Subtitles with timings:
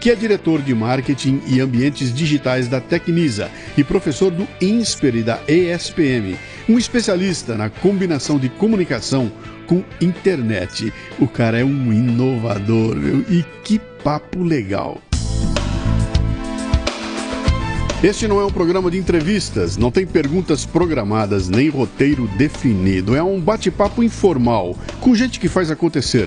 [0.00, 5.22] que é diretor de marketing e ambientes digitais da Tecnisa e professor do INSPER e
[5.22, 6.36] da ESPM,
[6.66, 9.30] um especialista na combinação de comunicação
[9.66, 10.92] com internet.
[11.18, 13.24] O cara é um inovador, viu?
[13.28, 15.00] E que papo legal!
[18.02, 23.14] Este não é um programa de entrevistas, não tem perguntas programadas nem roteiro definido.
[23.14, 26.26] É um bate-papo informal com gente que faz acontecer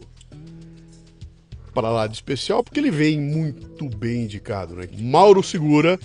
[1.75, 4.87] para lá de especial, porque ele vem muito bem indicado, né?
[4.97, 5.99] Mauro Segura,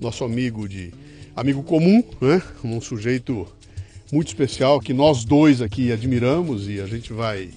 [0.00, 0.92] nosso amigo de
[1.36, 2.42] amigo comum, né?
[2.64, 3.46] Um sujeito
[4.10, 7.50] muito especial que nós dois aqui admiramos e a gente vai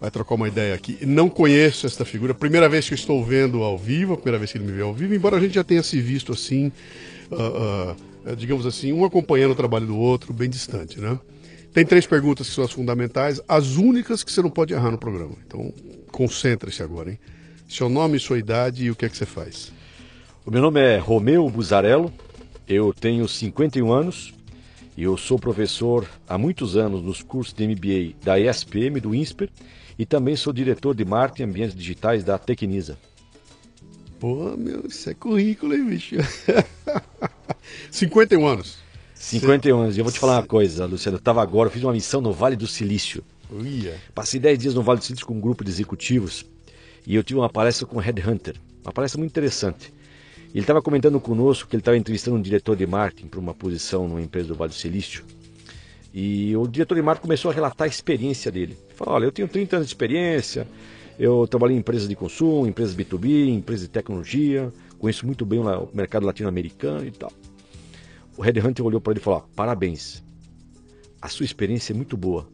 [0.00, 0.98] vai trocar uma ideia aqui.
[1.04, 4.66] Não conheço esta figura, primeira vez que estou vendo ao vivo, primeira vez que ele
[4.66, 6.70] me vê ao vivo, embora a gente já tenha se visto assim,
[7.30, 7.96] uh,
[8.30, 11.18] uh, digamos assim, um acompanhando o trabalho do outro, bem distante, né?
[11.72, 14.98] Tem três perguntas que são as fundamentais, as únicas que você não pode errar no
[14.98, 15.34] programa.
[15.46, 15.72] Então,
[16.10, 17.18] concentre-se agora, hein?
[17.68, 19.72] Seu nome, sua idade e o que é que você faz.
[20.46, 22.12] O meu nome é Romeu Buzarello,
[22.66, 24.32] eu tenho 51 anos
[24.96, 29.50] e eu sou professor há muitos anos nos cursos de MBA da ESPM, do INSPER,
[29.98, 32.98] e também sou diretor de marketing e ambientes digitais da Tecnisa.
[34.20, 36.16] Pô, meu, isso é currículo, hein, bicho?
[37.90, 38.78] 51 anos.
[39.14, 39.96] 51 anos.
[39.96, 41.16] E eu vou te falar uma coisa, Luciano.
[41.16, 43.24] Eu estava agora, eu fiz uma missão no Vale do Silício.
[43.50, 43.96] Uia.
[44.14, 46.44] Passei 10 dias no Vale do Silício com um grupo de executivos
[47.06, 48.56] e eu tive uma palestra com o Headhunter.
[48.84, 49.92] Uma palestra muito interessante.
[50.50, 54.06] Ele estava comentando conosco que ele estava entrevistando um diretor de marketing para uma posição
[54.06, 55.24] numa empresa do Vale do Silício.
[56.12, 58.76] E o diretor de marketing começou a relatar a experiência dele.
[58.94, 60.66] Falou, olha, eu tenho 30 anos de experiência,
[61.18, 65.88] eu trabalhei em empresas de consumo, empresas B2B, empresas de tecnologia, conheço muito bem o
[65.92, 67.32] mercado latino-americano e tal.
[68.36, 70.22] O Red Hunter olhou para ele e falou, parabéns,
[71.20, 72.48] a sua experiência é muito boa,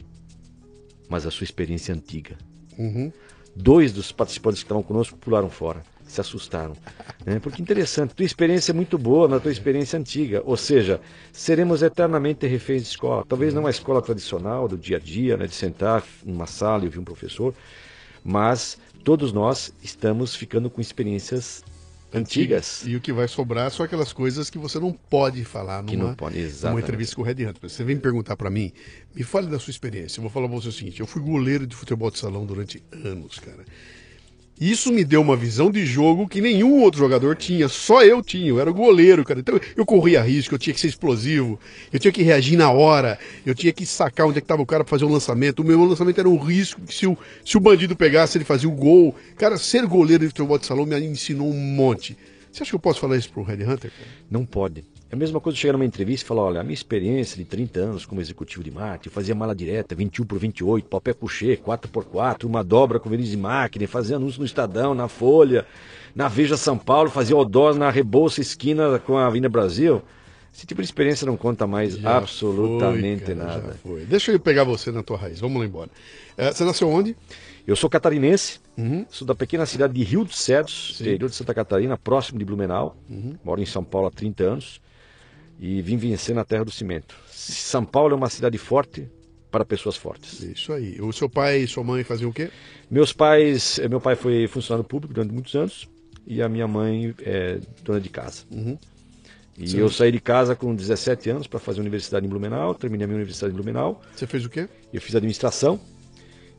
[1.08, 2.36] mas a sua experiência é antiga.
[2.78, 3.12] Uhum.
[3.54, 6.76] Dois dos participantes que estavam conosco pularam fora se assustaram.
[7.24, 7.38] Né?
[7.38, 11.00] Porque interessante, tua experiência é muito boa na tua experiência antiga, ou seja,
[11.32, 13.24] seremos eternamente reféns de escola.
[13.28, 16.86] Talvez não a escola tradicional do dia a dia, né, de sentar numa sala e
[16.86, 17.54] ouvir um professor,
[18.22, 21.64] mas todos nós estamos ficando com experiências
[22.14, 22.84] antigas.
[22.86, 25.96] E o que vai sobrar são aquelas coisas que você não pode falar numa, que
[25.96, 27.68] não pode, numa entrevista com o Red Hunter.
[27.68, 28.72] Você vem me perguntar para mim,
[29.14, 30.18] me fale da sua experiência.
[30.18, 32.82] Eu vou falar para você o seguinte: eu fui goleiro de futebol de salão durante
[32.92, 33.64] anos, cara.
[34.60, 38.48] Isso me deu uma visão de jogo que nenhum outro jogador tinha, só eu tinha,
[38.48, 39.40] eu era goleiro, cara.
[39.40, 41.58] Então eu corria risco, eu tinha que ser explosivo,
[41.92, 44.66] eu tinha que reagir na hora, eu tinha que sacar onde é que tava o
[44.66, 45.60] cara para fazer o um lançamento.
[45.60, 48.68] O meu lançamento era um risco que se o, se o bandido pegasse, ele fazia
[48.68, 49.14] o gol.
[49.36, 52.16] Cara, ser goleiro de futebol de salão me ensinou um monte.
[52.52, 53.90] Você acha que eu posso falar isso pro Red Hunter?
[54.30, 54.84] Não pode.
[55.14, 57.78] É a mesma coisa chegar numa entrevista e falar, olha, a minha experiência de 30
[57.78, 62.04] anos como executivo de marketing, fazia mala direta, 21 por 28, papel couché, 4 por
[62.04, 65.64] 4 uma dobra com veniz de máquina, fazia anúncio no Estadão, na Folha,
[66.16, 70.02] na Veja São Paulo, fazia odós na Rebouça esquina com a Avenida Brasil.
[70.52, 73.76] Esse tipo de experiência não conta mais já absolutamente foi, cara, nada.
[74.08, 75.90] Deixa eu pegar você na tua raiz, vamos lá embora.
[76.36, 77.16] É, você nasceu onde?
[77.64, 79.06] Eu sou catarinense, uhum.
[79.08, 81.04] sou da pequena cidade de Rio dos Cedros, Sim.
[81.04, 82.96] interior de Santa Catarina, próximo de Blumenau.
[83.08, 83.36] Uhum.
[83.44, 84.83] Moro em São Paulo há 30 anos
[85.58, 87.14] e vim vencer na terra do cimento.
[87.30, 89.08] São Paulo é uma cidade forte
[89.50, 90.42] para pessoas fortes.
[90.42, 91.00] Isso aí.
[91.00, 92.50] O seu pai e sua mãe faziam o quê?
[92.90, 95.88] Meus pais, meu pai foi funcionário público durante muitos anos
[96.26, 98.42] e a minha mãe é dona de casa.
[98.50, 98.76] Uhum.
[99.56, 99.78] E Sim.
[99.78, 103.18] eu saí de casa com 17 anos para fazer universidade em Blumenau, terminei a minha
[103.18, 104.02] universidade em Blumenau.
[104.14, 104.68] Você fez o quê?
[104.92, 105.78] Eu fiz administração.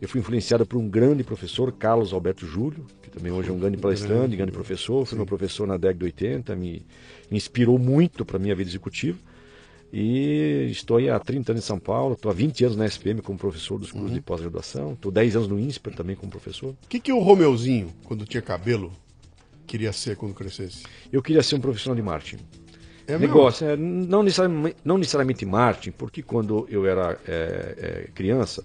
[0.06, 3.58] Eu fui influenciado por um grande professor, Carlos Alberto Júlio, que também hoje é um
[3.58, 5.04] grande palestrante, grande, professor.
[5.04, 6.86] Foi meu professor na década de 80, me,
[7.32, 9.18] me inspirou muito para a minha vida executiva.
[9.92, 13.36] E estou há 30 anos em São Paulo, estou há 20 anos na SPM como
[13.36, 14.16] professor dos cursos uhum.
[14.16, 16.70] de pós-graduação, estou 10 anos no INSPER também como professor.
[16.70, 18.94] O que, que o Romeuzinho, quando tinha cabelo,
[19.66, 20.84] queria ser quando crescesse?
[21.12, 22.44] Eu queria ser um profissional de marketing.
[23.08, 28.64] É Negócio, é, não, necessariamente, não necessariamente marketing, porque quando eu era é, é, criança,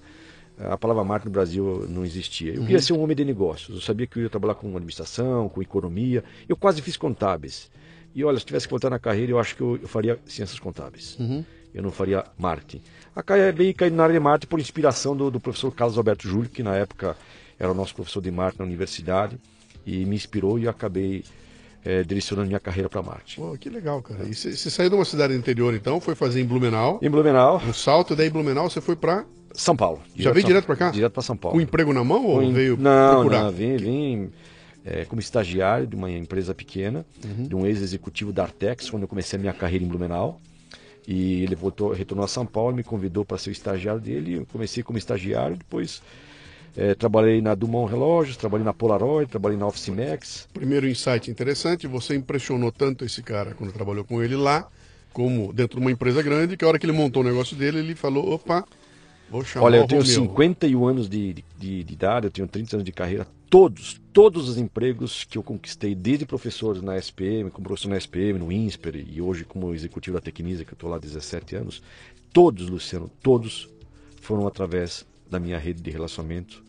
[0.69, 2.53] a palavra marketing no Brasil não existia.
[2.53, 2.67] Eu uhum.
[2.67, 3.77] queria ser um homem de negócios.
[3.77, 6.23] Eu sabia que eu ia trabalhar com administração, com economia.
[6.49, 7.71] Eu quase fiz contábeis.
[8.15, 10.59] E olha, se tivesse que voltar na carreira, eu acho que eu, eu faria ciências
[10.59, 11.17] contábeis.
[11.19, 11.45] Uhum.
[11.73, 12.83] Eu não faria marketing.
[13.15, 16.63] Acabei caindo na área de marketing por inspiração do, do, professor Carlos Alberto Júlio, que
[16.63, 17.17] na época
[17.59, 19.39] era o nosso professor de marketing na universidade,
[19.87, 21.25] e me inspirou e eu acabei
[21.85, 23.41] é, direcionando minha carreira para marketing.
[23.41, 24.25] Pô, que legal, cara.
[24.25, 26.99] E você saiu de uma cidade interior, então, foi fazer em Blumenau.
[27.01, 27.63] Em Blumenau.
[27.65, 30.01] Um salto, daí em Blumenau você foi para São Paulo.
[30.17, 30.91] Já veio direto para cá?
[30.91, 31.57] Direto para São Paulo.
[31.57, 33.45] Com emprego na mão ou veio não, procurar?
[33.45, 34.31] Não, vim, vim
[34.85, 37.45] é, como estagiário de uma empresa pequena, uhum.
[37.45, 40.41] de um ex-executivo da Artex, quando eu comecei a minha carreira em Blumenau.
[41.07, 44.35] E ele voltou, retornou a São Paulo, me convidou para ser o estagiário dele.
[44.35, 46.03] Eu comecei como estagiário, depois
[46.77, 50.49] é, trabalhei na Dumont Relógios, trabalhei na Polaroid, trabalhei na Office Max.
[50.53, 54.69] Primeiro insight interessante, você impressionou tanto esse cara quando trabalhou com ele lá,
[55.13, 57.79] como dentro de uma empresa grande, que a hora que ele montou o negócio dele,
[57.79, 58.65] ele falou, opa,
[59.57, 63.27] Olha, eu tenho 51 anos de, de, de, idade, eu tenho 30 anos de carreira.
[63.49, 68.39] Todos, todos os empregos que eu conquistei, desde professor na SPM, como professor na SPM,
[68.39, 71.83] no INSPER e hoje como executivo da Tecnisa, que eu estou lá há 17 anos,
[72.33, 73.69] todos, Luciano, todos
[74.21, 76.63] foram através da minha rede de relacionamento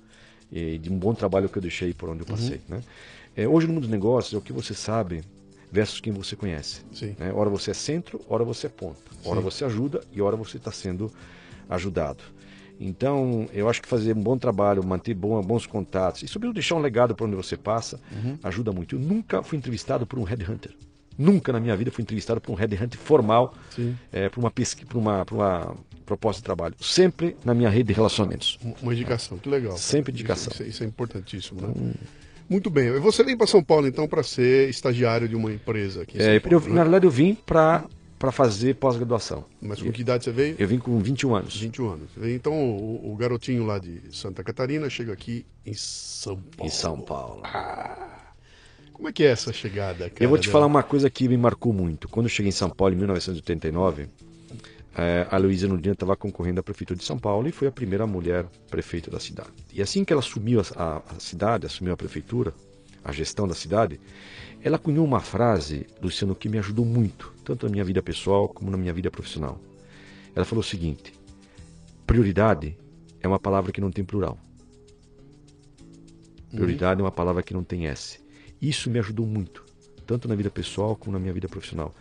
[0.52, 2.62] e de um bom trabalho que eu deixei por onde eu passei.
[2.70, 2.78] Uhum.
[2.78, 2.84] Né?
[3.36, 5.24] É, hoje no mundo dos negócios é o que você sabe
[5.72, 6.82] versus quem você conhece.
[6.94, 7.16] Sim.
[7.18, 7.32] Né?
[7.34, 9.00] Ora você é centro, ora você é ponta.
[9.24, 9.44] Ora Sim.
[9.44, 11.12] você ajuda e ora você está sendo
[11.70, 12.24] ajudado.
[12.82, 16.80] Então, eu acho que fazer um bom trabalho, manter bons contatos e, sobretudo, deixar um
[16.80, 18.38] legado para onde você passa, uhum.
[18.44, 18.96] ajuda muito.
[18.96, 20.72] Eu nunca fui entrevistado por um headhunter.
[21.18, 23.54] Nunca na minha vida fui entrevistado por um headhunter formal,
[24.12, 25.76] é, por, uma pesquisa, por, uma, por uma
[26.06, 26.74] proposta de trabalho.
[26.80, 28.58] Sempre na minha rede de relacionamentos.
[28.82, 29.78] Uma indicação, que legal.
[29.78, 30.52] Sempre indicação.
[30.52, 31.68] Isso, isso é importantíssimo, né?
[31.76, 31.94] Hum.
[32.50, 32.92] Muito bem.
[33.00, 36.58] Você vem para São Paulo, então, para ser estagiário de uma empresa aqui é, Paulo,
[36.58, 36.76] eu, né?
[36.76, 37.86] Na verdade, eu vim para
[38.22, 39.44] para fazer pós-graduação.
[39.60, 40.56] Mas com que idade você veio?
[40.60, 41.58] Eu vim com 21 anos.
[41.58, 42.10] 21 anos.
[42.22, 46.68] Então o, o garotinho lá de Santa Catarina chega aqui em São Paulo.
[46.68, 47.42] Em São Paulo.
[47.44, 48.32] Ah.
[48.94, 50.24] Como é que é essa chegada, cara?
[50.24, 52.08] Eu vou te falar uma coisa que me marcou muito.
[52.08, 54.08] Quando eu cheguei em São Paulo em 1989,
[54.96, 58.06] é, a Luísa Nudina estava concorrendo à prefeitura de São Paulo e foi a primeira
[58.06, 59.50] mulher prefeita da cidade.
[59.74, 62.54] E assim que ela assumiu a, a, a cidade, assumiu a prefeitura,
[63.04, 64.00] a gestão da cidade,
[64.64, 68.70] ela cunhou uma frase, Luciano, que me ajudou muito, tanto na minha vida pessoal como
[68.70, 69.60] na minha vida profissional.
[70.36, 71.14] Ela falou o seguinte:
[72.06, 72.78] prioridade
[73.20, 74.38] é uma palavra que não tem plural.
[76.50, 77.06] Prioridade uhum.
[77.06, 78.20] é uma palavra que não tem S.
[78.62, 79.66] Isso me ajudou muito,
[80.06, 81.94] tanto na vida pessoal como na minha vida profissional.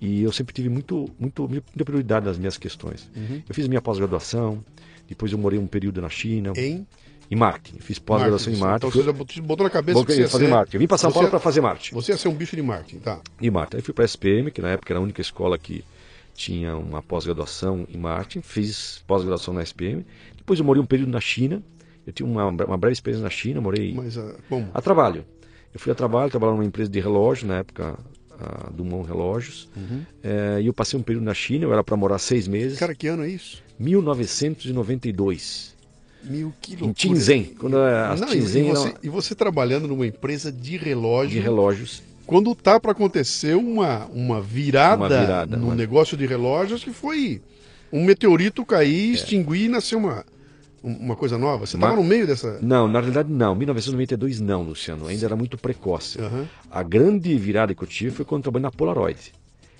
[0.00, 3.10] E eu sempre tive muito, muito, muita prioridade nas minhas questões.
[3.14, 3.42] Uhum.
[3.46, 4.64] Eu fiz minha pós-graduação,
[5.06, 6.52] depois eu morei um período na China.
[6.56, 6.86] Em?
[7.30, 7.78] Em marketing.
[7.78, 8.98] Fiz pós-graduação em marketing.
[8.98, 10.50] Então você botou na cabeça que você ia fazer ser...
[10.50, 10.76] marketing.
[10.76, 11.94] Eu vim para São Paulo para fazer marketing.
[11.94, 13.20] Você ia ser um bicho de marketing, tá?
[13.40, 13.76] De marketing.
[13.76, 15.84] Aí fui para a SPM, que na época era a única escola que
[16.34, 18.40] tinha uma pós-graduação em marketing.
[18.42, 20.04] Fiz pós-graduação na SPM.
[20.36, 21.62] Depois eu morei um período na China.
[22.06, 24.68] Eu tive uma, uma breve experiência na China, morei Mas, uh, bom...
[24.74, 25.24] a trabalho.
[25.72, 27.96] Eu fui a trabalho, trabalhava numa empresa de relógio, na época
[28.40, 29.68] a Dumont Relógios.
[29.76, 30.02] Uhum.
[30.22, 32.78] É, e eu passei um período na China, eu era para morar seis meses.
[32.78, 33.62] Cara, que ano é isso?
[33.78, 35.76] 1992.
[36.22, 36.90] Mil loucura.
[36.90, 37.44] Em Tinzen.
[37.58, 38.98] Quando a Não, Tinzen e, você, era...
[39.02, 41.32] e você trabalhando numa empresa de relógio.
[41.32, 42.02] De relógios.
[42.26, 45.74] Quando tá para acontecer uma, uma virada, uma virada no uma...
[45.74, 47.42] negócio de relógios que foi
[47.92, 49.14] um meteorito cair, é.
[49.14, 50.24] extinguir e nascer uma,
[50.82, 51.66] uma coisa nova?
[51.66, 52.58] Você estava no meio dessa.
[52.62, 53.54] Não, na realidade não.
[53.54, 55.06] 1992 não, Luciano.
[55.06, 56.20] Ainda era muito precoce.
[56.20, 56.46] Uhum.
[56.70, 59.32] A grande virada que eu tive foi quando eu trabalhei na Polaroid.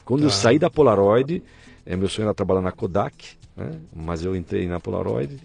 [0.05, 0.35] Quando eu tá.
[0.35, 1.43] saí da Polaroid,
[1.87, 3.71] é, meu sonho era trabalhar na Kodak, né?
[3.95, 5.39] mas eu entrei na Polaroid.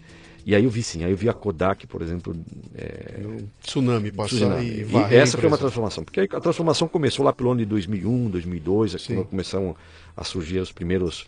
[0.46, 2.32] E aí eu vi sim, aí eu vi a Kodak, por exemplo.
[2.72, 3.20] É...
[3.26, 4.64] Um tsunami passar tsunami.
[4.64, 6.04] e, e essa foi uma transformação.
[6.04, 9.74] Porque a transformação começou lá pelo ano de 2001, 2002, quando começaram
[10.16, 11.26] a surgir os primeiros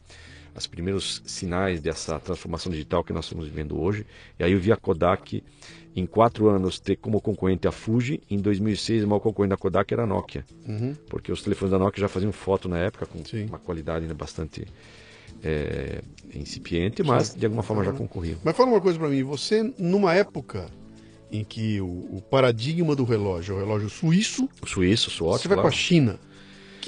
[0.57, 4.05] os primeiros sinais dessa transformação digital que nós estamos vivendo hoje.
[4.39, 5.43] E aí eu vi a Kodak
[5.95, 8.21] em quatro anos ter como concorrente a Fuji.
[8.31, 10.45] Em 2006, o maior concorrente da Kodak era a Nokia.
[10.67, 10.95] Uhum.
[11.09, 13.47] Porque os telefones da Nokia já faziam foto na época com Sim.
[13.47, 14.67] uma qualidade né, bastante
[15.43, 16.03] é,
[16.35, 18.39] incipiente, mas de alguma forma já concorriam.
[18.45, 19.23] Mas fala uma coisa para mim.
[19.23, 20.67] Você, numa época
[21.31, 24.49] em que o, o, paradigma do relógio é o relógio suíço...
[24.65, 25.69] Suíço, suíço, Você vai claro.
[25.69, 26.19] para a China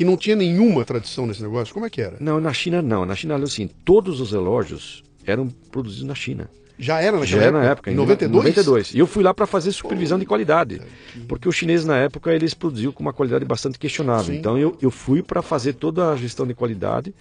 [0.01, 1.75] que não tinha nenhuma tradição nesse negócio?
[1.75, 2.17] Como é que era?
[2.21, 3.05] Não, na China não.
[3.05, 6.49] Na China, assim, todos os relógios eram produzidos na China.
[6.79, 8.45] Já era naquela Já era na época, Em em 92?
[8.45, 8.95] 92.
[8.95, 10.81] E eu fui lá para fazer supervisão de qualidade.
[11.29, 14.33] Porque os chineses na época eles produziam com uma qualidade bastante questionável.
[14.33, 14.39] Sim.
[14.39, 17.15] Então eu, eu fui para fazer toda a gestão de qualidade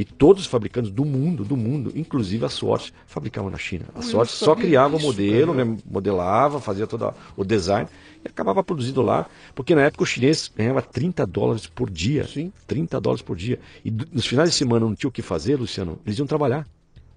[0.00, 3.84] e todos os fabricantes do mundo, do mundo, inclusive a Swatch, fabricavam na China.
[3.94, 7.86] A Swatch só criava o modelo, né, modelava, fazia todo o design
[8.24, 12.26] e acabava produzindo lá, porque na época os chineses ganhavam 30 dólares por dia.
[12.26, 12.50] Sim.
[12.66, 13.60] 30 dólares por dia.
[13.84, 16.66] E nos finais de semana não tinha o que fazer, Luciano, eles iam trabalhar.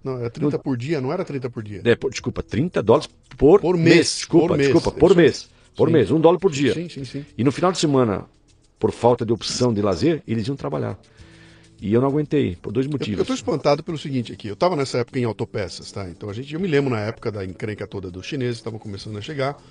[0.04, 1.82] Não, era 30 por dia, não era 30 por dia.
[1.86, 3.96] É, por- desculpa, 30 dólares por, Por mês.
[3.96, 4.70] mês, Desculpa, por mês.
[4.74, 5.18] desculpa, por Isso.
[5.18, 5.50] mês.
[5.74, 5.94] Por Sim.
[5.94, 6.74] mês, um dólar por dia.
[6.74, 7.26] Sim, sim, sim.
[7.38, 8.26] E no final de semana,
[8.78, 11.00] por falta de opção de lazer, eles iam trabalhar.
[11.84, 13.20] E eu não aguentei, por dois motivos.
[13.20, 14.48] eu tô espantado pelo seguinte aqui.
[14.48, 16.08] Eu estava nessa época em autopeças, tá?
[16.10, 19.18] Então a gente, eu me lembro na época da encrenca toda dos chineses, estavam começando
[19.18, 19.62] a chegar.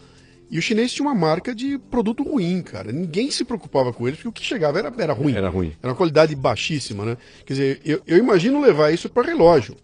[0.50, 2.92] E os chineses tinham uma marca de produto ruim, cara.
[2.92, 5.34] Ninguém se preocupava com eles, porque o que chegava era, era ruim.
[5.34, 5.72] Era ruim.
[5.82, 7.16] Era uma qualidade baixíssima, né?
[7.46, 9.74] Quer dizer, eu, eu imagino levar isso para relógio.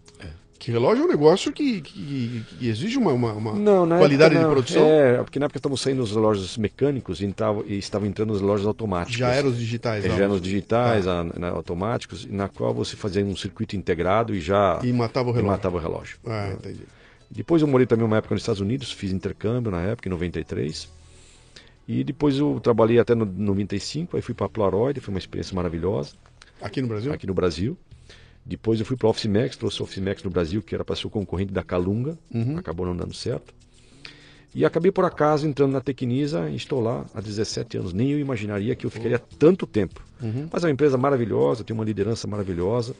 [0.59, 4.49] Que relógio é um negócio que, que- que exige uma, uma- uma Não, qualidade época,
[4.49, 4.85] de produção.
[4.85, 8.41] É, porque na época estavam saindo os relógios mecânicos e, entavam- e estavam entrando os
[8.41, 9.17] relógios automáticos.
[9.17, 10.03] Já eram os digitais.
[10.03, 14.35] É, já eram os digitais, a- na- automáticos, na qual você fazia um circuito integrado
[14.35, 15.51] e já E matava o e relógio.
[15.51, 16.17] matava o relógio.
[16.27, 16.81] Ah, entendi.
[17.31, 20.89] Depois eu morei também uma época nos Estados Unidos, fiz intercâmbio na época, em 93.
[21.87, 25.55] E depois eu trabalhei até no 95, aí fui para a Polaroid, foi uma experiência
[25.55, 26.15] maravilhosa
[26.61, 27.13] Aqui no Brasil?
[27.13, 27.77] aqui no Brasil.
[28.49, 30.83] Depois eu fui para a Office Max, trouxe a Office Max no Brasil, que era
[30.83, 32.17] para ser o concorrente da Calunga,
[32.57, 33.53] acabou não dando certo.
[34.55, 37.93] E acabei por acaso entrando na Tecnisa e estou lá há 17 anos.
[37.93, 40.01] Nem eu imaginaria que eu ficaria tanto tempo.
[40.51, 42.95] Mas é uma empresa maravilhosa, tem uma liderança maravilhosa,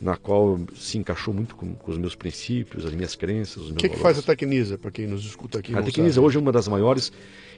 [0.00, 3.90] na qual se encaixou muito com, com os meus princípios, as minhas crenças, O que,
[3.90, 5.74] que faz a Tecnisa, para quem nos escuta aqui?
[5.74, 6.26] A Tecnisa sabe?
[6.26, 7.12] hoje é uma das maiores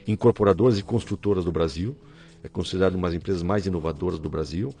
[0.05, 1.95] incorporadoras e construtoras do Brasil.
[2.43, 4.73] É considerada uma das empresas mais inovadoras do Brasil.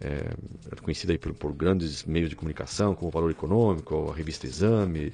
[0.00, 0.34] É,
[0.82, 5.12] conhecida aí por, por grandes meios de comunicação, como o Valor Econômico, a revista Exame,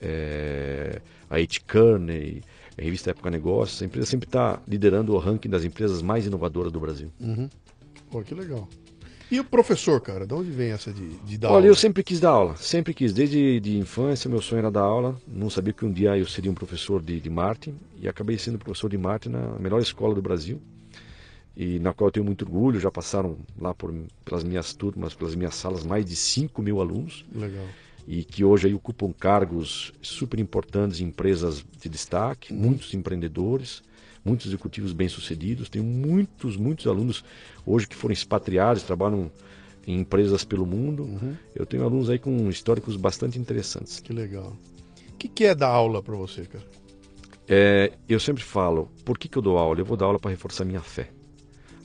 [0.00, 1.60] é, a H.
[1.66, 2.42] Kearney,
[2.78, 3.82] a revista Época Negócios.
[3.82, 7.10] A empresa sempre está liderando o ranking das empresas mais inovadoras do Brasil.
[8.10, 8.68] Pô, que legal.
[9.30, 10.26] E o professor, cara?
[10.26, 11.66] De onde vem essa de, de dar Olha, aula?
[11.68, 13.12] eu sempre quis dar aula, sempre quis.
[13.12, 15.16] Desde de infância, meu sonho era dar aula.
[15.28, 18.58] Não sabia que um dia eu seria um professor de, de marketing e acabei sendo
[18.58, 20.60] professor de marketing na melhor escola do Brasil
[21.60, 22.80] e na qual eu tenho muito orgulho.
[22.80, 27.22] Já passaram lá por, pelas minhas turmas, pelas minhas salas, mais de 5 mil alunos
[27.34, 27.66] Legal.
[28.08, 33.82] e que hoje aí ocupam cargos super importantes em empresas de destaque, muitos empreendedores,
[34.24, 35.68] muitos executivos bem-sucedidos.
[35.68, 37.22] Tenho muitos, muitos alunos
[37.66, 39.30] hoje que foram expatriados, trabalham
[39.86, 41.36] em empresas pelo mundo.
[41.54, 44.00] Eu tenho alunos aí com históricos bastante interessantes.
[44.00, 44.56] Que legal.
[45.10, 46.64] O que, que é dar aula para você, cara?
[47.46, 49.78] É, eu sempre falo, por que, que eu dou aula?
[49.78, 51.10] Eu vou dar aula para reforçar minha fé.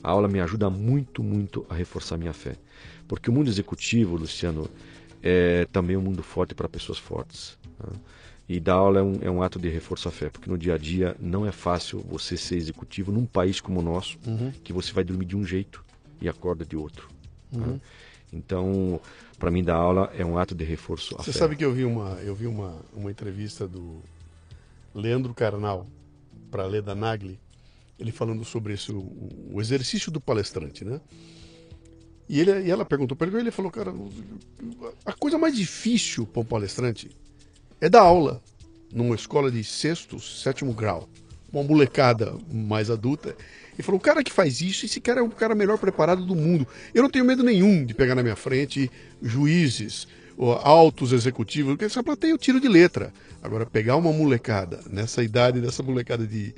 [0.06, 2.54] A aula me ajuda muito, muito a reforçar minha fé.
[3.08, 4.70] Porque o mundo executivo, Luciano,
[5.20, 7.58] é também um mundo forte para pessoas fortes.
[7.80, 7.98] né?
[8.48, 10.74] E dar aula é um, é um ato de reforço à fé, porque no dia
[10.74, 14.16] a dia não é fácil você ser executivo num país como o nosso,
[14.62, 15.84] que você vai dormir de um jeito
[16.20, 17.08] e acorda de outro.
[17.50, 17.80] né?
[18.32, 19.00] Então,
[19.40, 21.38] para mim, dar aula é um ato de reforço à Você fé.
[21.40, 24.00] sabe que eu vi uma, eu vi uma, uma entrevista do
[24.94, 25.84] Leandro Carnal
[26.48, 27.40] para Leda Nagli,
[27.98, 31.00] ele falando sobre esse, o, o exercício do palestrante, né?
[32.28, 33.94] E, ele, e ela perguntou para ele, ele falou, cara,
[35.04, 37.10] a coisa mais difícil para um palestrante
[37.80, 38.42] é dar aula
[38.92, 41.08] numa escola de sexto, sétimo grau,
[41.52, 43.36] uma molecada mais adulta.
[43.78, 46.34] E falou, o cara que faz isso, esse cara é o cara melhor preparado do
[46.34, 46.66] mundo.
[46.92, 48.90] Eu não tenho medo nenhum de pegar na minha frente
[49.22, 50.08] juízes,
[50.62, 53.12] altos executivos, porque essa plateia eu tiro de letra.
[53.42, 56.54] Agora, pegar uma molecada, nessa idade dessa molecada de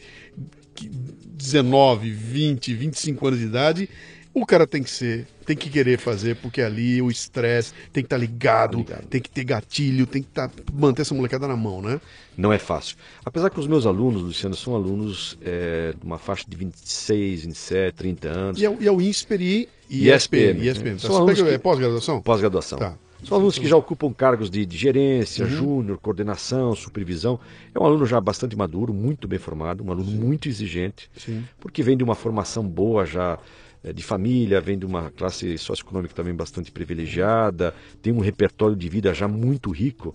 [0.87, 3.88] 19, 20, 25 anos de idade,
[4.35, 8.06] o cara tem que ser, tem que querer fazer, porque ali o estresse tem que
[8.06, 9.06] estar ligado, Ligado.
[9.06, 12.00] tem que ter gatilho, tem que tá, manter essa molecada na mão, né?
[12.37, 12.97] Não é fácil.
[13.25, 17.94] Apesar que os meus alunos, Luciano, são alunos é, de uma faixa de 26, 27,
[17.97, 20.58] 30 anos, E é, o- e é o INSPER e E ESPM.
[20.61, 20.90] ESPM, ESPM.
[20.90, 20.94] né?
[21.00, 22.20] Tá, São alunos que- é pós-graduação?
[22.23, 22.78] pós-graduação.
[22.78, 22.99] Tá.
[23.25, 27.39] São alunos que já ocupam cargos de, de gerência, júnior, coordenação, supervisão.
[27.75, 31.45] É um aluno já bastante maduro, muito bem formado, um aluno muito exigente, Sim.
[31.59, 33.39] porque vem de uma formação boa já
[33.83, 38.89] eh, de família, vem de uma classe socioeconômica também bastante privilegiada, tem um repertório de
[38.89, 40.15] vida já muito rico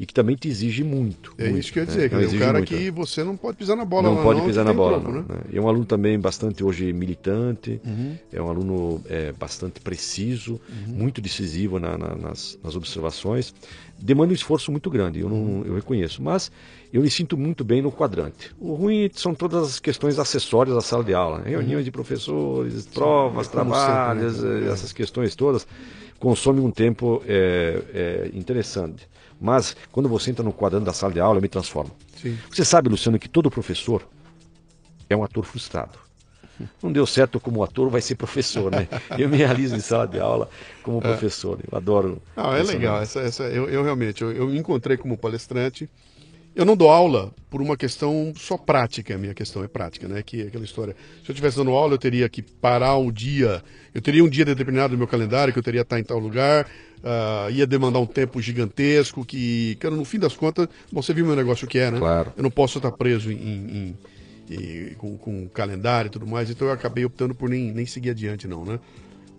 [0.00, 1.34] e que também te exige muito.
[1.36, 1.92] É muito, isso que eu ia né?
[1.94, 4.22] dizer, Não, quer dizer, um cara muito, que você não pode pisar na bola não
[4.22, 4.98] pode que pisar na bola.
[4.98, 5.24] não, né?
[5.28, 5.40] né?
[5.52, 8.16] É um aluno também bastante hoje militante, Uhum.
[8.32, 13.52] é um aluno é, bastante preciso, muito decisivo na- na- nas, nas observações.
[13.98, 15.62] Demanda um esforço muito grande, eu, não, Uhum.
[15.66, 16.50] eu reconheço, mas
[16.90, 18.52] eu me sinto muito bem no quadrante.
[18.58, 21.50] O ruim são todas as questões acessórias da sala de aula, né?
[21.50, 24.66] reuniões de professores, provas, é como trabalhos, sempre, né?
[24.66, 25.66] eh, essas questões todas.
[26.18, 29.06] consome um tempo é, é, interessante.
[29.40, 31.90] Mas quando você entra no quadrante da sala de aula, eu me transformo.
[32.20, 32.38] Sim.
[32.50, 34.06] Você sabe, Luciano, que todo professor
[35.08, 35.98] é um ator frustrado.
[36.82, 38.86] Não deu certo como ator, vai ser professor, né?
[39.18, 40.48] Eu me realizo em sala de aula
[40.82, 41.58] como professor.
[41.70, 42.20] Eu adoro.
[42.36, 43.00] Ah, é legal.
[43.00, 45.88] Essa, essa, eu, eu realmente, eu, eu me encontrei como palestrante.
[46.54, 50.22] Eu não dou aula por uma questão só prática, a minha questão é prática, né?
[50.22, 50.96] Que é aquela história.
[51.24, 53.62] Se eu estivesse dando aula, eu teria que parar o dia,
[53.94, 56.18] eu teria um dia determinado no meu calendário que eu teria que estar em tal
[56.18, 56.66] lugar,
[56.98, 61.36] uh, ia demandar um tempo gigantesco, que, que no fim das contas, você viu meu
[61.36, 61.98] negócio que é, né?
[61.98, 62.32] Claro.
[62.36, 63.98] Eu não posso estar preso em, em,
[64.50, 68.10] em com, com calendário e tudo mais, então eu acabei optando por nem, nem seguir
[68.10, 68.78] adiante, não, né?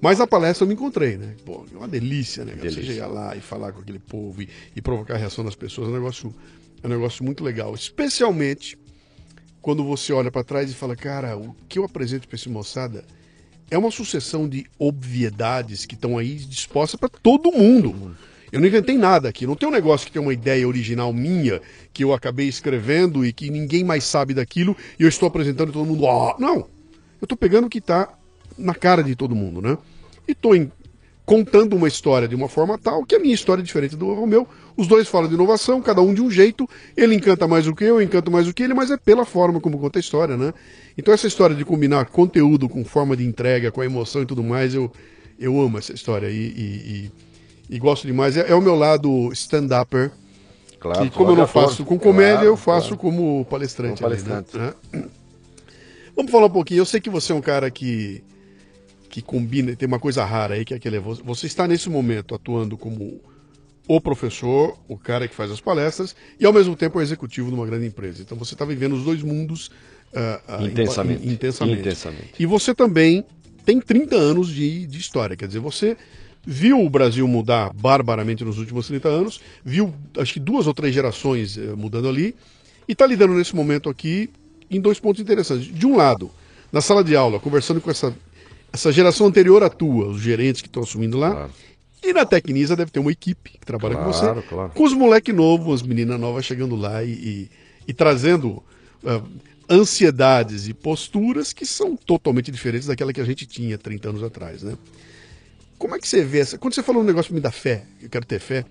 [0.01, 1.35] Mas na palestra eu me encontrei, né?
[1.45, 2.53] Pô, é uma delícia, né?
[2.53, 2.81] Delícia.
[2.81, 5.89] Você chegar lá e falar com aquele povo e, e provocar a reação das pessoas,
[5.89, 6.33] é um negócio
[6.83, 8.77] é um negócio muito legal, especialmente
[9.61, 13.05] quando você olha para trás e fala, cara, o que eu apresento para esse moçada
[13.69, 18.15] é uma sucessão de obviedades que estão aí dispostas para todo mundo.
[18.51, 21.61] Eu não inventei nada aqui, não tem um negócio que tem uma ideia original minha
[21.93, 25.73] que eu acabei escrevendo e que ninguém mais sabe daquilo e eu estou apresentando e
[25.73, 26.55] todo mundo, ah, não.
[26.55, 28.13] Eu estou pegando o que está
[28.57, 29.77] na cara de todo mundo, né?
[30.27, 30.53] E estou
[31.25, 34.47] contando uma história de uma forma tal que a minha história é diferente do Romeu.
[34.75, 36.67] Os dois falam de inovação, cada um de um jeito.
[36.95, 39.25] Ele encanta mais do que eu, eu encanto mais do que ele, mas é pela
[39.25, 40.53] forma como conta a história, né?
[40.97, 44.43] Então essa história de combinar conteúdo com forma de entrega, com a emoção e tudo
[44.43, 44.91] mais, eu,
[45.39, 47.11] eu amo essa história e, e,
[47.69, 48.35] e, e gosto demais.
[48.35, 50.11] É, é, o meu lado stand-upper.
[50.79, 53.01] Claro, que como eu não faço com comédia, claro, eu faço claro.
[53.01, 54.01] como palestrante.
[54.01, 54.57] Como palestrante.
[54.57, 55.09] Ali, né?
[56.15, 56.79] Vamos falar um pouquinho.
[56.79, 58.23] Eu sei que você é um cara que
[59.11, 60.97] que combina, tem uma coisa rara aí, que é aquele.
[60.99, 63.21] Você está nesse momento atuando como
[63.87, 67.55] o professor, o cara que faz as palestras, e ao mesmo tempo o executivo de
[67.55, 68.21] uma grande empresa.
[68.21, 71.27] Então você está vivendo os dois mundos uh, uh, intensamente.
[71.27, 71.81] In, intensamente.
[71.81, 72.33] intensamente.
[72.39, 73.25] E você também
[73.65, 75.97] tem 30 anos de, de história, quer dizer, você
[76.43, 80.93] viu o Brasil mudar barbaramente nos últimos 30 anos, viu acho que duas ou três
[80.93, 82.33] gerações uh, mudando ali,
[82.87, 84.29] e está lidando nesse momento aqui
[84.69, 85.67] em dois pontos interessantes.
[85.67, 86.31] De um lado,
[86.71, 88.15] na sala de aula, conversando com essa
[88.71, 91.31] essa geração anterior à tua, os gerentes que estão assumindo lá.
[91.31, 91.51] Claro.
[92.03, 94.47] E na Tecnisa deve ter uma equipe que trabalha claro, com você.
[94.47, 94.71] Claro.
[94.73, 97.49] Com os moleques novos, as meninas novas chegando lá e, e,
[97.89, 98.63] e trazendo
[99.03, 99.23] uh,
[99.69, 104.63] ansiedades e posturas que são totalmente diferentes daquela que a gente tinha 30 anos atrás,
[104.63, 104.75] né?
[105.77, 106.57] Como é que você vê essa.
[106.57, 108.65] Quando você falou um negócio me dá fé, eu quero ter fé.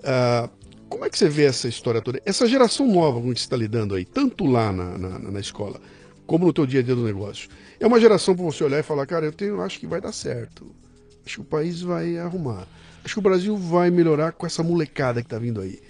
[0.00, 0.50] Uh,
[0.88, 2.20] como é que você vê essa história toda?
[2.24, 5.80] Essa geração nova com que você está lidando aí, tanto lá na, na, na escola,
[6.26, 7.48] como no teu dia a dia do negócio.
[7.82, 10.12] É uma geração para você olhar e falar, cara, eu tenho, acho que vai dar
[10.12, 10.64] certo.
[11.26, 12.64] Acho que o país vai arrumar.
[13.04, 15.80] Acho que o Brasil vai melhorar com essa molecada que está vindo aí.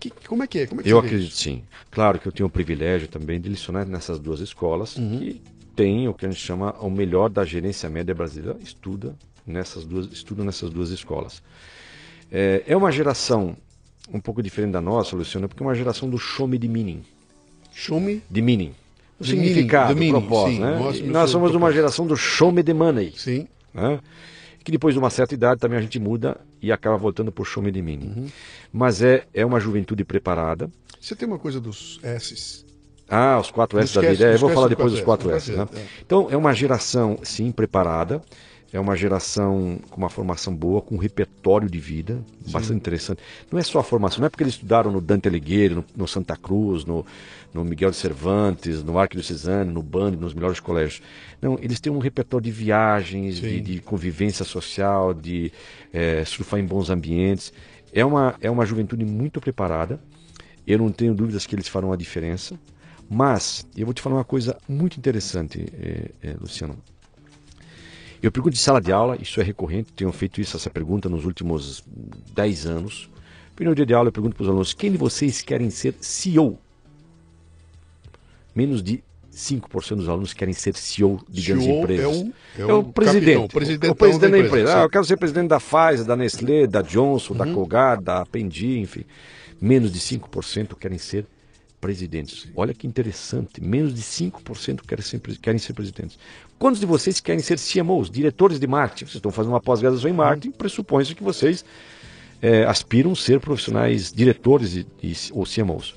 [0.00, 0.66] Que, como é que é?
[0.66, 1.62] Como é que eu acredito sim.
[1.90, 5.18] Claro que eu tenho o privilégio também de licionar nessas duas escolas uhum.
[5.18, 5.42] que
[5.76, 9.14] tem o que a gente chama o melhor da gerência média brasileira estuda
[9.46, 11.42] nessas duas estuda nessas duas escolas.
[12.30, 13.54] É, é uma geração
[14.10, 17.04] um pouco diferente da nossa, Luciano, porque é uma geração do show me de meaning.
[17.72, 18.74] Show me de meaning
[19.22, 20.60] o significado, o propósito.
[20.60, 20.78] Né?
[21.06, 23.12] nós somos uma geração do show me the money.
[23.16, 23.46] Sim.
[23.72, 23.98] Né?
[24.64, 27.44] Que depois de uma certa idade também a gente muda e acaba voltando para o
[27.44, 28.12] show me the money.
[28.16, 28.26] Uhum.
[28.72, 30.70] Mas é, é uma juventude preparada.
[31.00, 32.64] Você tem uma coisa dos S's.
[33.08, 34.30] Ah, os quatro S da vida.
[34.30, 35.52] É, eu vou falar depois dos quatro S.
[35.52, 35.66] Né?
[35.74, 35.80] É.
[36.00, 38.22] Então, é uma geração, sim, preparada.
[38.72, 42.52] É uma geração com uma formação boa, com um repertório de vida Sim.
[42.52, 43.20] bastante interessante.
[43.50, 46.08] Não é só a formação, não é porque eles estudaram no Dante Alighieri, no, no
[46.08, 47.04] Santa Cruz, no,
[47.52, 51.02] no, Miguel de Cervantes, no Arquidiocesano, no Band, nos melhores colégios.
[51.40, 55.52] Não, eles têm um repertório de viagens, de, de, convivência social, de
[55.92, 57.52] é, surfar em bons ambientes.
[57.92, 60.00] É uma, é uma juventude muito preparada.
[60.66, 62.58] Eu não tenho dúvidas que eles farão a diferença.
[63.14, 66.78] Mas, eu vou te falar uma coisa muito interessante, é, é, Luciano.
[68.22, 71.26] Eu pergunto de sala de aula, isso é recorrente, tenho feito isso, essa pergunta nos
[71.26, 71.84] últimos
[72.34, 73.10] 10 anos.
[73.50, 75.94] No primeiro dia de aula eu pergunto para os alunos, quem de vocês querem ser
[76.00, 76.58] CEO?
[78.54, 82.04] Menos de 5% dos alunos querem ser CEO de CEO grandes empresas.
[82.58, 83.24] É, um, é, é o presidente.
[83.24, 84.46] Capitão, o, o presidente da, da empresa.
[84.46, 84.78] empresa.
[84.78, 87.38] Ah, eu quero ser presidente da Pfizer, da Nestlé, da Johnson, uhum.
[87.38, 89.04] da Colgate, da Pendi, enfim.
[89.60, 91.26] Menos de 5% querem ser
[91.80, 92.46] presidentes.
[92.54, 96.18] Olha que interessante, menos de 5% querem ser, querem ser presidentes.
[96.58, 99.06] Quantos de vocês querem ser CMOs, diretores de marketing?
[99.06, 101.64] Vocês estão fazendo uma pós-graduação em marketing, pressupõe-se que vocês
[102.40, 105.94] é, aspiram a ser profissionais diretores e, e, ou CMOs.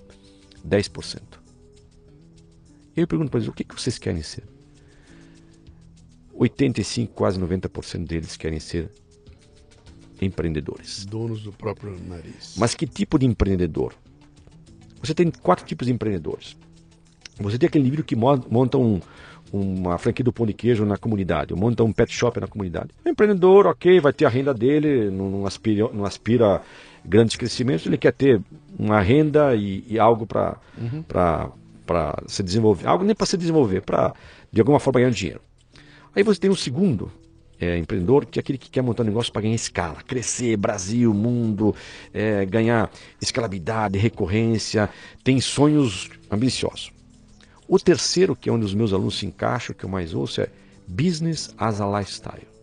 [0.67, 1.21] 10%.
[2.95, 4.43] Eu pergunto para eles, o que, que vocês querem ser?
[6.33, 8.89] 85, quase 90% deles querem ser
[10.21, 11.05] empreendedores.
[11.05, 12.55] Donos do próprio nariz.
[12.57, 13.93] Mas que tipo de empreendedor?
[15.01, 16.57] Você tem quatro tipos de empreendedores.
[17.39, 18.99] Você tem aquele indivíduo que monta um,
[19.51, 22.89] uma franquia do pão de queijo na comunidade, ou monta um pet shop na comunidade.
[23.05, 26.61] O empreendedor, ok, vai ter a renda dele, não, não aspira, não aspira
[27.03, 28.41] grandes crescimentos, ele quer ter
[28.77, 31.03] uma renda e, e algo para uhum.
[31.85, 34.13] Para se desenvolver, algo nem para se desenvolver, para
[34.51, 35.41] de alguma forma ganhar dinheiro.
[36.15, 37.11] Aí você tem o segundo
[37.59, 41.13] é, empreendedor, que é aquele que quer montar um negócio para ganhar escala, crescer, Brasil,
[41.13, 41.75] mundo,
[42.13, 42.89] é, ganhar
[43.21, 44.89] escalabilidade, recorrência,
[45.23, 46.91] tem sonhos ambiciosos.
[47.67, 50.49] O terceiro, que é onde os meus alunos se encaixam, que eu mais ouço, é
[50.87, 52.54] Business as a Lifestyle.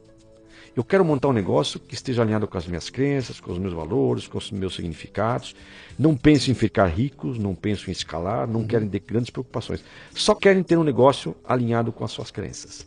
[0.74, 3.74] Eu quero montar um negócio que esteja alinhado com as minhas crenças, com os meus
[3.74, 5.54] valores, com os meus significados.
[5.98, 8.66] Não penso em ficar ricos, não penso em escalar, não uhum.
[8.66, 9.84] querem ter grandes preocupações.
[10.14, 12.86] Só querem ter um negócio alinhado com as suas crenças.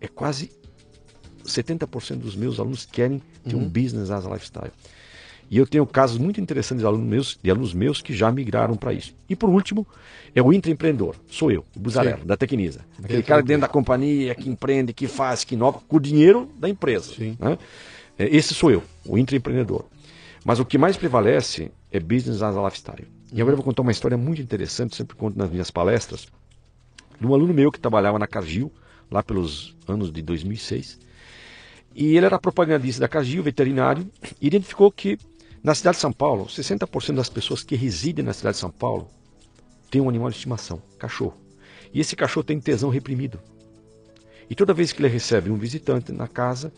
[0.00, 0.50] É quase
[1.44, 3.62] 70% dos meus alunos querem ter uhum.
[3.62, 4.72] um business as a lifestyle.
[5.50, 8.76] E eu tenho casos muito interessantes de alunos meus, de alunos meus que já migraram
[8.76, 9.14] para isso.
[9.28, 9.86] E por último,
[10.34, 11.14] é o intraempreendedor.
[11.28, 12.80] Sou eu, o Buzarello, da Tecnisa.
[13.02, 16.68] Aquele cara dentro da companhia, que empreende, que faz, que inova, com o dinheiro da
[16.68, 17.12] empresa.
[17.18, 17.58] Né?
[18.18, 19.84] É, esse sou eu, o intraempreendedor.
[20.44, 23.06] Mas o que mais prevalece é business as a lifestyle.
[23.32, 26.26] E agora eu vou contar uma história muito interessante, sempre conto nas minhas palestras,
[27.20, 28.70] de um aluno meu que trabalhava na Cargill,
[29.10, 30.98] lá pelos anos de 2006.
[31.94, 34.06] E ele era propagandista da Cargill, veterinário,
[34.40, 35.18] e identificou que
[35.62, 39.08] na cidade de São Paulo, 60% das pessoas que residem na cidade de São Paulo
[39.90, 41.36] têm um animal de estimação, cachorro.
[41.92, 43.40] E esse cachorro tem tesão reprimido.
[44.48, 46.72] E toda vez que ele recebe um visitante na casa,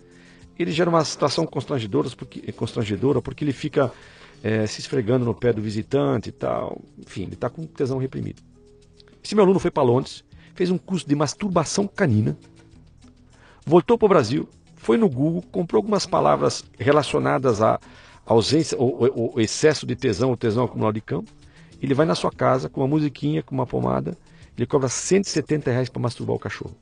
[0.58, 3.92] ele gera uma situação constrangedora porque, constrangedora porque ele fica
[4.42, 6.80] é, se esfregando no pé do visitante e tal.
[6.98, 8.42] Enfim, ele está com tesão reprimido.
[9.22, 12.36] Esse meu aluno foi para Londres, fez um curso de masturbação canina,
[13.64, 17.78] voltou para o Brasil, foi no Google, comprou algumas palavras relacionadas a
[18.28, 21.32] ausência, o, o, excesso de tesão, o tesão acumulado de campo,
[21.80, 24.16] ele vai na sua casa com uma musiquinha, com uma pomada,
[24.56, 26.76] ele cobra 170 reais para masturbar o cachorro.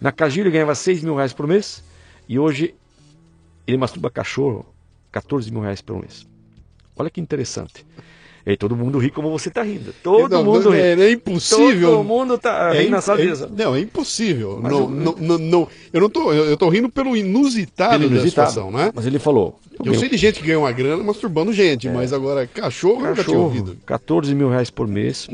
[0.00, 1.82] Na Cagil ele ganhava 6 mil reais por mês
[2.28, 2.74] e hoje
[3.66, 4.64] ele masturba cachorro
[5.10, 6.26] 14 mil reais por mês.
[6.94, 7.84] Olha que interessante.
[8.46, 9.92] E aí todo mundo ri como você está rindo.
[10.04, 10.78] Todo não, mundo ri.
[10.78, 11.90] É, é, impossível.
[11.90, 13.50] Todo mundo está é rindo na sua mesa.
[13.52, 14.60] Não, é impossível.
[14.62, 18.46] Não, eu, não, não, não, eu não tô, eu tô rindo pelo inusitado, pelo inusitado
[18.46, 18.92] da situação, né?
[18.94, 19.58] Mas ele falou.
[19.84, 21.92] Eu sei de gente que ganha uma grana masturbando gente, é.
[21.92, 23.78] mas agora cachorro, cachorro nunca tinha ouvido.
[23.84, 25.28] 14 mil reais por mês.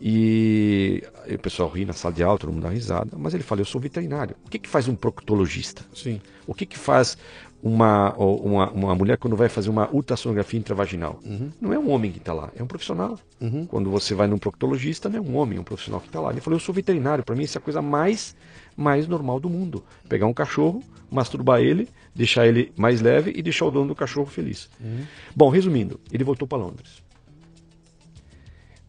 [0.00, 3.16] E, e o pessoal ri na sala de aula, todo mundo dá risada.
[3.16, 4.36] Mas ele fala, eu sou veterinário.
[4.44, 5.82] O que, que faz um proctologista?
[5.94, 6.20] Sim.
[6.46, 7.16] O que, que faz
[7.62, 11.18] uma, uma, uma mulher quando vai fazer uma ultrassonografia intravaginal.
[11.24, 11.50] Uhum.
[11.60, 13.18] Não é um homem que está lá, é um profissional.
[13.40, 13.66] Uhum.
[13.66, 16.30] Quando você vai num proctologista, não é um homem, é um profissional que está lá.
[16.30, 18.36] Ele falou, eu sou veterinário, para mim isso é a coisa mais,
[18.76, 19.82] mais normal do mundo.
[20.08, 24.26] Pegar um cachorro, masturbar ele, deixar ele mais leve e deixar o dono do cachorro
[24.26, 24.68] feliz.
[24.80, 25.04] Uhum.
[25.34, 27.02] Bom, resumindo, ele voltou para Londres.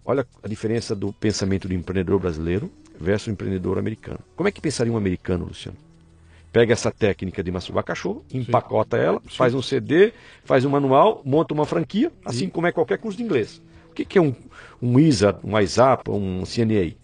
[0.06, 4.20] Olha a diferença do pensamento do empreendedor brasileiro versus o empreendedor americano.
[4.36, 5.78] Como é que pensaria um americano, Luciano?
[6.52, 9.04] pega essa técnica de masturbar cachorro, empacota Sim.
[9.04, 9.36] ela, Sim.
[9.38, 10.12] faz um CD,
[10.44, 12.50] faz um manual, monta uma franquia, assim Sim.
[12.50, 13.62] como é qualquer curso de inglês.
[13.92, 14.34] O que, que é um,
[14.82, 16.96] um ISA, um ISAP, um CNA?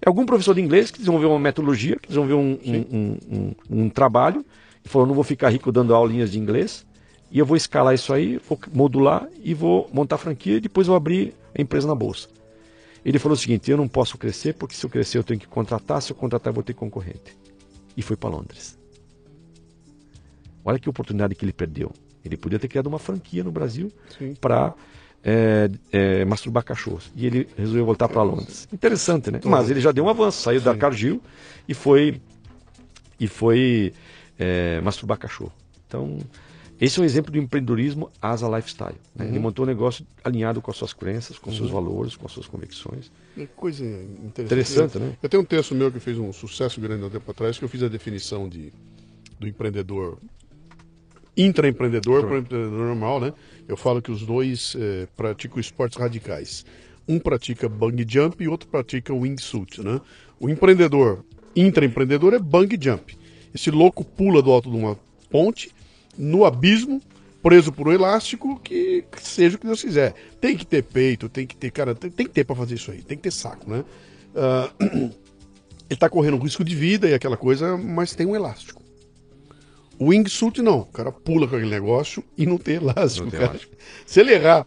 [0.00, 3.88] É algum professor de inglês que desenvolveu uma metodologia, que desenvolveu um, um, um, um
[3.88, 4.44] trabalho,
[4.88, 6.86] falou, não vou ficar rico dando aulinhas de inglês,
[7.30, 10.96] e eu vou escalar isso aí, vou modular e vou montar franquia e depois vou
[10.96, 12.28] abrir a empresa na bolsa.
[13.04, 15.46] Ele falou o seguinte: eu não posso crescer porque se eu crescer eu tenho que
[15.46, 17.36] contratar, se eu contratar eu vou ter concorrente.
[17.96, 18.78] E foi para Londres.
[20.64, 21.92] Olha que oportunidade que ele perdeu.
[22.24, 23.90] Ele podia ter criado uma franquia no Brasil
[24.40, 24.74] para
[25.22, 27.10] é, é, masturbar cachorros.
[27.16, 28.68] E ele resolveu voltar para Londres.
[28.72, 29.40] Interessante, né?
[29.44, 31.20] Mas ele já deu um avanço, saiu da Cargill
[31.68, 32.20] e foi
[33.18, 33.92] e foi
[34.38, 35.52] é, masturbar cachorro.
[35.86, 36.18] Então,
[36.80, 38.94] esse é um exemplo do empreendedorismo asa lifestyle.
[39.14, 39.24] Né?
[39.24, 39.30] Uhum.
[39.30, 41.56] Ele montou um negócio alinhado com as suas crenças, com uhum.
[41.56, 43.10] seus valores, com as suas convicções.
[43.56, 44.46] Coisa interessante.
[44.46, 45.16] Interessante, né?
[45.22, 47.64] Eu tenho um texto meu que fez um sucesso grande há um tempo atrás, que
[47.64, 48.72] eu fiz a definição de,
[49.38, 50.18] do empreendedor
[51.36, 53.32] intraempreendedor para o empreendedor normal, né?
[53.68, 56.66] Eu falo que os dois é, praticam esportes radicais.
[57.06, 60.00] Um pratica bungee jump e outro pratica wingsuit, né?
[60.40, 61.24] O empreendedor,
[61.54, 63.16] intraempreendedor é bungee jump.
[63.54, 64.98] Esse louco pula do alto de uma
[65.30, 65.70] ponte,
[66.16, 67.00] no abismo,
[67.42, 70.14] preso por um elástico, que seja o que Deus quiser.
[70.40, 72.90] Tem que ter peito, tem que ter, cara, tem, tem que ter para fazer isso
[72.90, 73.84] aí, tem que ter saco, né?
[74.34, 75.12] Uh,
[75.88, 78.82] ele está correndo risco de vida e aquela coisa, mas tem um elástico.
[79.98, 83.24] O wingsuit não, o cara pula com aquele negócio e não tem elástico.
[83.24, 83.74] Não tem elástico.
[84.06, 84.66] Se ele errar,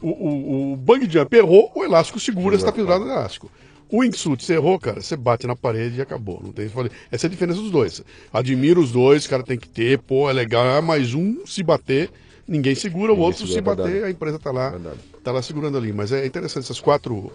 [0.00, 3.50] o, o, o bang jump errou, o elástico segura, está pendurado no elástico.
[3.90, 6.40] O wingsuit, você errou, cara, você bate na parede e acabou.
[6.42, 6.70] Não tem
[7.10, 8.02] Essa é a diferença dos dois.
[8.32, 10.66] Admiro os dois, cara tem que ter, pô, é legal.
[10.66, 12.10] É mais um se bater,
[12.46, 14.04] ninguém segura, ninguém o outro segura, se bater, verdade.
[14.06, 14.78] a empresa tá lá,
[15.24, 15.92] tá lá segurando ali.
[15.92, 17.32] Mas é interessante essas quatro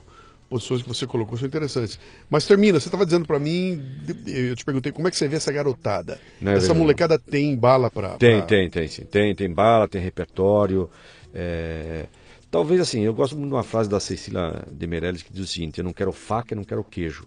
[0.48, 2.00] posições que você colocou são interessantes.
[2.30, 3.84] Mas termina, você estava dizendo para mim,
[4.28, 6.20] eu te perguntei como é que você vê essa garotada.
[6.40, 6.80] É essa verdade.
[6.80, 8.10] molecada tem bala para.
[8.18, 9.06] Tem, tem, tem, sim.
[9.06, 10.88] Tem, tem bala, tem repertório.
[11.34, 12.06] é,
[12.54, 15.48] Talvez assim, eu gosto muito de uma frase da Cecília de Meirelles que diz o
[15.48, 17.26] seguinte: eu não quero faca, eu não quero queijo.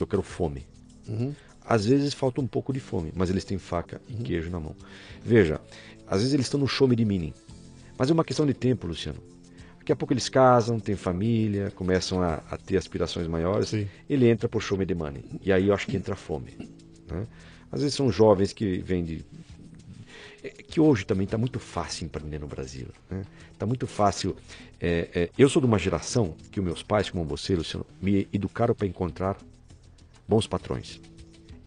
[0.00, 0.66] Eu quero fome.
[1.64, 4.74] Às vezes falta um pouco de fome, mas eles têm faca e queijo na mão.
[5.22, 5.60] Veja,
[6.08, 7.32] às vezes eles estão no show de mini.
[7.96, 9.20] Mas é uma questão de tempo, Luciano.
[9.78, 13.68] Daqui a pouco eles casam, têm família, começam a, a ter aspirações maiores.
[13.68, 13.86] Sim.
[14.08, 15.22] Ele entra por show de money.
[15.40, 16.58] E aí eu acho que entra fome.
[17.08, 17.28] né?
[17.70, 19.24] Às vezes são jovens que vêm de
[20.68, 22.88] que hoje também está muito fácil empreender no Brasil.
[23.52, 24.36] Está muito fácil.
[24.80, 28.26] é, é, eu sou de uma geração que os meus pais, como você, Luciano, me
[28.32, 29.36] educaram para encontrar
[30.26, 31.00] bons patrões.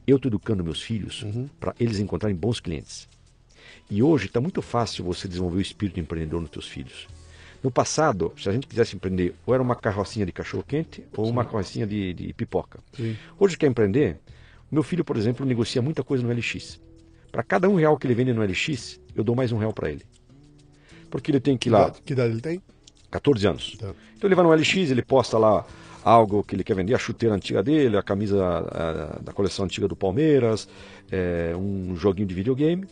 [0.07, 1.25] Eu estou educando meus filhos
[1.59, 3.07] para eles encontrarem bons clientes.
[3.89, 7.07] E hoje está muito fácil você desenvolver o espírito empreendedor nos teus filhos.
[7.61, 11.45] No passado, se a gente quisesse empreender, ou era uma carrocinha de cachorro-quente ou uma
[11.45, 12.79] carrocinha de, de pipoca.
[12.93, 13.15] Sim.
[13.39, 14.19] Hoje quer empreender?
[14.69, 16.81] Meu filho, por exemplo, negocia muita coisa no LX.
[17.33, 19.89] Para cada um real que ele vende no LX, eu dou mais um real para
[19.89, 20.03] ele.
[21.09, 22.61] Porque ele tem que ir lá, Que idade ele tem?
[23.09, 23.75] 14 anos.
[23.79, 23.91] Tá.
[24.15, 25.65] Então ele vai no LX, ele posta lá
[26.03, 28.39] algo que ele quer vender, a chuteira antiga dele, a camisa
[28.71, 30.67] ah, da coleção antiga do Palmeiras,
[31.11, 32.85] é, um joguinho de videogame.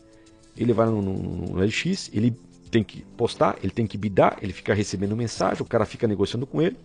[0.58, 2.36] Ele vai no, no- no LX, ele
[2.72, 6.48] tem que postar, ele tem que bidar, ele fica recebendo mensagem, o cara fica negociando
[6.48, 6.78] com ele.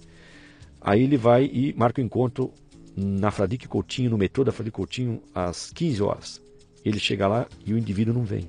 [0.79, 2.53] Aí ele vai e marca o encontro
[2.95, 6.46] na Fradique Coutinho, no metrô da Fradique Coutinho, às 15 horas.
[6.87, 8.49] Ele chega lá e o indivíduo não vem.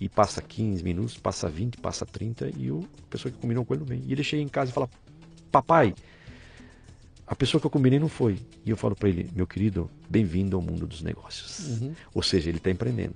[0.00, 3.74] E passa 15 minutos, passa 20, passa 30 e o, a pessoa que combinou com
[3.74, 4.04] ele não vem.
[4.06, 4.88] E ele chega em casa e fala:
[5.50, 5.92] Papai,
[7.26, 8.38] a pessoa que eu combinei não foi.
[8.64, 11.80] E eu falo para ele: Meu querido, bem-vindo ao mundo dos negócios.
[12.14, 13.14] Ou seja, ele está empreendendo.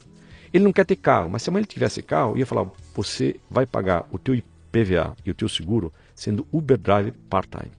[0.52, 3.66] Ele não quer ter carro, mas se amanhã ele tivesse carro, ia falar: Você vai
[3.66, 7.70] pagar o teu IPVA e o teu seguro sendo Uber Driver part-time.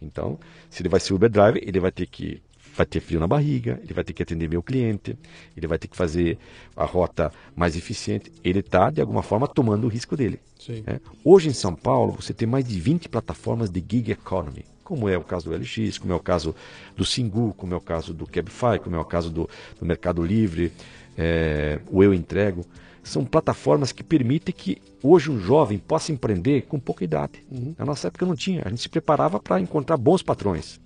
[0.00, 0.38] Então,
[0.70, 2.40] se ele vai ser Uber Driver, ele vai ter que
[2.74, 5.16] vai ter frio na barriga, ele vai ter que atender meu cliente,
[5.56, 6.36] ele vai ter que fazer
[6.76, 8.32] a rota mais eficiente.
[8.42, 10.40] Ele está, de alguma forma, tomando o risco dele.
[10.68, 11.00] Né?
[11.24, 15.16] Hoje em São Paulo, você tem mais de 20 plataformas de gig economy, como é
[15.16, 16.54] o caso do LX, como é o caso
[16.96, 20.22] do Singu, como é o caso do Cabify, como é o caso do, do Mercado
[20.22, 20.72] Livre,
[21.16, 22.64] é, o Eu Entrego.
[23.02, 27.44] São plataformas que permitem que hoje um jovem possa empreender com pouca idade.
[27.78, 30.80] Na nossa época não tinha, a gente se preparava para encontrar bons patrões.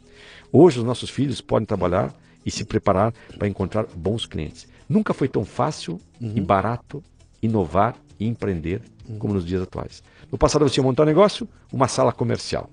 [0.53, 2.13] Hoje os nossos filhos podem trabalhar
[2.45, 4.67] e se preparar para encontrar bons clientes.
[4.89, 7.03] Nunca foi tão fácil e barato
[7.43, 8.81] inovar e empreender
[9.19, 10.03] como nos dias atuais.
[10.31, 12.69] No passado você ia montar um negócio, uma sala comercial.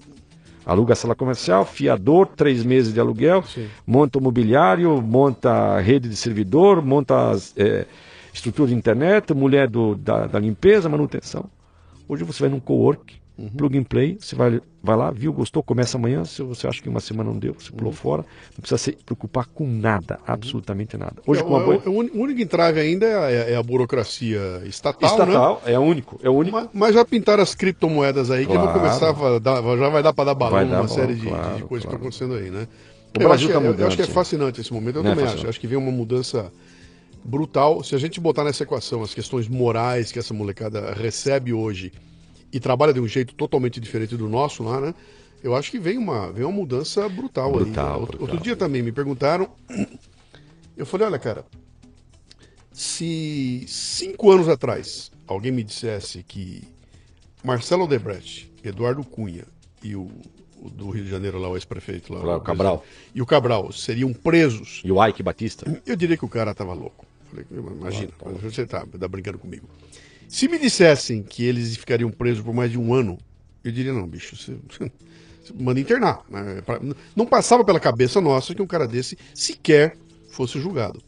[0.66, 3.68] Aluga a sala comercial, fiador, três meses de aluguel, Sim.
[3.86, 7.86] monta o mobiliário, monta a rede de servidor, monta as, eh,
[8.34, 11.46] estrutura de internet, mulher do, da, da limpeza, manutenção.
[12.08, 13.16] Hoje você vai num co-work,
[13.58, 16.88] plug and play, você vai, vai lá, viu, gostou, começa amanhã, se você acha que
[16.88, 21.16] uma semana não deu, você pulou fora, não precisa se preocupar com nada, absolutamente nada.
[21.28, 21.82] Hoje É, com uma o, boa...
[21.86, 25.26] o uni- o único entrave ainda é, é a burocracia estatal, né?
[25.26, 26.56] Estatal, é único, é único.
[26.56, 28.80] Mas, mas já pintaram as criptomoedas aí, que vão Claro.
[28.80, 31.64] começar a dar, já vai dar para dar balão uma balão, série de, claro, de
[31.64, 32.08] coisas que claro.
[32.10, 32.68] estão acontecendo aí, né?
[33.18, 34.98] O eu, Brasil acho que, tá eu- eu mudando, acho que é fascinante esse momento,
[34.98, 35.34] eu Não é também acho.
[35.34, 35.50] fascinante.
[35.50, 36.52] Acho que vem uma mudança
[37.24, 37.84] brutal.
[37.84, 41.92] Se a gente botar nessa equação as questões morais que essa molecada recebe hoje
[42.56, 44.96] e trabalha de um jeito totalmente diferente do nosso lá, né?
[45.44, 48.00] Eu acho que vem uma, vem uma mudança brutal, Brutal, aí.
[48.00, 48.22] Outro, brutal.
[48.22, 49.50] outro dia também me perguntaram.
[50.78, 51.46] Eu falei, olha, cara,
[52.72, 56.64] se cinco anos atrás alguém me dissesse que
[57.44, 59.44] Marcelo Odebrecht, Eduardo Cunha
[59.84, 60.10] e o,
[60.62, 62.84] o do Rio de Janeiro lá, o ex-prefeito lá, o Cabral.
[63.14, 65.82] e o Cabral seriam presos, E o Ike Batista?
[65.86, 67.06] eu diria que o cara tava louco.
[67.30, 69.68] Falei, imagina, você tá, tá brincando comigo.
[70.36, 73.18] Se me dissessem que eles ficariam presos por mais de um ano,
[73.64, 74.92] eu diria, não, bicho, você, você
[75.58, 76.26] manda internar.
[76.30, 76.62] né?
[76.66, 76.82] Pra-
[77.16, 79.96] Não passava pela cabeça nossa que um cara desse sequer
[80.32, 81.02] fosse julgado.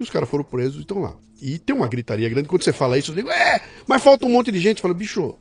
[0.00, 1.14] E os caras foram presos e estão lá.
[1.42, 2.48] E tem uma gritaria grande.
[2.48, 4.80] Quando você fala isso, eu digo, é, mas falta um monte de gente.
[4.80, 5.34] Fala, bicho,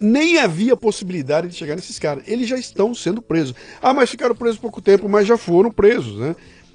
[0.00, 2.24] nem havia possibilidade de chegar nesses caras.
[2.26, 3.54] Eles já estão sendo presos.
[3.82, 6.34] Ah, mas ficaram presos pouco tempo, mas já foram presos, né?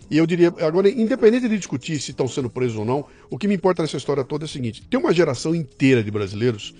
[0.09, 3.47] E eu diria, agora, independente de discutir se estão sendo presos ou não, o que
[3.47, 6.73] me importa nessa história toda é o seguinte: tem uma geração inteira de brasileiros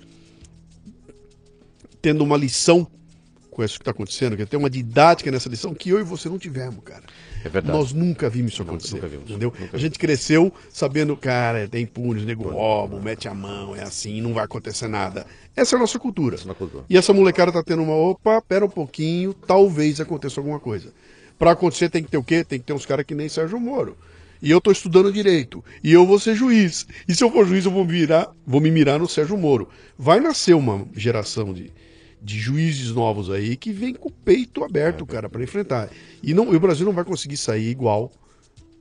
[2.02, 2.88] tendo uma lição
[3.58, 6.30] com isso que está acontecendo, que tem uma didática nessa lição que eu e você
[6.30, 7.02] não tivemos, cara.
[7.44, 7.76] É verdade.
[7.76, 8.96] Nós nunca vimos isso acontecer.
[8.96, 9.52] nunca vimos, entendeu?
[9.60, 14.22] nunca a gente cresceu sabendo, cara, tem punhos, nego rouba, mete a mão, é assim,
[14.22, 15.26] não vai acontecer nada.
[15.56, 16.36] Essa é a nossa cultura.
[16.36, 16.86] Essa é a cultura.
[16.88, 20.94] E essa molecada tá tendo uma, opa, pera um pouquinho, talvez aconteça alguma coisa.
[21.38, 22.44] Pra acontecer tem que ter o quê?
[22.44, 23.98] Tem que ter uns caras que nem Sérgio Moro.
[24.42, 25.64] E eu tô estudando direito.
[25.84, 26.88] E eu vou ser juiz.
[27.08, 29.70] E se eu for juiz, eu vou me virar, vou me mirar no Sérgio Moro.
[29.98, 31.72] Vai nascer uma geração de,
[32.22, 35.90] de juízes novos aí que vem com o peito aberto, cara, para enfrentar.
[36.22, 38.12] E, não, e o Brasil não vai conseguir sair igual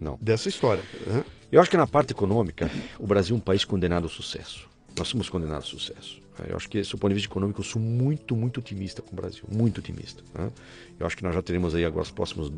[0.00, 0.18] Não.
[0.20, 0.82] dessa história.
[1.06, 1.24] Né?
[1.50, 4.68] Eu acho que na parte econômica, o Brasil é um país condenado ao sucesso.
[4.96, 6.25] Nós somos condenados ao sucesso.
[6.48, 9.16] Eu acho que, do ponto de vista econômico, eu sou muito, muito otimista com o
[9.16, 9.44] Brasil.
[9.50, 10.22] Muito otimista.
[10.34, 10.50] né?
[10.98, 12.52] Eu acho que nós já teremos aí agora os próximos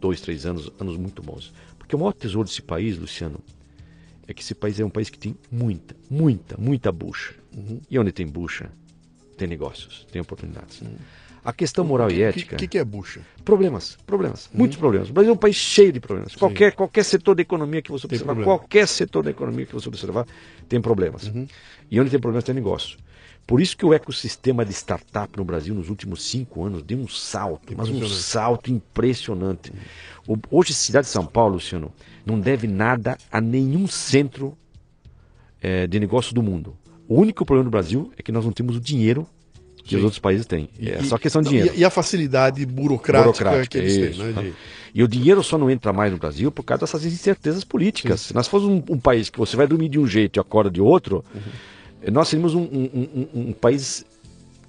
[0.00, 1.52] dois, três anos, anos muito bons.
[1.78, 3.40] Porque o maior tesouro desse país, Luciano,
[4.26, 7.34] é que esse país é um país que tem muita, muita, muita bucha.
[7.90, 8.70] E onde tem bucha,
[9.36, 10.82] tem negócios, tem oportunidades.
[11.44, 12.56] A questão moral e O ética.
[12.56, 13.20] que, que, que é bucha?
[13.42, 15.08] Problemas, problemas, muitos problemas.
[15.08, 16.34] O Brasil é um país cheio de problemas.
[16.34, 20.26] Qualquer, qualquer setor da economia que você observar, qualquer setor da economia que você observar,
[20.68, 21.32] tem problemas.
[21.90, 22.98] E onde tem problemas tem negócio.
[23.48, 27.08] Por isso que o ecossistema de startup no Brasil nos últimos cinco anos deu um
[27.08, 29.72] salto, mas um salto impressionante.
[30.50, 31.90] Hoje a cidade de São Paulo, Luciano,
[32.26, 34.54] não deve nada a nenhum centro
[35.62, 36.76] eh, de negócio do mundo.
[37.08, 39.26] O único problema do Brasil é que nós não temos o dinheiro
[39.82, 40.04] que os Sim.
[40.04, 40.68] outros países têm.
[40.78, 41.72] É E- só questão de dinheiro.
[41.74, 44.22] E, a facilidade burocrática, Burocrática, que eles isso.
[44.22, 44.42] têm, né?
[44.42, 44.52] de-
[44.94, 48.20] E o dinheiro só não entra mais no Brasil por causa dessas incertezas políticas.
[48.20, 50.70] Se nós fôssemos um, um país que você vai dormir de um jeito e acorda
[50.70, 51.40] de outro, Uhum.
[52.12, 54.04] Nós seríamos um, um- um- um país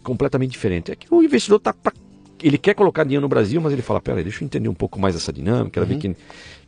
[0.04, 0.92] completamente diferente.
[0.92, 1.94] É que o investidor tá pra-
[2.42, 5.00] ele quer colocar dinheiro no Brasil, mas ele fala, peraí, deixa eu entender um pouco
[5.00, 5.86] mais essa dinâmica, Uhum.
[5.88, 6.16] ver quem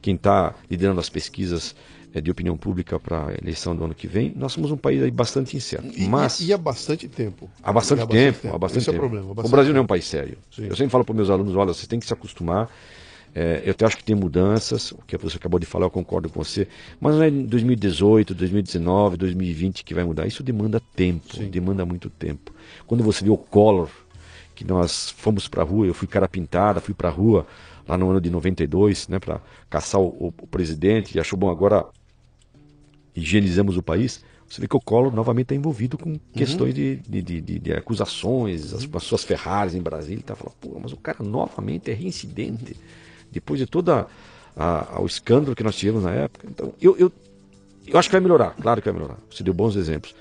[0.01, 1.75] quem está liderando as pesquisas
[2.13, 4.33] eh, de opinião pública para a eleição do ano que vem.
[4.35, 5.87] Nós somos um país aí bastante incerto.
[5.95, 6.41] E, mas...
[6.41, 7.47] e, há bastante tempo.
[7.63, 9.05] Há bastante, tempo, há bastante Esse é tempo.
[9.05, 9.31] o problema.
[9.31, 9.89] o Brasil não é um tempo.
[9.89, 10.37] país sério.
[10.53, 10.63] Sim.
[10.65, 12.67] Eu sempre falo para meus alunos, olha, vocês têm que se acostumar.
[13.33, 16.29] É, eu até acho que tem mudanças, o que você acabou de falar, eu concordo
[16.29, 16.67] com você.
[16.99, 20.27] Mas não é em 2018, 2019, 2020 que vai mudar.
[20.27, 21.49] Isso demanda tempo, Sim.
[21.49, 22.51] demanda muito tempo.
[22.85, 23.89] Quando você vê o Collor,
[24.53, 27.47] que nós fomos para a rua, eu fui cara pintada, fui para a rua
[27.87, 31.49] lá no ano de 92, né, para caçar o, o- o presidente, e achou bom
[31.49, 31.85] agora
[33.15, 37.21] higienizamos o país, você vê que o Collor novamente está envolvido com questões de, de,
[37.21, 40.77] de- de- de acusações, as, com as suas Ferraris em Brasília, ele está falando, pô,
[40.81, 42.75] mas o cara novamente é reincidente,
[43.31, 44.07] depois de todo
[44.99, 46.47] o escândalo que nós tivemos na época.
[46.49, 47.11] Então, eu, eu,
[47.87, 49.17] eu acho que vai melhorar, claro que vai melhorar.
[49.29, 50.13] Você deu bons exemplos.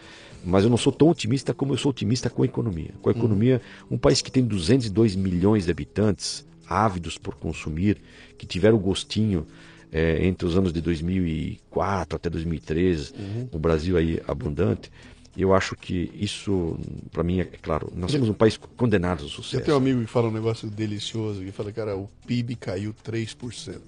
[0.44, 2.90] Mas eu não sou tão otimista como eu sou otimista com a economia.
[3.03, 7.99] Com a economia, um país que tem 202 milhões de habitantes, ávidos por consumir,
[8.38, 9.46] que tiveram o gostinho
[9.92, 13.12] eh, entre os anos de 2004 até 2013,
[13.53, 14.90] o Brasil aí abundante.
[15.37, 16.77] Eu acho que isso,
[17.12, 19.62] para mim, é claro, nós somos um país condenado ao Eu sucesso.
[19.64, 23.79] tenho um amigo que fala um negócio delicioso, que fala, cara, o PIB caiu 3%.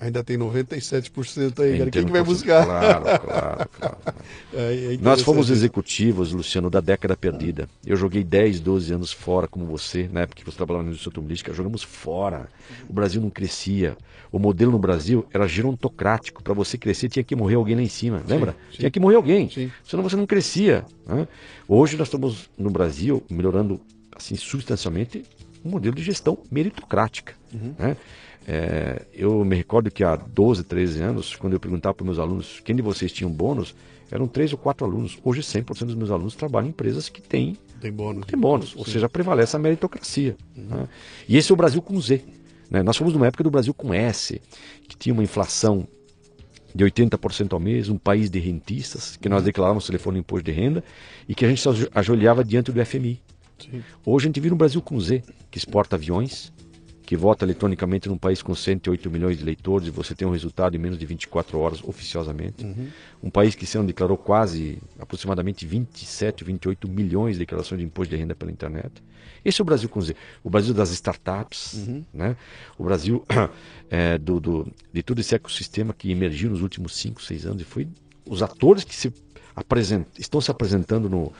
[0.00, 1.90] Ainda tem 97% aí, cara.
[1.90, 2.24] Quem que vai 31%.
[2.24, 2.64] buscar?
[2.64, 3.96] Claro, claro, claro.
[4.54, 7.68] É, é Nós fomos executivos, Luciano, da década perdida.
[7.84, 11.10] Eu joguei 10, 12 anos fora, como você, na época que você trabalhava na indústria
[11.10, 12.48] automobilística, jogamos fora.
[12.88, 13.94] O Brasil não crescia.
[14.32, 16.42] O modelo no Brasil era gerontocrático.
[16.42, 18.56] Para você crescer, tinha que morrer alguém lá em cima, lembra?
[18.70, 18.78] sim.
[18.78, 19.50] Tinha que morrer alguém.
[19.50, 19.70] Sim.
[19.84, 20.84] Senão você não crescia.
[21.06, 21.28] né?
[21.68, 23.78] Hoje nós estamos no Brasil melhorando
[24.16, 25.24] assim substancialmente
[25.62, 27.34] um modelo de gestão meritocrática.
[27.78, 27.96] né?
[28.52, 32.58] É, eu me recordo que há 12, 13 anos, quando eu perguntava para meus alunos
[32.64, 33.76] quem de vocês tinham bônus,
[34.10, 35.16] eram três ou quatro alunos.
[35.22, 38.26] Hoje 100% dos meus alunos trabalham em empresas que têm, Tem bônus.
[38.26, 40.36] têm bônus, ou seja, prevalece a meritocracia.
[40.56, 40.88] né?
[41.28, 42.24] E esse é o Brasil com Z.
[42.68, 42.82] né?
[42.82, 44.42] Nós fomos numa época do Brasil com S,
[44.88, 45.86] que tinha uma inflação
[46.74, 50.82] de 80% ao mês, um país de rentistas, que nós declarávamos telefone imposto de renda,
[51.28, 53.20] e que a gente se ajo- ajoelhava diante do FMI.
[53.60, 53.80] Sim.
[54.04, 56.52] Hoje a gente vive um Brasil com Z, que exporta aviões,
[57.10, 60.76] que vota eletronicamente num país com 108 milhões de eleitores e você tem um resultado
[60.76, 62.64] em menos de 24 horas oficiosamente.
[63.20, 68.20] Um país que ano declarou quase, aproximadamente 27, 28 milhões de declarações de imposto de
[68.20, 69.02] renda pela internet.
[69.44, 70.14] Esse é o Brasil com Z.
[70.44, 72.36] O Brasil das startups, né?
[72.78, 73.24] o Brasil
[73.90, 77.64] eh, do, do- de todo esse ecossistema que emergiu nos últimos 5, 6 anos e
[77.64, 77.88] foi
[78.24, 79.12] os atores que se
[79.56, 81.32] apresent, estão se apresentando no,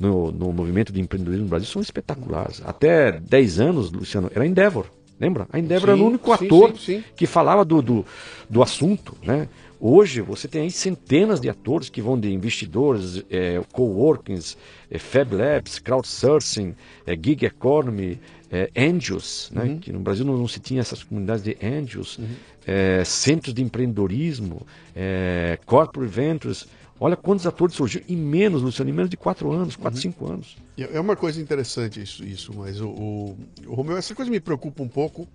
[0.00, 2.60] no, no movimento de empreendedorismo no Brasil são espetaculares.
[2.64, 4.90] Até 10 anos, Luciano, era Endeavor.
[5.22, 5.46] Lembra?
[5.52, 7.04] A era Sim, o único ator sim, sim.
[7.14, 8.04] que falava do, do,
[8.50, 9.16] do assunto.
[9.22, 9.48] Né?
[9.80, 14.56] Hoje você tem aí centenas de atores que vão de investidores, é, coworkings,
[14.90, 16.74] é, Fab Labs, crowdsourcing,
[17.06, 18.18] é, gig economy,
[18.50, 19.62] é, angels, né?
[19.62, 19.78] Uhum.
[19.78, 22.18] que no Brasil não, não se tinha essas comunidades de angels,
[22.66, 26.66] é, centros de empreendedorismo, é, corporate ventures.
[27.02, 30.02] Olha quantos atores surgiram em menos, Luciano, em menos de quatro anos, quatro, Uhum.
[30.02, 30.56] cinco anos.
[30.78, 34.84] É uma coisa interessante isso, isso mas o, o, o Romeu, essa coisa me preocupa
[34.84, 35.26] um pouco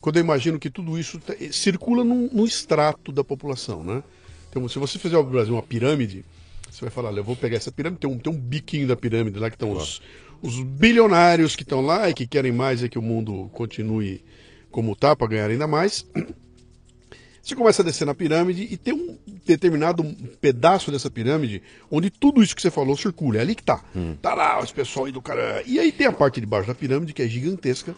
[0.00, 1.20] quando eu imagino que tudo isso
[1.52, 4.02] circula num, num extrato da população, né?
[4.50, 6.24] Então, se você fizer no Brasil uma pirâmide,
[6.68, 8.96] você vai falar, olha, eu vou pegar essa pirâmide, tem um, tem um biquinho da
[8.96, 10.02] pirâmide lá que estão os,
[10.42, 14.24] os bilionários que estão lá e que querem mais é que o mundo continue
[14.72, 16.04] como está para ganhar ainda mais.
[17.46, 19.16] Você começa a descer na pirâmide e tem um
[19.46, 20.02] determinado
[20.40, 23.38] pedaço dessa pirâmide onde tudo isso que você falou circula.
[23.38, 23.84] É ali que tá.
[23.94, 24.16] Hum.
[24.20, 25.62] Tá lá os pessoal aí do cara.
[25.64, 27.94] E aí tem a parte de baixo da pirâmide que é gigantesca,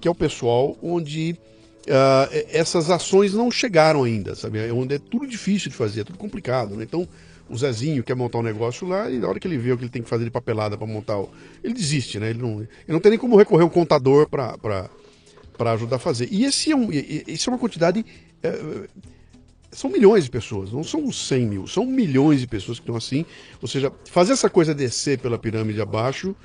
[0.00, 1.36] que é o pessoal onde
[1.88, 4.60] uh, essas ações não chegaram ainda, sabe?
[4.60, 6.76] É onde é tudo difícil de fazer, é tudo complicado.
[6.76, 6.84] Né?
[6.84, 7.08] Então
[7.50, 9.82] o Zezinho quer montar um negócio lá e na hora que ele vê o que
[9.82, 11.28] ele tem que fazer de papelada para montar, o...
[11.64, 12.30] ele desiste, né?
[12.30, 16.28] Ele não, ele não tem nem como recorrer a um contador para ajudar a fazer.
[16.30, 18.06] E esse é, um, esse é uma quantidade
[18.42, 18.88] é,
[19.72, 23.24] são milhões de pessoas, não são 100 mil, são milhões de pessoas que estão assim.
[23.60, 26.36] Ou seja, fazer essa coisa descer pela pirâmide abaixo,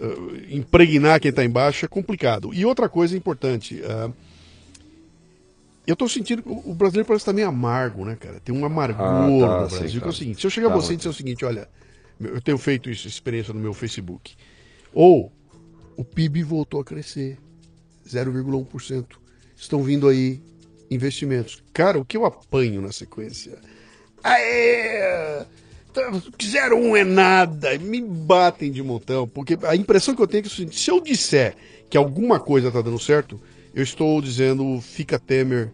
[0.00, 2.52] uh, impregnar quem está embaixo é complicado.
[2.52, 4.12] E outra coisa importante, uh,
[5.86, 8.40] eu estou sentindo que o brasileiro parece estar tá meio amargo, né, cara?
[8.40, 9.88] Tem um amargor ah, tá, no Brasil.
[9.88, 11.44] Sim, que é o seguinte: se eu chegar tá, a você e dizer o seguinte,
[11.44, 11.68] olha,
[12.20, 14.34] eu tenho feito isso, experiência no meu Facebook,
[14.92, 15.30] ou
[15.96, 17.38] o PIB voltou a crescer
[18.08, 19.04] 0,1%.
[19.56, 20.42] Estão vindo aí
[20.90, 21.62] investimentos.
[21.72, 23.58] Cara, o que eu apanho na sequência?
[24.22, 25.44] Aê!
[26.42, 30.48] Zero um é nada, me batem de montão, porque a impressão que eu tenho é
[30.48, 31.54] que se eu disser
[31.88, 33.40] que alguma coisa está dando certo,
[33.72, 35.70] eu estou dizendo fica Temer,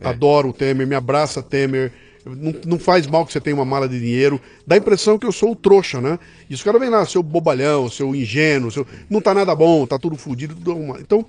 [0.00, 0.08] é.
[0.08, 1.92] adoro o Temer, me abraça Temer,
[2.24, 4.40] não, não, faz mal que você tenha uma mala de dinheiro.
[4.66, 6.18] Dá a impressão que eu sou o trouxa, né?
[6.48, 8.86] E os caras vêm lá, seu bobalhão, seu ingênuo, seu...
[9.10, 11.00] não tá nada bom, tá tudo fodido, tudo arrumado.
[11.00, 11.26] Então,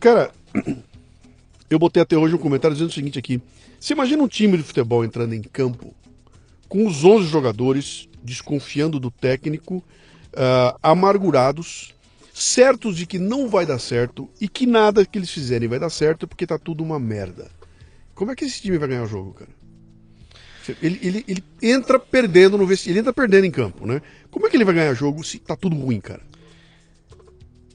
[0.00, 0.32] cara,
[1.68, 3.40] eu botei até hoje um comentário dizendo o seguinte aqui.
[3.78, 5.94] Você imagina um time de futebol entrando em campo
[6.68, 11.94] com os 11 jogadores desconfiando do técnico, uh, amargurados,
[12.34, 15.90] certos de que não vai dar certo e que nada que eles fizerem vai dar
[15.90, 17.48] certo porque tá tudo uma merda.
[18.14, 19.50] Como é que esse time vai ganhar o jogo, cara?
[20.82, 24.02] Ele, ele, ele entra perdendo no vestiário, ele entra perdendo em campo, né?
[24.30, 26.22] Como é que ele vai ganhar jogo se tá tudo ruim, cara?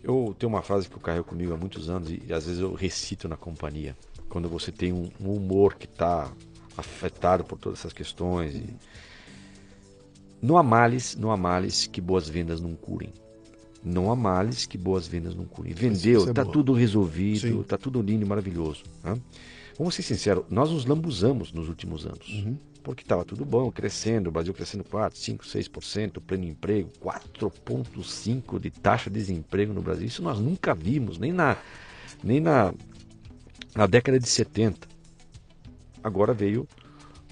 [0.04, 2.60] Eu tenho uma frase que eu carrego comigo há muitos anos e, e às vezes
[2.60, 3.96] eu recito na companhia.
[4.30, 6.32] Quando você tem um, um humor que está
[6.76, 8.56] afetado por todas essas questões.
[8.56, 8.66] E...
[10.42, 13.14] Não há males, não há males que boas vendas não curem.
[13.84, 15.74] Não há males que boas vendas não curem.
[15.74, 18.84] Vendeu, está é tudo resolvido, está tudo lindo e maravilhoso.
[19.04, 19.20] Né?
[19.78, 22.28] Vamos ser sinceros, nós nos lambuzamos nos últimos anos.
[22.28, 28.60] Uhum porque estava tudo bom, crescendo, o Brasil crescendo 4, 5, 6%, pleno emprego, 4,5%
[28.60, 30.08] de taxa de desemprego no Brasil.
[30.08, 31.58] Isso nós nunca vimos, nem na,
[32.24, 32.74] nem na,
[33.76, 34.88] na década de 70.
[36.04, 36.68] Agora veio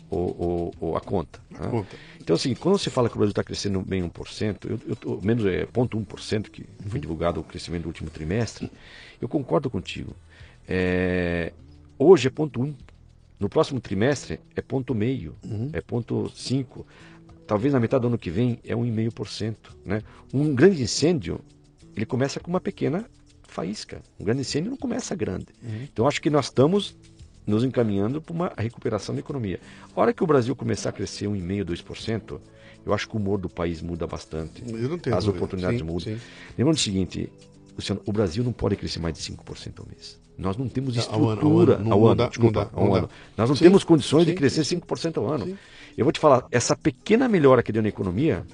[0.10, 1.39] o, o, a conta.
[1.56, 1.70] A né?
[1.70, 1.95] conta.
[2.20, 5.45] Então, assim, quando você fala que o Brasil está crescendo bem 1%, eu, eu, menos
[5.45, 8.72] é 0,1%, que foi divulgado o crescimento do último trimestre,
[9.20, 10.16] eu concordo contigo.
[10.68, 11.52] É,
[11.97, 12.76] hoje é 0,1%.
[13.40, 15.70] No próximo trimestre é ponto meio, uhum.
[15.72, 16.86] é ponto cinco.
[17.48, 20.02] Talvez na metade do ano que vem é um e meio por cento, né?
[20.34, 21.40] Um grande incêndio
[21.96, 23.06] ele começa com uma pequena
[23.48, 24.02] faísca.
[24.20, 25.48] Um grande incêndio não começa grande.
[25.64, 25.84] Uhum.
[25.92, 26.96] Então acho que nós estamos
[27.46, 29.60] nos encaminhando para uma recuperação da economia.
[29.96, 32.40] A hora que o Brasil começar a crescer 1,5%, 2%,
[32.86, 34.64] eu acho que o humor do país muda bastante.
[35.12, 36.14] As oportunidades sim, mudam.
[36.14, 36.20] Sim.
[36.58, 37.32] Lembrando o seguinte,
[37.80, 40.20] Luciano, o Brasil não pode crescer mais de 5% ao mês.
[40.38, 43.10] Nós não temos estrutura ao ano, ao ano, desculpa, ao ano.
[43.36, 45.46] Nós não sim, temos condições sim, de crescer 5% ao ano.
[45.46, 45.58] Sim.
[45.98, 48.46] Eu vou te falar, essa pequena melhora que deu na economia,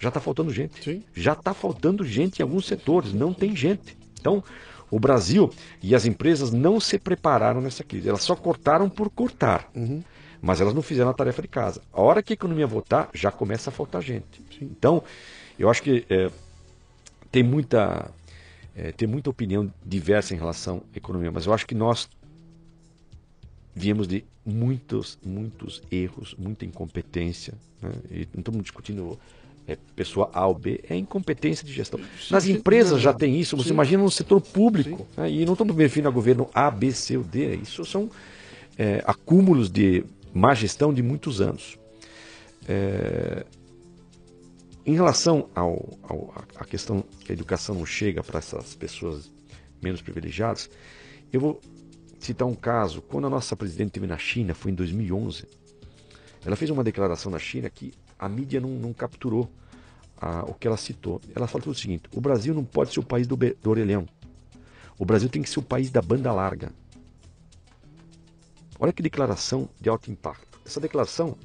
[0.00, 1.02] já está faltando gente.
[1.14, 3.96] Já está faltando gente em alguns setores, não tem gente.
[4.18, 4.42] Então,
[4.90, 5.50] o Brasil
[5.82, 8.08] e as empresas não se prepararam nessa crise.
[8.08, 9.68] Elas só cortaram por cortar.
[9.74, 10.02] Uhum.
[10.40, 11.82] Mas elas não fizeram a tarefa de casa.
[11.92, 14.42] A hora que a economia voltar, já começa a faltar gente.
[14.60, 15.02] Então,
[15.58, 16.30] eu acho que é,
[17.30, 18.10] tem muita
[18.76, 22.08] é, tem muita opinião diversa em relação à economia, mas eu acho que nós
[23.74, 27.54] viemos de muitos, muitos erros, muita incompetência.
[27.80, 27.90] Né?
[28.10, 29.18] E não estamos discutindo
[29.66, 31.98] é, pessoa A ou B, é incompetência de gestão.
[32.30, 33.74] Nas empresas já tem isso, você Sim.
[33.74, 35.06] imagina no setor público.
[35.16, 35.30] Né?
[35.30, 37.56] E não estamos me referindo a governo A, B, C ou D.
[37.56, 38.10] Isso são
[38.78, 40.04] é, acúmulos de
[40.34, 41.78] má gestão de muitos anos.
[42.68, 43.44] É,
[44.86, 49.32] em relação ao, ao, à questão que a educação não chega para essas pessoas
[49.82, 50.70] menos privilegiadas,
[51.32, 51.60] eu vou
[52.20, 53.02] citar um caso.
[53.02, 55.44] Quando a nossa presidente esteve na China, foi em 2011,
[56.44, 59.50] ela fez uma declaração na China que a mídia não, não capturou
[60.16, 61.20] a, o que ela citou.
[61.34, 64.06] Ela falou o seguinte: o Brasil não pode ser o país do, do orelhão.
[64.96, 66.72] O Brasil tem que ser o país da banda larga.
[68.78, 70.60] Olha que declaração de alto impacto.
[70.64, 71.36] Essa declaração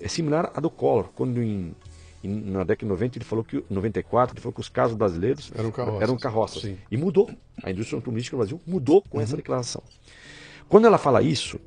[0.00, 1.74] é similar à do Collor, quando em
[2.22, 5.50] e na década de 90 ele falou que 94 ele falou que os carros brasileiros
[5.54, 6.02] eram carroças.
[6.02, 6.74] Eram carroças.
[6.90, 7.30] E mudou.
[7.62, 9.22] A indústria automobilística do Brasil mudou com uhum.
[9.22, 9.82] essa declaração.
[10.68, 11.58] Quando ela fala isso,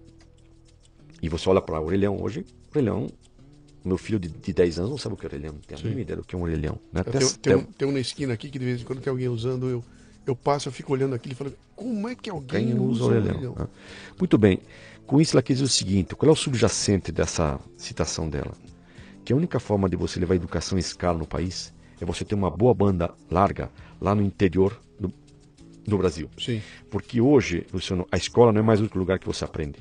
[1.21, 3.07] e você olha para o orelhão hoje, orelhão,
[3.83, 5.81] meu filho de, de 10 anos não sabe o que é orelhão, não tem a
[5.81, 6.79] mínima ideia do que é um orelhão.
[6.91, 7.03] Né?
[7.03, 9.11] Tem, tem, tem, um, tem um na esquina aqui que de vez em quando tem
[9.11, 9.83] alguém usando, eu,
[10.25, 13.05] eu passo, eu fico olhando aquilo e falo, como é que alguém Quem usa, usa
[13.05, 13.35] orelhão?
[13.35, 13.55] orelhão?
[13.59, 13.67] Né?
[14.17, 14.59] Muito bem.
[15.05, 18.53] Com isso, ela quis dizer o seguinte: qual é o subjacente dessa citação dela?
[19.25, 22.23] Que a única forma de você levar a educação em escala no país é você
[22.23, 25.11] ter uma boa banda larga lá no interior do,
[25.83, 26.29] do Brasil.
[26.37, 26.61] Sim.
[26.91, 29.79] Porque hoje, Luciano, a escola não é mais o único lugar que você aprende.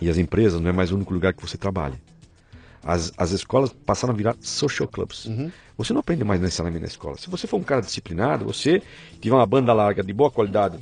[0.00, 2.00] E as empresas não é mais o único lugar que você trabalha.
[2.82, 5.26] As, as escolas passaram a virar social clubs.
[5.26, 5.52] Uhum.
[5.76, 7.18] Você não aprende mais necessariamente na escola.
[7.18, 8.82] Se você for um cara disciplinado, você
[9.20, 10.78] tiver uma banda larga de boa qualidade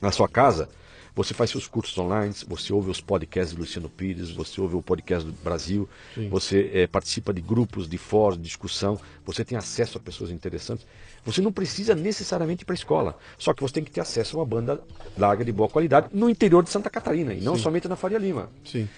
[0.00, 0.68] na sua casa,
[1.14, 4.82] você faz seus cursos online, você ouve os podcasts do Luciano Pires, você ouve o
[4.82, 6.28] podcast do Brasil, Sim.
[6.28, 10.86] você é, participa de grupos de fóruns, de discussão, você tem acesso a pessoas interessantes.
[11.24, 14.36] Você não precisa necessariamente ir para a escola, só que você tem que ter acesso
[14.36, 14.80] a uma banda
[15.18, 17.62] larga de boa qualidade no interior de Santa Catarina, e não Sim.
[17.62, 18.50] somente na Faria Lima.
[18.64, 18.88] Sim.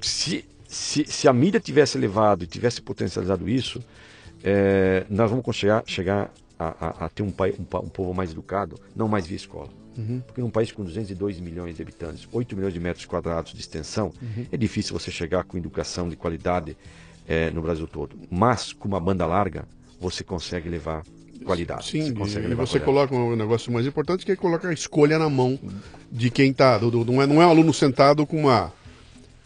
[0.00, 3.82] Se, se, se a mídia tivesse levado e tivesse potencializado isso,
[4.42, 8.30] é, nós vamos chegar, chegar a, a, a ter um, pai, um, um povo mais
[8.30, 9.68] educado, não mais via escola.
[10.26, 14.12] Porque num país com 202 milhões de habitantes, 8 milhões de metros quadrados de extensão,
[14.52, 16.76] é difícil você chegar com educação de qualidade
[17.26, 18.16] é, no Brasil todo.
[18.30, 19.66] Mas com uma banda larga,
[19.98, 21.02] você consegue levar
[21.44, 21.86] qualidade.
[21.86, 25.30] Sim, você e você coloca um negócio mais importante que é colocar a escolha na
[25.30, 25.58] mão
[26.10, 26.78] de quem está.
[26.78, 28.72] Não é, não é um aluno sentado com uma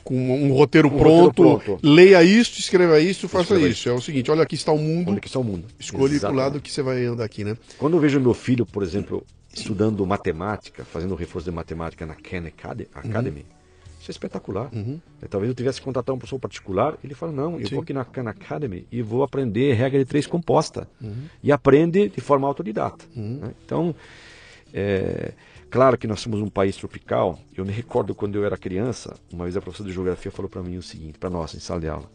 [0.04, 1.80] com um roteiro, Um roteiro pronto, pronto.
[1.86, 3.88] leia isto, escreva isso, faça Escreva isso.
[3.88, 5.64] É o seguinte, olha aqui está o mundo, que está o mundo?
[5.78, 7.56] escolha para o lado que você vai andar aqui, né?
[7.78, 9.24] Quando eu vejo meu filho, por exemplo,
[9.54, 13.44] estudando matemática, fazendo reforço de matemática na Khan Acad- Academy,
[14.00, 14.70] isso é espetacular.
[15.20, 17.74] É, Talvez eu tivesse que contratar um professor particular, ele fala, não, eu Sim.
[17.74, 20.88] vou aqui na Khan Academy e vou aprender regra de três composta.
[21.42, 23.04] E aprende de forma autodidata.
[23.14, 23.50] né?
[23.64, 23.94] Então,
[24.72, 25.32] é,
[25.70, 27.38] claro que nós somos um país tropical.
[27.56, 30.62] Eu me recordo quando eu era criança, uma vez a professora de geografia falou para
[30.62, 32.10] mim o seguinte, para nós, em sala de aula.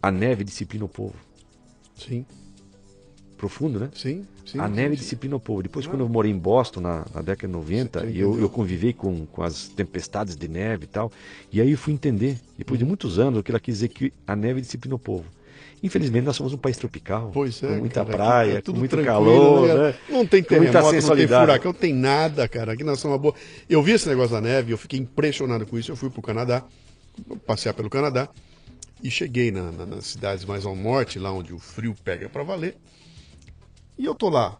[0.00, 1.14] A neve disciplina o povo.
[1.96, 2.26] Sim,
[3.42, 3.90] Profundo, né?
[3.92, 4.60] sim, sim.
[4.60, 5.02] a sim, neve sim.
[5.02, 5.64] disciplina o povo.
[5.64, 8.48] Depois, quando eu morei em Boston, na, na década de 90, Você e eu, eu
[8.48, 11.10] convivi com, com as tempestades de neve e tal,
[11.50, 14.12] e aí eu fui entender, depois de muitos anos, o que ela quis dizer que
[14.24, 15.24] a neve disciplina o povo.
[15.82, 18.78] Infelizmente, nós somos um país tropical, Pois é, com muita cara, praia, é com tudo
[18.78, 19.74] muito calor, né?
[19.74, 19.94] né?
[20.08, 20.72] Não tem terremoto,
[21.08, 22.72] não tem furacão, não tem nada, cara.
[22.74, 23.34] Aqui nós somos uma boa.
[23.68, 25.90] Eu vi esse negócio da neve, eu fiquei impressionado com isso.
[25.90, 26.62] Eu fui pro Canadá,
[27.46, 28.28] passear pelo Canadá,
[29.02, 32.44] e cheguei na- na- nas cidades mais ao norte, lá onde o frio pega pra
[32.44, 32.76] valer.
[33.98, 34.58] E eu tô lá,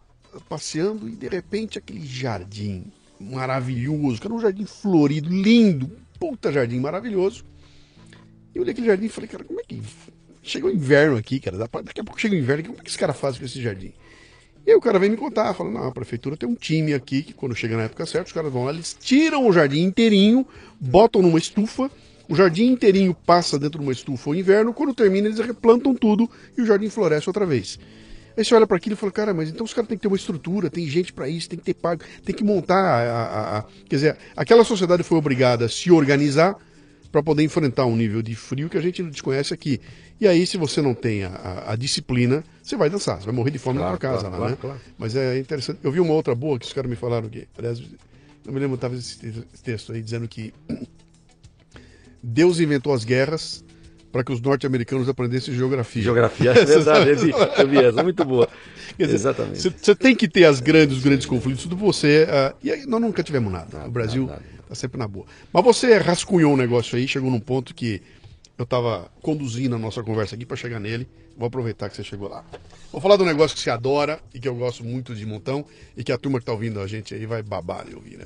[0.49, 2.83] passeando, e de repente aquele jardim
[3.17, 7.45] maravilhoso, cara, um jardim florido, lindo, puta jardim maravilhoso.
[8.53, 9.81] E eu olhei aquele jardim e falei, cara, como é que.
[10.43, 11.57] Chegou o inverno aqui, cara.
[11.57, 13.93] Daqui a pouco chega o inverno, como é que esse cara faz com esse jardim?
[14.65, 17.21] E aí o cara vem me contar, fala, não, a prefeitura tem um time aqui
[17.21, 20.45] que quando chega na época certa, os caras vão lá, eles tiram o jardim inteirinho,
[20.79, 21.91] botam numa estufa,
[22.29, 26.29] o jardim inteirinho passa dentro de uma estufa o inverno, quando termina eles replantam tudo
[26.57, 27.77] e o jardim floresce outra vez.
[28.37, 30.07] Aí você olha para aquilo e fala, cara, mas então os caras têm que ter
[30.07, 33.57] uma estrutura, tem gente para isso, tem que ter pago, tem que montar a, a-
[33.59, 36.55] a- Quer dizer, aquela sociedade foi obrigada a se organizar
[37.11, 39.79] para poder enfrentar um nível de frio que a gente não desconhece aqui.
[40.19, 43.33] E aí, se você não tem a, a- a disciplina, você vai dançar, você vai
[43.35, 44.57] morrer de fome Claro, na tua casa claro, lá, claro, né?
[44.61, 44.81] claro.
[44.97, 45.79] Mas é interessante.
[45.83, 47.81] Eu vi uma outra boa que os caras me falaram que, aliás,
[48.45, 50.53] não me lembro, estava esse te- esse texto aí dizendo que
[52.21, 53.63] Deus inventou as guerras
[54.11, 56.03] para que os norte-americanos aprendessem geografia.
[56.03, 58.47] Geografia, é verdade, eu vi, eu vi essa, muito boa.
[58.97, 59.59] Dizer, Exatamente.
[59.81, 62.27] Você tem que ter as grandes, os grandes conflitos do você.
[62.29, 63.67] ah, e aí nós nunca tivemos nada.
[63.77, 64.63] Nada, o Brasil nada, nada.
[64.69, 65.25] tá sempre na boa.
[65.51, 68.01] Mas você rascunhou um negócio aí, chegou num ponto que
[68.57, 71.07] eu estava conduzindo a nossa conversa aqui para chegar nele.
[71.35, 72.45] Vou aproveitar que você chegou lá.
[72.91, 75.65] Vou falar do negócio que você adora e que eu gosto muito de montão
[75.97, 78.25] e que a turma que tá ouvindo a gente aí vai babar de ouvir, né?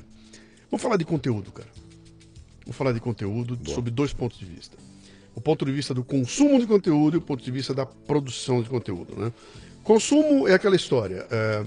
[0.70, 1.68] Vamos falar de conteúdo, cara.
[2.64, 4.76] Vamos falar de conteúdo sob dois pontos de vista.
[5.34, 8.60] O ponto de vista do consumo de conteúdo e o ponto de vista da produção
[8.60, 9.32] de conteúdo, né?
[9.82, 11.26] Consumo é aquela história.
[11.30, 11.64] é,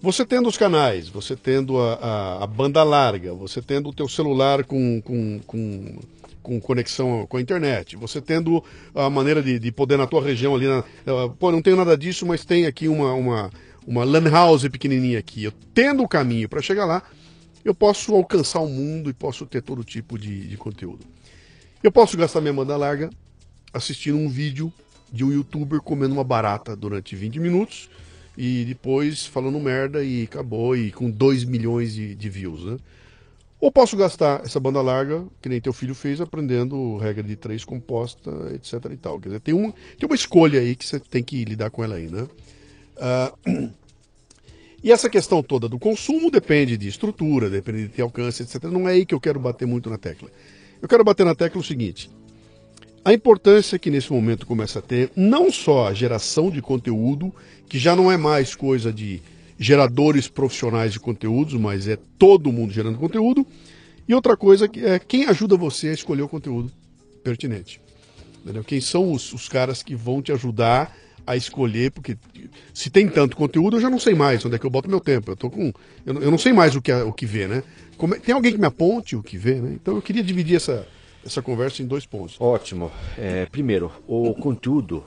[0.00, 4.08] você tendo os canais, você tendo a, a- a banda larga, você tendo o teu
[4.08, 5.98] celular com, com, com,
[6.44, 8.62] com conexão com a internet, você tendo
[8.94, 10.84] a maneira de, de poder na tua região ali, na,
[11.38, 13.50] pô, não tenho nada disso, mas tem aqui uma, uma,
[13.86, 15.44] uma lan house pequenininha aqui.
[15.44, 17.02] Eu tendo o caminho para chegar lá,
[17.64, 21.04] eu posso alcançar o mundo e posso ter todo tipo de, de conteúdo.
[21.82, 23.08] Eu posso gastar minha banda larga
[23.72, 24.70] assistindo um vídeo
[25.10, 27.88] de um youtuber comendo uma barata durante 20 minutos
[28.36, 32.76] e depois falando merda e acabou e com 2 milhões de, de views, né?
[33.64, 37.64] Ou posso gastar essa banda larga, que nem teu filho fez, aprendendo regra de três
[37.64, 39.18] composta, etc e tal.
[39.18, 41.94] Quer dizer, tem uma, tem uma escolha aí que você tem que lidar com ela
[41.94, 42.28] aí, né?
[43.00, 43.32] Ah,
[44.84, 48.64] e essa questão toda do consumo depende de estrutura, depende de ter alcance, etc.
[48.64, 50.28] Não é aí que eu quero bater muito na tecla.
[50.82, 52.10] Eu quero bater na tecla o seguinte:
[53.02, 57.34] a importância que nesse momento começa a ter não só a geração de conteúdo,
[57.66, 59.22] que já não é mais coisa de
[59.58, 63.46] geradores profissionais de conteúdos, mas é todo mundo gerando conteúdo,
[64.06, 66.70] E outra coisa é quem ajuda você a escolher o conteúdo
[67.22, 67.80] pertinente.
[68.42, 68.62] Entendeu?
[68.62, 70.94] Quem são os, os caras que vão te ajudar
[71.26, 72.16] a escolher, porque
[72.74, 75.00] se tem tanto conteúdo, eu já não sei mais onde é que eu boto meu
[75.00, 75.30] tempo.
[75.30, 75.72] Eu tô com.
[76.04, 77.62] Eu, eu não sei mais o que, o que ver, né?
[77.96, 79.72] Como, é, tem alguém que me aponte o que ver, né?
[79.72, 80.86] Então eu queria dividir essa,
[81.24, 82.36] essa conversa em dois pontos.
[82.38, 82.92] Ótimo.
[83.16, 85.02] É, primeiro, o conteúdo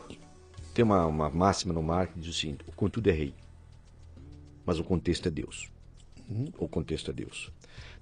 [0.73, 3.33] tem uma, uma máxima no marketing diz o seguinte: o conteúdo é rei,
[4.67, 5.71] mas o contexto é Deus.
[6.59, 7.49] O contexto é Deus.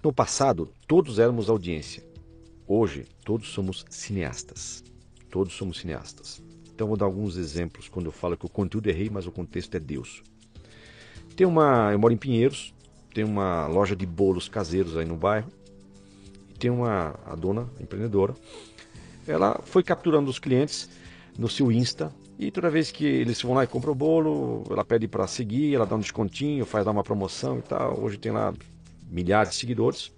[0.03, 2.03] No passado, todos éramos audiência.
[2.67, 4.83] Hoje, todos somos cineastas.
[5.29, 6.41] Todos somos cineastas.
[6.73, 9.31] Então, vou dar alguns exemplos quando eu falo que o conteúdo é rei, mas o
[9.31, 10.23] contexto é Deus.
[11.35, 12.73] Tem uma, eu moro em Pinheiros,
[13.13, 15.51] tem uma loja de bolos caseiros aí no bairro.
[16.57, 18.33] Tem uma a dona a empreendedora.
[19.27, 20.89] Ela foi capturando os clientes
[21.37, 24.83] no seu Insta e toda vez que eles vão lá e compram o bolo, ela
[24.83, 27.99] pede para seguir, ela dá um descontinho, faz dar uma promoção e tal.
[28.01, 28.53] Hoje tem lá
[29.09, 30.11] milhares de seguidores.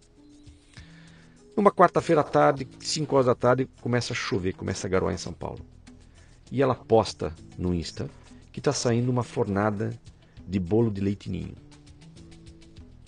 [1.56, 5.18] Numa quarta-feira à tarde, 5 horas da tarde, começa a chover, começa a garoar em
[5.18, 5.60] São Paulo.
[6.52, 8.10] E ela posta no Insta
[8.52, 9.92] que está saindo uma fornada
[10.48, 11.56] de bolo de leite ninho.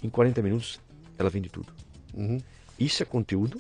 [0.04, 0.80] Em 40 minutos,
[1.18, 1.74] ela vende tudo.
[2.14, 2.40] Uhum.
[2.80, 3.60] Isso é conteúdo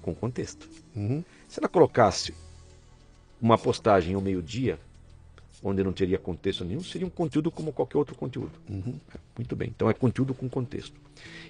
[0.00, 0.68] com contexto.
[0.94, 1.24] Uhum.
[1.48, 2.34] Se ela colocasse
[3.40, 4.78] uma postagem ao meio-dia,
[5.62, 8.52] onde não teria contexto nenhum, seria um conteúdo como qualquer outro conteúdo.
[8.68, 8.94] Uhum.
[9.36, 10.94] Muito bem, então é conteúdo com contexto.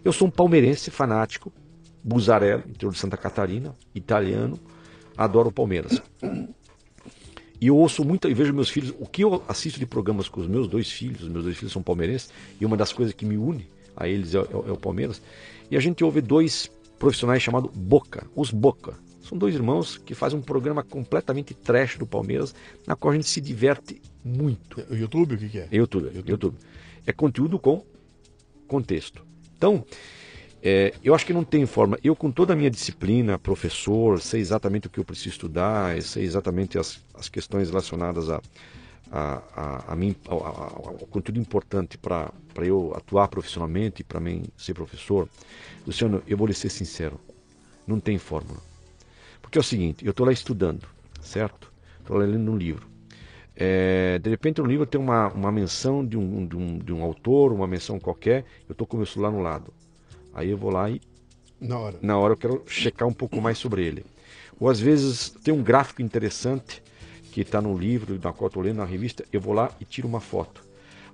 [0.04, 1.52] Eu sou um palmeirense fanático,
[2.02, 4.58] Buzarello, interior de Santa Catarina, italiano,
[5.16, 6.00] adoro o Palmeiras.
[7.60, 10.40] E eu ouço muito e vejo meus filhos, o que eu assisto de programas com
[10.40, 12.30] os meus dois filhos, os meus dois filhos são palmeirenses,
[12.60, 15.20] e uma das coisas que me une a eles é, é, é o Palmeiras,
[15.68, 18.94] e a gente ouve dois profissionais chamados Boca, os Boca.
[19.28, 22.54] São dois irmãos que fazem um programa completamente trash do Palmeiras,
[22.86, 24.82] na qual a gente se diverte muito.
[24.88, 25.68] O YouTube, o que, que é?
[25.70, 26.30] YouTube, YouTube.
[26.30, 26.56] YouTube.
[27.06, 27.84] É conteúdo com
[28.66, 29.22] contexto.
[29.54, 29.84] Então,
[30.62, 31.98] é, eu acho que não tem forma.
[32.02, 36.24] Eu, com toda a minha disciplina, professor, sei exatamente o que eu preciso estudar, sei
[36.24, 38.40] exatamente as, as questões relacionadas a,
[39.12, 44.72] a, a, a mim, ao, ao, conteúdo importante para eu atuar profissionalmente, para mim ser
[44.72, 45.28] professor.
[45.86, 47.20] Luciano, eu vou lhe ser sincero:
[47.86, 48.67] não tem fórmula.
[49.48, 50.86] Porque é o seguinte: eu estou lá estudando,
[51.22, 51.72] certo?
[52.00, 52.86] Estou lá lendo um livro.
[53.56, 57.02] É, de repente, no livro tem uma, uma menção de um, de, um, de um
[57.02, 59.72] autor, uma menção qualquer, eu estou com o meu celular no lado
[60.32, 61.00] Aí eu vou lá e.
[61.60, 61.98] Na hora.
[62.00, 64.04] Na hora eu quero checar um pouco mais sobre ele.
[64.60, 66.82] Ou às vezes tem um gráfico interessante
[67.32, 70.06] que está no livro, na qual estou lendo, na revista, eu vou lá e tiro
[70.06, 70.62] uma foto.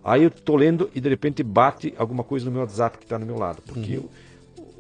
[0.03, 3.19] Aí eu estou lendo e de repente bate alguma coisa no meu WhatsApp que está
[3.19, 3.63] no meu lado.
[3.63, 4.03] Porque uhum.
[4.03, 4.11] eu,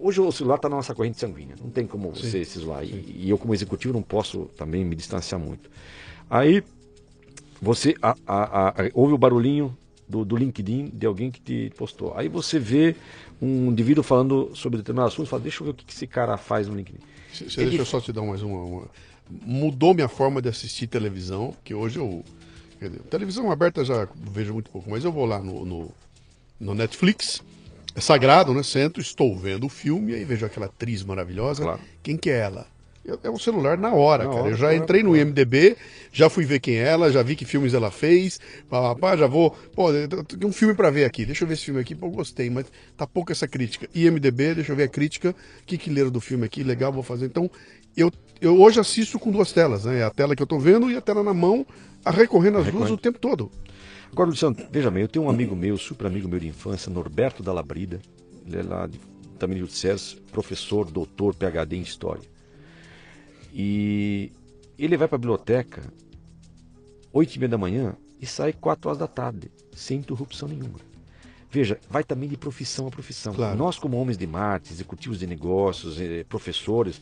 [0.05, 1.57] hoje o celular está na nossa corrente sanguínea.
[1.61, 2.23] Não tem como Sim.
[2.23, 2.85] você se isolar.
[2.85, 5.71] E, e, eu, como executivo, não posso também me distanciar muito.
[6.29, 6.63] Aí
[7.61, 9.77] você a, a, a, ouve o barulhinho
[10.07, 12.13] do, do LinkedIn de alguém que te postou.
[12.17, 12.95] Aí você vê
[13.41, 16.69] um indivíduo falando sobre determinado assunto, fala, deixa eu ver o que esse cara faz
[16.69, 17.01] no LinkedIn.
[17.33, 18.89] Se deixa eu só te dar mais uma, uma,
[19.31, 22.23] Mudou minha forma de assistir televisão, porque hoje eu.
[22.79, 25.91] Dizer, televisão aberta já vejo muito pouco, mas eu vou lá no, no,
[26.61, 27.43] no Netflix.
[27.95, 28.62] É sagrado, né?
[28.62, 31.62] Centro, estou vendo o filme aí vejo aquela atriz maravilhosa.
[31.62, 31.80] Claro.
[32.03, 32.66] Quem que é ela?
[33.22, 34.42] É um celular na hora, na cara.
[34.42, 35.76] Hora, eu já entrei no IMDB,
[36.11, 38.40] já fui ver quem é ela, já vi que filmes ela fez.
[38.68, 39.51] Pá, pá, já vou.
[39.74, 41.26] Pô, tem um filme para ver aqui.
[41.26, 41.95] Deixa eu ver esse filme aqui.
[41.95, 42.64] Pô, gostei, mas
[42.97, 43.86] tá pouco essa crítica.
[43.95, 45.30] IMDB, deixa eu ver a crítica.
[45.30, 46.62] O que, que leram do filme aqui?
[46.62, 47.26] Legal, vou fazer.
[47.26, 47.51] Então,
[47.95, 50.03] eu, eu hoje assisto com duas telas, né?
[50.03, 51.66] A tela que eu tô vendo e a tela na mão,
[52.03, 53.53] a recorrendo as duas o tempo todo.
[54.15, 57.43] Agora, Luciano, veja bem, eu tenho um amigo meu, super amigo meu de infância, Norberto
[57.43, 58.01] Dalabrida.
[58.47, 59.01] Ele é lá de,
[59.41, 62.23] também de César, professor, doutor, PhD em História.
[63.53, 64.31] E
[64.79, 65.83] ele vai para a biblioteca
[67.12, 70.79] oito e meia da manhã e sai quatro horas da tarde, sem interrupção nenhuma.
[71.51, 73.35] Veja, vai também de profissão a profissão.
[73.35, 73.59] Claro.
[73.59, 77.01] Nós, como homens de marketing, executivos de negócios, eh, professores,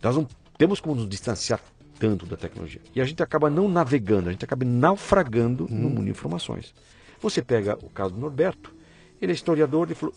[0.00, 1.60] nós não temos como nos distanciar
[2.02, 2.80] tanto da tecnologia.
[2.92, 5.68] E a gente acaba não navegando, a gente acaba naufragando hum.
[5.70, 6.74] no mundo de informações.
[7.20, 8.74] Você pega o caso do Norberto,
[9.20, 10.12] ele é historiador, ele falou,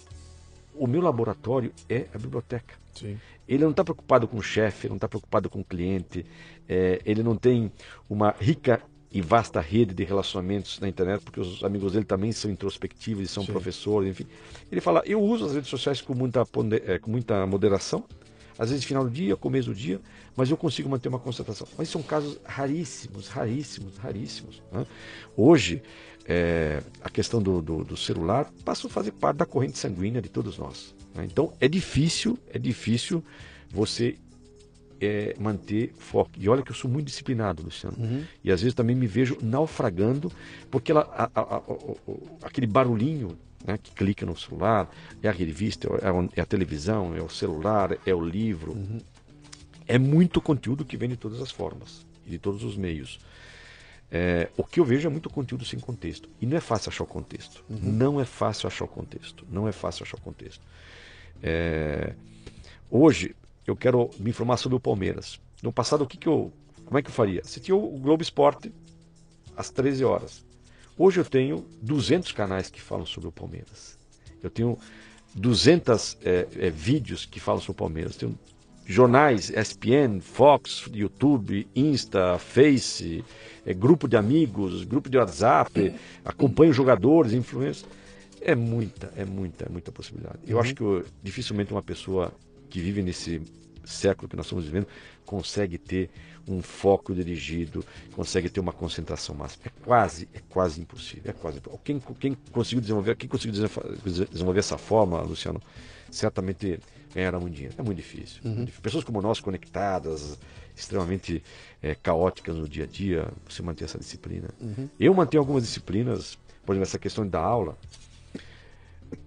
[0.73, 2.73] o meu laboratório é a biblioteca.
[2.91, 3.19] Sim.
[3.47, 6.25] Ele não está preocupado com o chefe, não está preocupado com o cliente,
[6.67, 7.71] é, ele não tem
[8.09, 8.81] uma rica
[9.11, 13.27] e vasta rede de relacionamentos na internet, porque os amigos dele também são introspectivos e
[13.27, 13.51] são Sim.
[13.51, 14.25] professores, enfim.
[14.71, 16.43] Ele fala: eu uso as redes sociais com muita,
[16.87, 18.03] é, com muita moderação,
[18.57, 19.99] às vezes final do dia, começo do dia,
[20.35, 21.67] mas eu consigo manter uma concentração.
[21.77, 24.61] Mas são casos raríssimos, raríssimos, raríssimos.
[24.71, 24.85] Né?
[25.35, 25.81] Hoje,
[26.25, 30.29] é, a questão do, do, do, celular passa a fazer parte da corrente sanguínea de
[30.29, 30.95] todos nós.
[31.13, 31.25] Né?
[31.25, 33.23] Então é difícil, é difícil
[33.69, 34.17] você
[34.99, 36.31] é, manter foco.
[36.37, 37.97] E olha que eu sou muito disciplinado, Luciano.
[37.99, 38.23] Uhum.
[38.43, 40.31] E às vezes também me vejo naufragando,
[40.71, 41.61] porque ela, a, a, a,
[42.43, 44.89] aquele barulhinho né, que clica no celular,
[45.21, 48.73] é a revista, é a, é a televisão, é o celular, é o livro.
[48.73, 48.99] Uhum.
[49.87, 53.19] É muito conteúdo que vem de todas as formas e de todos os meios.
[54.11, 56.29] É, o que eu vejo é muito conteúdo sem contexto.
[56.39, 57.63] E não é fácil achar o contexto.
[57.69, 57.79] Uhum.
[57.81, 59.45] Não é fácil achar o contexto.
[59.49, 60.61] Não é fácil achar o contexto.
[61.41, 62.13] É,
[62.89, 63.35] hoje,
[63.65, 65.39] eu quero me informar sobre o Palmeiras.
[65.61, 66.53] No passado, o que, que eu.
[66.85, 67.43] Como é que eu faria?
[67.43, 68.71] Você tinha o Globo Esporte
[69.57, 70.44] às 13 horas.
[70.97, 73.97] Hoje eu tenho 200 canais que falam sobre o Palmeiras.
[74.41, 74.77] Eu tenho
[75.33, 78.13] 200 é, é, vídeos que falam sobre o Palmeiras.
[78.13, 78.39] Eu tenho
[78.85, 83.25] jornais, ESPN, Fox, YouTube, Insta, Face,
[83.65, 85.93] é, grupo de amigos, grupo de WhatsApp,
[86.23, 87.85] acompanho jogadores, influências.
[88.39, 90.39] É muita, é muita, é muita possibilidade.
[90.47, 90.61] Eu uhum.
[90.61, 92.31] acho que eu, dificilmente uma pessoa
[92.69, 93.41] que vive nesse
[93.83, 94.87] século que nós estamos vivendo
[95.25, 96.09] consegue ter
[96.47, 97.83] um foco dirigido,
[98.15, 99.63] consegue ter uma concentração máxima.
[99.65, 101.23] É quase, é quase impossível.
[101.25, 101.61] É quase.
[101.83, 103.67] Quem, quem conseguiu desenvolver, quem conseguiu
[104.31, 105.61] desenvolver essa forma, Luciano,
[106.09, 106.79] certamente
[107.13, 107.75] ganhará muito dinheiro.
[107.77, 108.41] É muito difícil.
[108.43, 108.51] Uhum.
[108.51, 108.81] muito difícil.
[108.81, 110.37] Pessoas como nós, conectadas,
[110.75, 111.41] extremamente
[111.81, 114.49] é, caóticas no dia a dia, você manter essa disciplina.
[114.59, 114.89] Uhum.
[114.99, 117.77] Eu mantenho algumas disciplinas, por exemplo, essa questão da aula.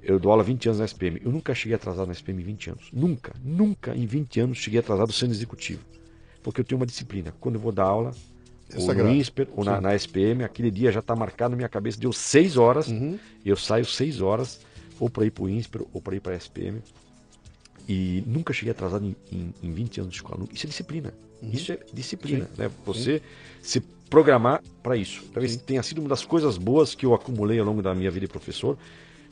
[0.02, 1.20] Eu dou aula 20 anos na SPM.
[1.24, 2.90] Eu nunca cheguei atrasado na SPM em 20 anos.
[2.92, 5.82] Nunca, nunca em 20 anos cheguei atrasado sendo executivo.
[6.42, 7.34] Porque eu tenho uma disciplina.
[7.40, 8.12] Quando eu vou dar aula,
[8.70, 11.68] é ou no INSPER, ou na, na, SPM, aquele dia já está marcado na minha
[11.68, 11.98] cabeça.
[11.98, 13.18] Deu 6 horas, uhum.
[13.44, 14.60] eu saio 6 horas,
[15.00, 16.82] ou para ir para o INSPER, ou para ir para a SPM.
[17.88, 20.44] E nunca cheguei atrasado em, em, em 20 anos de escola.
[20.52, 21.14] Isso é disciplina.
[21.40, 21.50] Uhum.
[21.50, 22.48] Isso é disciplina.
[22.56, 22.70] Né?
[22.84, 23.18] Você
[23.62, 23.80] Sim.
[23.80, 25.24] se programar para isso.
[25.32, 25.58] Talvez Sim.
[25.60, 28.32] tenha sido uma das coisas boas que eu acumulei ao longo da minha vida de
[28.32, 28.76] professor.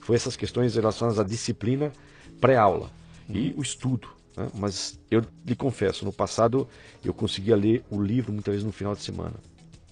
[0.01, 1.93] Foi essas questões relacionadas à disciplina
[2.41, 2.91] pré-aula
[3.29, 3.37] uhum.
[3.37, 4.09] e o estudo.
[4.37, 4.49] Né?
[4.55, 6.69] Mas eu lhe confesso, no passado
[7.05, 9.35] eu conseguia ler o livro muitas vezes no final de semana.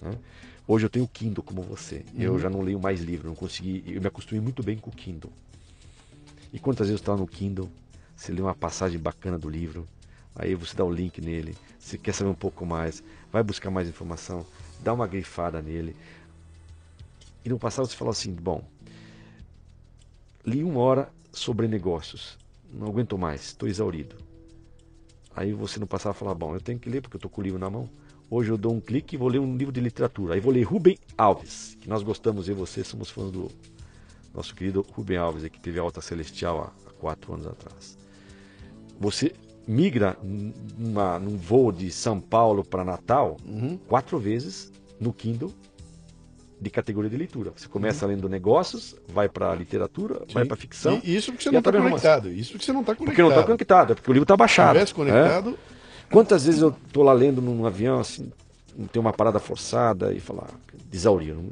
[0.01, 0.11] Né?
[0.67, 2.05] Hoje eu tenho o Kindle como você.
[2.13, 2.21] Uhum.
[2.21, 3.83] Eu já não leio mais livro, não consegui.
[3.87, 5.31] Eu me acostumei muito bem com o Kindle.
[6.51, 7.69] E quantas vezes eu estava no Kindle
[8.15, 9.87] você lê uma passagem bacana do livro,
[10.35, 13.89] aí você dá o link nele, você quer saber um pouco mais, vai buscar mais
[13.89, 14.45] informação,
[14.81, 15.95] dá uma grifada nele.
[17.43, 18.63] E no passado você falou assim, bom,
[20.45, 22.37] li uma hora sobre negócios,
[22.71, 24.15] não aguento mais, estou exaurido.
[25.35, 27.43] Aí você no passado fala, bom, eu tenho que ler porque eu estou com o
[27.43, 27.89] livro na mão.
[28.29, 30.33] Hoje eu dou um clique e vou ler um livro de literatura.
[30.33, 33.51] Aí vou ler Rubem Alves, que nós gostamos, eu e você somos fãs do
[34.33, 38.05] nosso querido Rubem Alves, que teve a Alta Celestial há, há quatro anos atrás
[38.99, 39.33] você
[39.67, 40.17] migra
[40.77, 43.77] numa, num voo de São Paulo para Natal uhum.
[43.87, 45.51] quatro vezes no Kindle
[46.59, 47.51] de categoria de leitura.
[47.55, 48.11] Você começa uhum.
[48.11, 50.33] lendo negócios, vai para literatura, Sim.
[50.33, 51.01] vai para ficção.
[51.03, 52.31] E isso porque você não está conectado.
[52.31, 53.05] Isso porque você não está conectado.
[53.05, 54.87] Porque não está conectado, é porque o livro está baixado.
[54.87, 55.51] Se conectado.
[55.71, 55.75] É?
[56.11, 58.31] Quantas vezes eu estou lá lendo num avião, assim,
[58.91, 60.49] tem uma parada forçada e falar,
[60.91, 61.43] exaurido.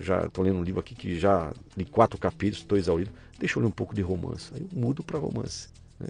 [0.00, 3.10] Já estou lendo um livro aqui que já li quatro capítulos, estou exaurido.
[3.38, 4.50] Deixa eu ler um pouco de romance.
[4.54, 5.68] Aí eu mudo para romance.
[5.98, 6.08] Né?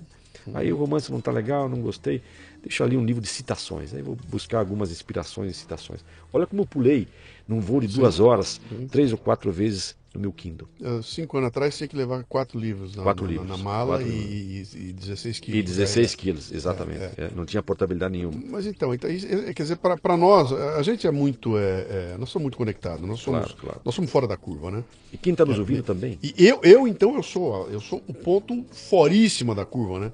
[0.54, 2.22] Aí o romance não está legal, não gostei.
[2.62, 3.92] Deixa ali um livro de citações.
[3.92, 6.04] Aí vou buscar algumas inspirações e citações.
[6.32, 7.08] Olha como eu pulei
[7.46, 8.22] num voo de duas Sim.
[8.22, 8.86] horas, Sim.
[8.86, 10.68] três ou quatro vezes no meu Kindle.
[10.80, 14.02] Uh, cinco anos atrás tinha que levar quatro livros na, quatro na, livros, na mala
[14.02, 15.60] e, e, 16 quilos.
[15.60, 17.00] E 16 quilos, exatamente.
[17.00, 17.30] É, é.
[17.34, 18.38] Não tinha portabilidade nenhuma.
[18.46, 21.56] Mas então, então quer dizer, para nós, a gente é muito.
[21.56, 23.80] É, é, nós somos muito conectados, nós somos, claro, claro.
[23.84, 24.84] nós somos fora da curva, né?
[25.12, 26.18] E quem está nos ouvindo também?
[26.22, 30.12] E eu, eu, então, eu sou, eu sou o ponto foríssima da curva, né?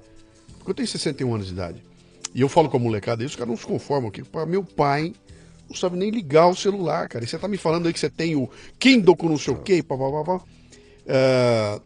[0.65, 1.88] Eu tenho 61 anos de idade.
[2.33, 4.11] E eu falo com a molecada, e os caras não se conformam.
[4.11, 5.13] Que para meu pai
[5.69, 7.23] não sabe nem ligar o celular, cara.
[7.23, 8.49] E você tá me falando aí que você tem o
[8.79, 10.35] Kindle com não sei o quê, pá, pá, pá, pá.
[11.05, 11.81] Uh,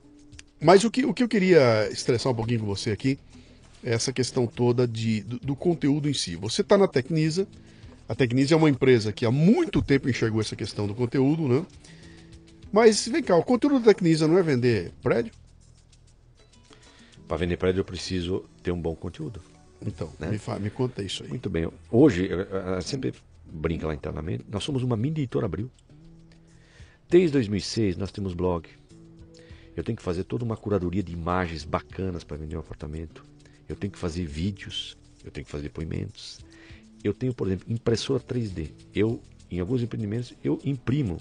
[0.59, 3.19] mas o que, o que eu queria estressar um pouquinho com você aqui
[3.83, 6.37] é essa questão toda de, do, do conteúdo em si.
[6.37, 7.45] Você está na Tecnisa.
[8.07, 11.65] A Tecnisa é uma empresa que há muito tempo enxergou essa questão do conteúdo, né?
[12.71, 15.33] Mas vem cá, o conteúdo da Tecnisa não é vender prédio?
[17.27, 19.41] Para vender prédio eu preciso ter um bom conteúdo.
[19.85, 20.29] Então, né?
[20.29, 21.29] me, me conta isso aí.
[21.29, 21.69] Muito bem.
[21.91, 23.13] Hoje, eu, sempre
[23.45, 25.69] brinca lá internamente, nós somos uma mini editora Abril.
[27.09, 28.67] Desde 2006 nós temos blog.
[29.75, 33.25] Eu tenho que fazer toda uma curadoria de imagens bacanas para vender um apartamento.
[33.67, 36.39] Eu tenho que fazer vídeos, eu tenho que fazer depoimentos.
[37.03, 38.71] Eu tenho, por exemplo, impressora 3D.
[38.93, 39.21] Eu,
[39.51, 41.19] em alguns empreendimentos, eu imprimo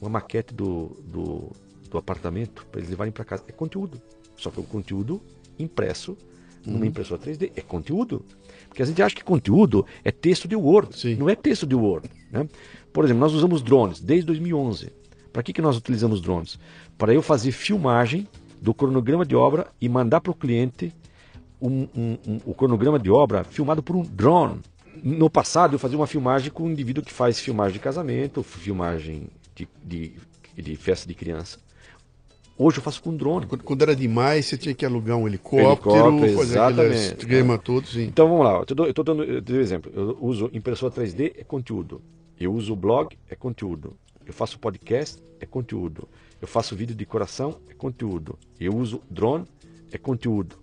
[0.00, 1.52] uma maquete do, do,
[1.90, 3.44] do apartamento para eles levarem para casa.
[3.48, 4.00] É conteúdo.
[4.36, 5.20] Só que o conteúdo
[5.58, 6.16] impresso
[6.64, 7.52] numa impressora 3D.
[7.56, 8.24] É conteúdo.
[8.68, 10.98] Porque a gente acha que conteúdo é texto de Word.
[10.98, 11.14] Sim.
[11.16, 12.08] Não é texto de Word.
[12.30, 12.48] Né?
[12.92, 14.92] Por exemplo, nós usamos drones desde 2011.
[15.32, 16.58] Para que, que nós utilizamos drones?
[16.96, 18.26] Para eu fazer filmagem
[18.60, 20.92] do cronograma de obra e mandar para o cliente
[21.60, 24.60] um, um, um, o cronograma de obra filmado por um drone.
[25.02, 29.28] No passado, eu fazia uma filmagem com um indivíduo que faz filmagem de casamento, filmagem
[29.54, 30.12] de, de,
[30.56, 31.58] de festa de criança.
[32.60, 33.46] Hoje eu faço com drone.
[33.46, 37.18] Quando, quando era demais, você tinha que alugar um helicóptero, Helicóptero, fazer aquele exatamente.
[37.20, 38.02] esquema todo, sim.
[38.02, 39.92] Então vamos lá, eu estou dando eu um exemplo.
[39.94, 42.02] Eu uso impressora 3D, é conteúdo.
[42.38, 43.96] Eu uso blog, é conteúdo.
[44.26, 46.08] Eu faço podcast, é conteúdo.
[46.42, 48.36] Eu faço vídeo de coração, é conteúdo.
[48.58, 49.44] Eu uso drone,
[49.92, 50.56] é conteúdo.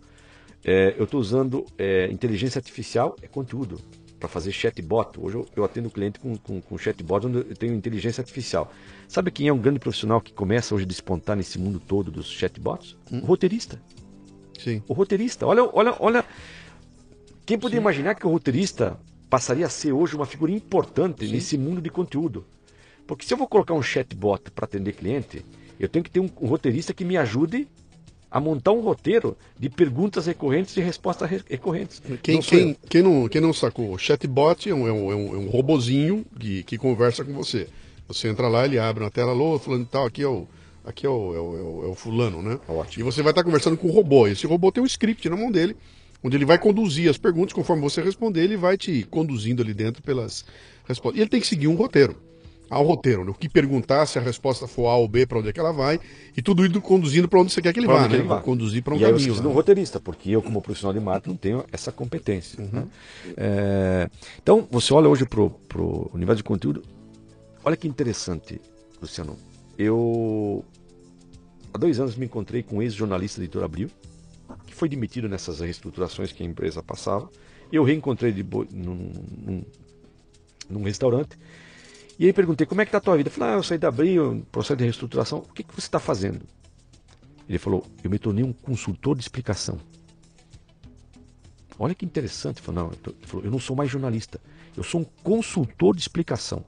[0.65, 3.79] É, eu estou usando é, inteligência artificial, é conteúdo.
[4.19, 5.19] Para fazer chatbot.
[5.19, 8.71] Hoje eu, eu atendo cliente com, com, com chatbot onde eu tenho inteligência artificial.
[9.07, 12.29] Sabe quem é um grande profissional que começa hoje a despontar nesse mundo todo dos
[12.29, 12.95] chatbots?
[13.23, 13.81] O roteirista.
[14.59, 14.81] Sim.
[14.87, 16.25] O roteirista, olha, olha, olha.
[17.45, 18.97] Quem poderia imaginar que o roteirista
[19.29, 22.45] passaria a ser hoje uma figura importante nesse mundo de conteúdo?
[23.05, 25.45] Porque se eu vou colocar um chatbot para atender cliente,
[25.79, 27.67] eu tenho que ter um, um roteirista que me ajude
[28.35, 32.01] a montar um roteiro de perguntas recorrentes e respostas re- recorrentes.
[32.21, 35.15] Quem, Não quem, quem, não, quem não sacou, o chatbot é um, é um, é
[35.15, 37.69] um, é um robozinho que, que conversa com você.
[38.09, 40.45] Você entra lá, ele abre uma tela, alô, fulano e tal, aqui é o,
[40.83, 42.59] aqui é o, é o, é o- é o fulano, né?
[42.67, 43.03] Ótimo.
[43.03, 44.27] E você vai estar conversando com o robô.
[44.27, 45.73] Esse robô tem um script na mão dele,
[46.21, 50.03] onde ele vai conduzir as perguntas, conforme você responder, ele vai te conduzindo ali dentro
[50.03, 50.43] pelas
[50.85, 51.19] respostas.
[51.19, 52.17] E ele tem que seguir um roteiro.
[52.71, 53.31] Um roteiro, né?
[53.31, 55.71] o que perguntar, se a resposta for A ou B, para onde é que ela
[55.71, 55.99] vai,
[56.35, 58.19] e tudo indo conduzindo para onde você quer que ele Pra vá, que né?
[58.19, 58.41] ele vá.
[58.41, 59.33] Conduzir para um e aí eu caminho.
[59.35, 59.53] de um né?
[59.53, 62.61] roteirista, porque eu, como profissional de marketing, não tenho essa competência.
[62.71, 62.87] né?
[63.37, 64.09] É,
[64.41, 66.81] então, você olha hoje para o universo de conteúdo,
[67.63, 68.59] olha que interessante,
[69.01, 69.37] Luciano.
[69.77, 70.63] Eu,
[71.73, 73.89] há dois anos, me encontrei com um ex-jornalista Editor Abril,
[74.65, 77.29] que foi demitido nessas reestruturações que a empresa passava.
[77.71, 79.11] Eu reencontrei ele bo- num,
[79.45, 79.63] num,
[80.69, 81.37] num restaurante.
[82.17, 83.29] E aí perguntei, como é que tá a tua vida?
[83.29, 85.39] Ele falou, ah, eu saí da Abril, processo de reestruturação.
[85.39, 86.41] O que, que você está fazendo?
[87.47, 89.77] Ele falou, eu me tornei um consultor de explicação.
[91.77, 92.57] Olha que interessante.
[92.59, 94.39] Ele falou, não, eu ele falou, eu não sou mais jornalista,
[94.75, 96.63] eu sou um consultor de explicação.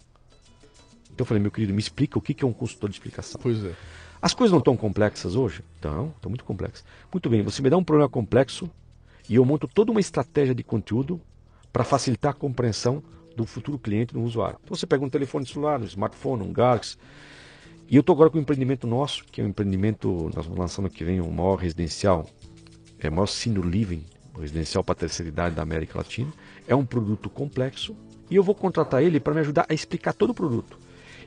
[1.06, 3.40] Então eu falei, meu querido, me explica o que que é um consultor de explicação.
[3.42, 3.74] Pois é.
[4.22, 5.64] As coisas não estão complexas hoje?
[5.76, 6.84] Estão, estão muito complexas.
[7.12, 8.70] Muito bem, você me dá um problema complexo
[9.30, 11.22] e eu monto toda uma estratégia de conteúdo
[11.72, 13.04] para facilitar a compreensão
[13.38, 14.58] do futuro cliente, do usuário.
[14.64, 16.98] Então você pega um telefone celular, um smartphone, um Galaxy.
[17.88, 20.90] E eu estou agora com um empreendimento nosso, que é um empreendimento, nós vamos lançando
[20.90, 22.28] que vem o maior residencial,
[23.00, 24.04] é o maior senior living,
[24.38, 26.34] residencial para a terceira idade da América Latina.
[26.68, 27.96] É um produto complexo
[28.30, 30.78] e eu vou contratar ele para me ajudar a explicar todo o produto.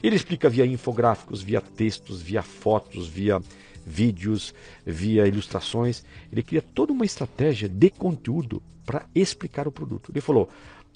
[0.02, 3.40] Ele explica via infográficos, via textos, via fotos, via
[3.86, 4.52] vídeos,
[4.84, 6.04] via ilustrações.
[6.32, 10.10] Ele cria toda uma estratégia de conteúdo para explicar o produto.
[10.10, 10.48] Ele falou: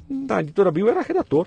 [0.09, 1.47] na editora Bio eu era redator,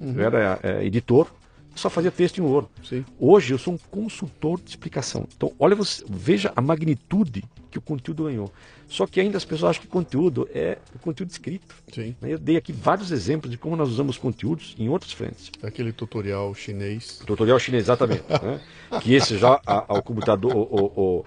[0.00, 1.28] eu era é, editor,
[1.74, 2.68] só fazia texto em Word.
[2.84, 3.04] Sim.
[3.18, 5.26] Hoje eu sou um consultor de explicação.
[5.34, 8.52] Então, olha, você, veja a magnitude que o conteúdo ganhou.
[8.86, 11.74] Só que ainda as pessoas acham que conteúdo é o conteúdo escrito.
[11.90, 12.14] Sim.
[12.20, 15.50] Eu dei aqui vários exemplos de como nós usamos conteúdos em outras frentes.
[15.62, 17.22] Aquele tutorial chinês.
[17.26, 18.24] Tutorial chinês, exatamente.
[18.42, 18.60] né?
[19.00, 21.24] Que esse já a- ao computador, o,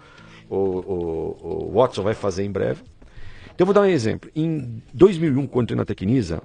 [0.48, 2.84] o, o- o Watson vai fazer em breve.
[3.46, 4.30] Então eu vou dar um exemplo.
[4.36, 6.44] Em 2001, quando eu entrei na Tecnisa,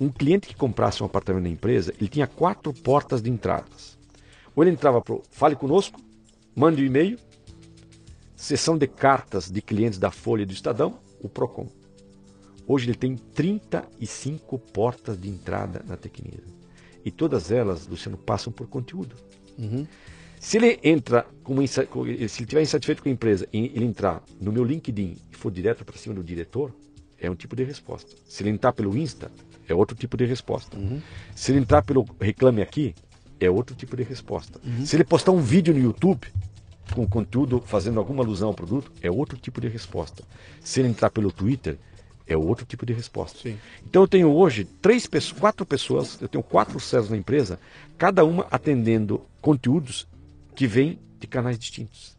[0.00, 3.96] um cliente que comprasse um apartamento na empresa, ele tinha quatro portas de entradas.
[4.54, 6.00] Ou ele entrava para Fale Conosco,
[6.54, 7.18] mande um e-mail,
[8.34, 11.68] sessão de cartas de clientes da Folha e do Estadão, o PROCON.
[12.66, 16.54] Hoje ele tem 35 portas de entrada na Tecnisa.
[17.04, 19.14] E todas elas, Luciano, passam por conteúdo.
[20.40, 24.52] Se ele entra, com- se ele estiver insatisfeito com a empresa e ele entrar no
[24.52, 26.74] meu LinkedIn e for direto para cima do diretor,
[27.18, 28.14] é um tipo de resposta.
[28.28, 29.30] Se ele entrar pelo Insta,
[29.68, 30.76] é outro tipo de resposta.
[31.34, 32.94] Se ele entrar pelo Reclame Aqui,
[33.38, 34.60] é outro tipo de resposta.
[34.84, 36.26] Se ele postar um vídeo no YouTube
[36.94, 40.22] com conteúdo fazendo alguma alusão ao produto, é outro tipo de resposta.
[40.60, 41.78] Se ele entrar pelo Twitter,
[42.26, 43.38] é outro tipo de resposta.
[43.38, 43.56] Sim.
[43.84, 47.58] Então eu tenho hoje três pessoas, quatro pessoas, eu tenho quatro células na empresa,
[47.96, 50.06] cada uma atendendo conteúdos
[50.54, 52.16] que vêm de canais distintos.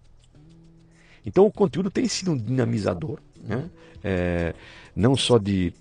[1.26, 3.70] Então o conteúdo tem sido um dinamizador, né?
[4.04, 4.54] É,
[4.96, 5.74] não só de,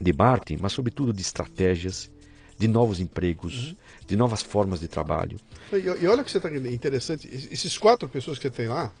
[0.00, 2.10] de marketing, mas sobretudo de estratégias,
[2.58, 3.74] de novos empregos,
[4.06, 5.38] de novas formas de trabalho.
[5.72, 7.28] E, e olha que você está interessante.
[7.32, 8.92] es- Esses quatro pessoas que você tem lá,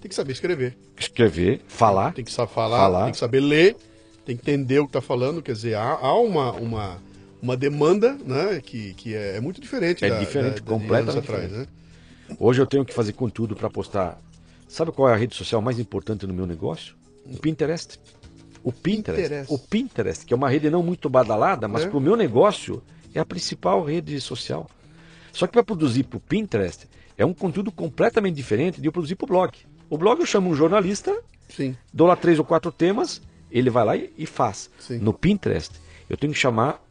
[0.00, 0.76] tem que saber escrever.
[0.98, 3.04] Escrever, falar, Tem que saber falar, Falar.
[3.04, 3.76] tem que saber ler,
[4.24, 5.40] tem que entender o que está falando.
[5.42, 7.02] Quer dizer, há, há uma, uma,
[7.40, 11.50] uma demanda né, que, que é, é muito diferente É da, diferente, da, completamente atrás.
[11.50, 11.66] Né?
[12.38, 14.20] Hoje eu tenho que fazer conteúdo para postar.
[14.68, 16.96] Sabe qual é a rede social mais importante no meu negócio?
[17.24, 18.00] O Pinterest.
[18.66, 19.46] O Pinterest.
[19.48, 21.88] O Pinterest, que é uma rede não muito badalada, mas É.
[21.88, 22.82] para o meu negócio
[23.14, 24.68] é a principal rede social.
[25.32, 29.14] Só que para produzir para o Pinterest é um conteúdo completamente diferente de eu produzir
[29.14, 29.52] para o blog.
[29.88, 31.16] O blog eu chamo um jornalista,
[31.48, 31.76] Sim.
[31.94, 34.68] dou lá três ou quatro temas, ele vai lá e, e faz.
[34.80, 34.98] Sim.
[34.98, 35.70] No Pinterest,
[36.10, 36.82] eu tenho que chamar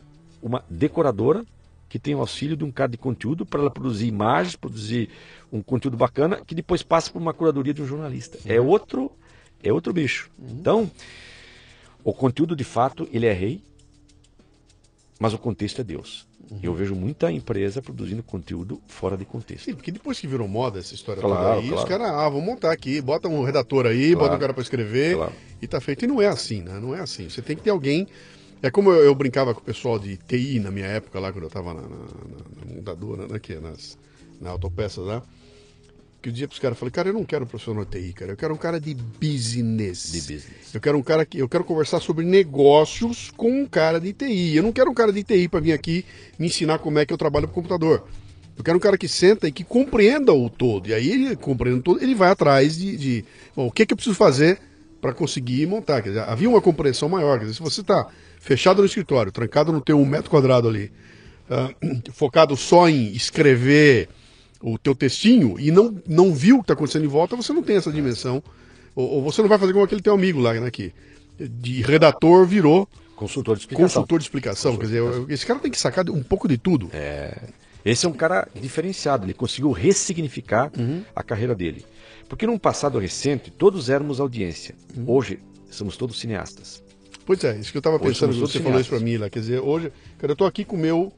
[0.41, 1.43] uma decoradora
[1.89, 5.09] que tem o auxílio de um cara de conteúdo para ela produzir imagens, produzir
[5.51, 8.37] um conteúdo bacana que depois passa por uma curadoria de um jornalista.
[8.45, 9.11] É outro,
[9.61, 10.29] é outro bicho.
[10.39, 10.89] Então,
[12.05, 13.61] o conteúdo de fato ele é rei,
[15.19, 16.25] mas o contexto é Deus.
[16.51, 16.59] Uhum.
[16.61, 19.65] Eu vejo muita empresa produzindo conteúdo fora de contexto.
[19.65, 21.83] Sim, porque depois que virou moda essa história Claro, toda aí, claro.
[21.83, 24.19] os caras, ah, vamos montar aqui, bota um redator aí, Claro.
[24.19, 25.33] bota um cara pra escrever Claro.
[25.61, 26.05] e tá feito.
[26.05, 26.79] E não é assim, né?
[26.79, 27.27] Não é assim.
[27.27, 28.07] Você tem que ter alguém.
[28.61, 31.45] É como eu, eu brincava com o pessoal de TI na minha época, lá quando
[31.45, 33.39] eu tava na, na, na- na montadora, né?
[33.39, 33.97] Que é nas,
[34.39, 35.23] na autopeças lá.
[36.25, 38.31] Que eu dizia pros caras, falei, cara, eu não quero um profissional de TI, cara.
[38.31, 40.11] Eu quero um cara de business.
[40.11, 40.73] De business.
[40.73, 44.55] Eu quero um cara que eu quero conversar sobre negócios com um cara de TI.
[44.55, 46.03] Eu não quero um cara de TI para vir aqui
[46.39, 48.07] me ensinar como é que eu trabalho com computador.
[48.57, 50.87] Eu quero um cara que senta e que compreenda o todo.
[50.87, 53.95] E aí ele compreende todo, ele vai atrás de, de bom, o que, que eu
[53.95, 54.57] preciso fazer
[54.99, 56.01] para conseguir montar.
[56.01, 57.37] Quer dizer, havia uma compreensão maior.
[57.37, 58.07] Quer dizer, se você está
[58.39, 60.91] fechado no escritório, trancado no teu um metro quadrado ali,
[61.47, 61.69] ah,
[62.13, 64.09] focado só em escrever
[64.65, 67.61] o teu textinho e não, não viu o que está acontecendo em volta, você não
[67.61, 68.41] tem essa dimensão.
[68.95, 70.91] Ou, ou você não vai fazer como aquele teu amigo lá, né, que
[71.39, 74.01] de redator virou Consultor de explicação.
[74.01, 74.77] consultor de explicação.
[74.77, 76.89] Quer dizer, esse cara tem que sacar um pouco de tudo.
[77.85, 80.71] Esse é um cara diferenciado, ele conseguiu ressignificar
[81.15, 81.85] a carreira dele.
[82.27, 84.75] Porque num passado recente, todos éramos audiência.
[85.05, 85.39] Hoje,
[85.69, 86.83] somos todos cineastas.
[87.25, 88.99] Pois é, isso que eu estava pensando quando você falou isso cineastas.
[88.99, 89.29] pra mim lá.
[89.29, 91.13] Quer dizer, hoje, cara, eu tô aqui com o meu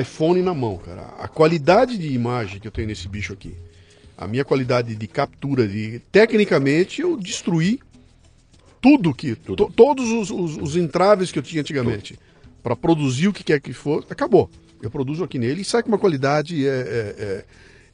[0.00, 1.02] iPhone na mão, cara.
[1.18, 3.54] A qualidade de imagem que eu tenho nesse bicho aqui,
[4.16, 7.80] a minha qualidade de captura, de tecnicamente eu destruí
[8.80, 9.34] tudo que.
[9.34, 12.18] to- todos os, os- os entraves que eu tinha antigamente
[12.62, 14.50] para produzir o que quer que for, acabou.
[14.82, 16.66] Eu produzo aqui nele e sai com uma qualidade.
[16.66, 17.44] É, é- é-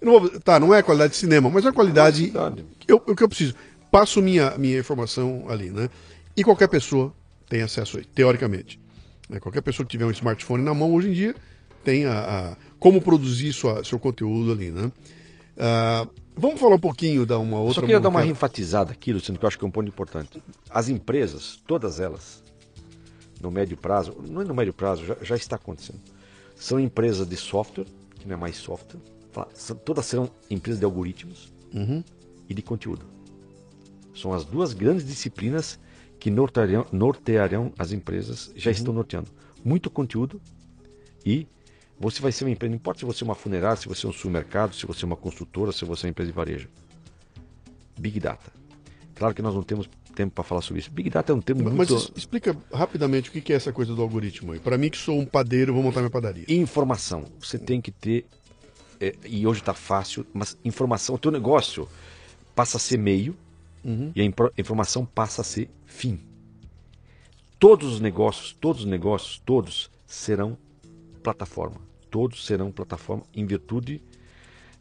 [0.04, 2.28] não vou- tá, não é qualidade de cinema, mas é uma qualidade.
[2.30, 2.64] Qualidade.
[2.88, 3.54] Eu, o que eu preciso.
[3.90, 5.88] Passo minha, minha informação ali, né?
[6.36, 7.12] E qualquer pessoa
[7.48, 8.78] tem acesso aí, teoricamente.
[9.28, 9.40] Né?
[9.40, 11.34] Qualquer pessoa que tiver um smartphone na mão hoje em dia
[11.84, 14.90] tem a, a- como produzir sua, seu conteúdo ali, né?
[15.58, 16.06] Ah,
[16.36, 17.74] vamos falar um pouquinho da uma outra.
[17.74, 20.42] Só queria dar uma enfatizada aqui, Luciano, que eu acho que é um ponto importante.
[20.70, 22.42] As empresas, todas elas,
[23.40, 26.00] no médio prazo, não é no médio prazo, já, já está acontecendo.
[26.56, 27.86] São empresas de software,
[28.18, 29.00] que não é mais software,
[29.54, 32.02] são- todas serão empresas de algoritmos Uhum.
[32.48, 33.04] e de conteúdo.
[34.14, 35.78] São as duas grandes disciplinas
[36.18, 39.28] que nortearão, nortearão as empresas, já estão norteando.
[39.64, 40.40] Muito conteúdo
[41.24, 41.46] e
[42.00, 44.08] você vai ser uma empresa, não importa se você é uma funerária, se você é
[44.08, 46.68] um supermercado, se você é uma construtora, se você é uma empresa de varejo.
[47.98, 48.50] Big Data.
[49.14, 50.90] Claro que nós não temos tempo para falar sobre isso.
[50.90, 52.12] Big Data é um termo Mas muito...
[52.16, 54.58] explica rapidamente o que é essa coisa do algoritmo aí.
[54.58, 56.46] Para mim que sou um padeiro, vou montar minha padaria.
[56.48, 57.26] Informação.
[57.38, 58.24] Você tem que ter,
[58.98, 61.86] é, e hoje está fácil, mas informação, o teu negócio
[62.54, 63.36] passa a ser meio
[64.14, 64.24] e a
[64.58, 66.18] informação passa a ser fim.
[67.58, 70.56] Todos os negócios, todos os negócios, todos serão
[71.22, 71.89] plataforma.
[72.10, 74.02] Todos serão plataforma em virtude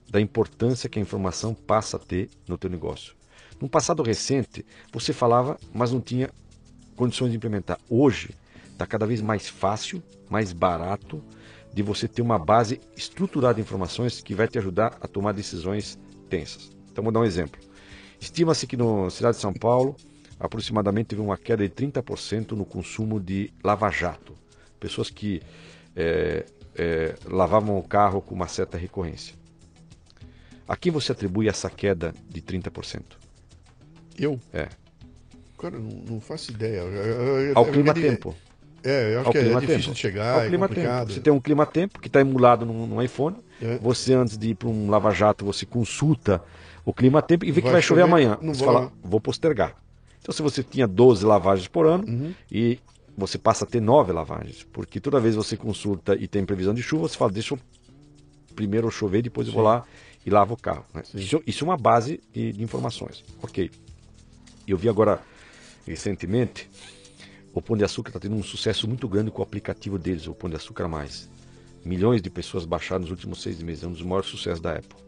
[0.09, 3.13] da importância que a informação passa a ter no teu negócio.
[3.61, 6.29] No passado recente, você falava, mas não tinha
[6.95, 7.77] condições de implementar.
[7.89, 8.31] Hoje,
[8.71, 11.21] está cada vez mais fácil, mais barato
[11.73, 15.99] de você ter uma base estruturada de informações que vai te ajudar a tomar decisões
[16.29, 16.71] tensas.
[16.91, 17.59] Então, vou dar um exemplo.
[18.19, 19.95] Estima-se que na cidade de São Paulo,
[20.39, 24.33] aproximadamente teve uma queda de 30% no consumo de lava-jato.
[24.79, 25.41] Pessoas que
[25.95, 26.45] eh,
[26.81, 29.35] eh, lavavam o carro com uma certa recorrência.
[30.65, 33.01] A quem você atribui essa queda de 30%?
[34.17, 34.39] Eu?
[34.53, 34.67] É.
[35.57, 36.77] Cara, não, não faço ideia.
[36.79, 38.33] Eu- eu- eu- Ao clima-tempo.
[38.81, 41.11] É, eu acho Ao que é, é difícil de chegar, Ao é complicado.
[41.13, 43.35] Você tem um clima-tempo que está emulado no, no iPhone.
[43.61, 43.77] É.
[43.79, 46.41] Você, antes de ir para um lava-jato, você consulta
[46.85, 48.37] o clima-tempo e vê que Vai vai chover chover, amanhã.
[48.41, 49.75] não você vou fala, vou postergar.
[50.21, 52.33] Então, se você tinha 12 lavagens por ano Uhum.
[52.49, 52.79] e
[53.17, 56.81] você passa a ter 9 lavagens, porque toda vez você consulta e tem previsão de
[56.81, 57.59] chuva, você fala, deixa eu
[58.55, 59.85] primeiro chover, depois eu vou lá
[60.25, 60.85] e lavo o carro.
[60.93, 61.01] né?
[61.13, 63.23] Isso, isso é uma base de, de informações.
[63.41, 63.71] Ok.
[64.67, 65.21] Eu vi agora,
[65.85, 66.69] recentemente,
[67.53, 70.33] o Pão de Açúcar está tendo um sucesso muito grande com o aplicativo deles, o
[70.33, 71.29] Pão de Açúcar Mais.
[71.83, 74.99] Milhões de pessoas baixaram nos últimos seis meses, é um dos maiores sucessos da Apple.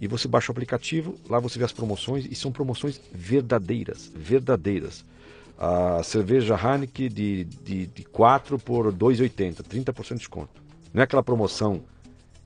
[0.00, 5.04] E você baixa o aplicativo, lá você vê as promoções, e são promoções verdadeiras, verdadeiras.
[5.58, 10.62] A cerveja Heineken de, de, de 4 por 2,80, 30% de desconto.
[10.92, 11.82] Não é aquela promoção,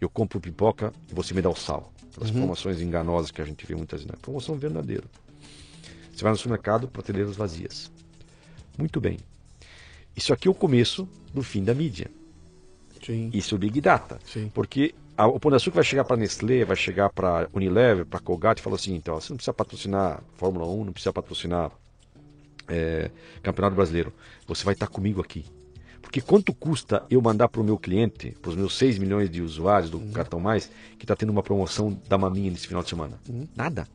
[0.01, 1.93] eu compro pipoca e você me dá o sal.
[2.11, 4.13] Aquelas promoções enganosas que a gente vê muitas vezes.
[4.13, 5.05] Não, é promoção verdadeira.
[6.13, 7.91] Você vai no supermercado, prateleiras vazias.
[8.77, 9.19] Muito bem.
[10.17, 12.11] Isso aqui é o começo do fim da mídia.
[13.05, 13.31] Sim.
[13.33, 14.19] Isso é o Big Data.
[14.25, 14.51] Sim.
[14.53, 18.21] Porque a, o Pão de Açúcar vai chegar para Nestlé, vai chegar para Unilever, para
[18.21, 21.71] Colgate e falar assim, então, você não precisa patrocinar Fórmula 1, não precisa patrocinar
[22.71, 23.11] é,
[23.43, 24.13] Campeonato Brasileiro.
[24.47, 25.45] Você vai estar comigo aqui.
[26.01, 29.43] Porque quanto custa eu mandar para o meu cliente, para os meus 6 milhões de
[29.43, 30.11] usuários do Uhum.
[30.13, 33.21] Cartão Mais, que está tendo uma promoção da maminha nesse final de semana?
[33.29, 33.47] Uhum.
[33.55, 33.87] Nada.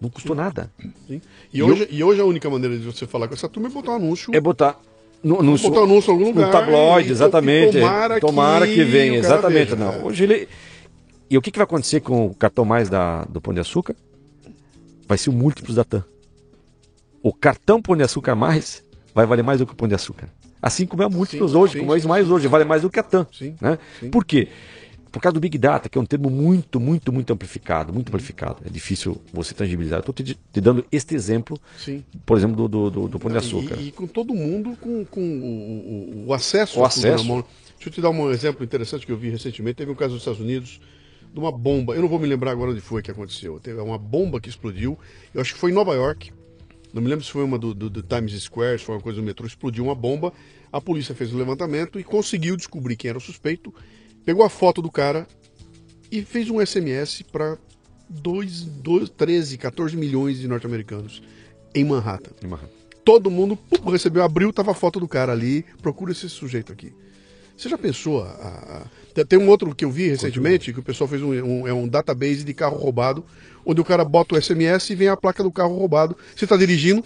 [0.00, 0.70] Não custou nada.
[1.08, 1.20] Sim.
[1.52, 3.90] E, hoje, e hoje a única maneira de você falar com essa turma é botar
[3.92, 4.34] um anúncio.
[4.34, 4.78] É botar.
[5.22, 6.46] No, no, botar um anúncio em algum lugar.
[6.46, 7.76] no tabloide, e- exatamente.
[7.76, 9.70] e tomara, Tomara que, venha, o cara exatamente.
[9.70, 9.92] veja, não.
[9.92, 10.04] é.
[10.04, 10.48] Hoje ele.
[11.28, 13.96] E o que, que vai acontecer com o cartão mais da, do Pão de Açúcar?
[15.08, 16.04] Vai ser o múltiplos da TAM.
[17.28, 18.82] O cartão Pão de Açúcar mais
[19.14, 20.30] vai valer mais do que o Pão de Açúcar.
[20.62, 22.98] Assim como é múltiplos Sim, hoje, sim, como é mais hoje, vale mais do que
[22.98, 23.26] a TAM.
[23.30, 23.78] Sim, né?
[24.00, 24.08] sim.
[24.08, 24.48] Por quê?
[25.12, 28.62] Por causa do Big Data, que é um termo muito, muito, muito amplificado, muito amplificado.
[28.64, 30.00] É difícil você tangibilizar.
[30.00, 32.02] Estou te, te dando este exemplo, Sim.
[32.24, 33.76] por exemplo, do, do, do, Pão de Açúcar.
[33.78, 37.24] E, e com todo mundo com, com o, o- o acesso O a tudo acesso.
[37.26, 37.44] mão.
[37.74, 39.76] Deixa eu te dar um exemplo interessante que eu vi recentemente.
[39.76, 40.80] Teve um caso nos Estados Unidos
[41.30, 41.94] de uma bomba.
[41.94, 43.60] Eu não vou me lembrar agora onde foi que aconteceu.
[43.60, 44.98] Teve uma bomba que explodiu.
[45.34, 46.32] Eu acho que foi em Nova York.
[46.92, 49.20] Não me lembro se foi uma do, do- do Times Square, se foi uma coisa
[49.20, 49.46] do metrô.
[49.46, 50.32] Explodiu uma bomba.
[50.72, 53.72] A polícia fez o levantamento e conseguiu descobrir quem era o suspeito.
[54.24, 55.26] Pegou a foto do cara
[56.10, 57.58] e fez um SMS para
[59.16, 61.22] 13, 14 milhões de norte-americanos
[61.74, 62.32] em Manhattan
[63.04, 66.92] todo mundo pum, recebeu, abriu, tava a foto do cara ali, procura esse sujeito aqui.
[67.58, 68.22] Você já pensou?
[68.22, 68.82] a- a-
[69.20, 71.72] a- Tem um outro que eu vi recentemente, que o pessoal fez um, um- é
[71.72, 73.24] um database de carro roubado,
[73.66, 76.16] onde o cara bota o SMS e vem a placa do carro roubado.
[76.36, 77.04] Você está dirigindo,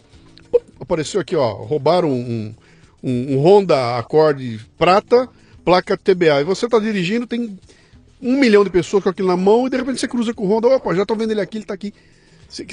[0.78, 2.55] apareceu aqui, ó, roubaram um,
[3.03, 5.26] um, um Honda Accord prata,
[5.64, 6.42] placa TBA.
[6.42, 7.59] E você está dirigindo, tem
[8.20, 10.48] um milhão de pessoas com aquilo na mão, e de repente você cruza com o
[10.48, 11.94] Honda, opa, já tô vendo ele aqui, ele tá aqui.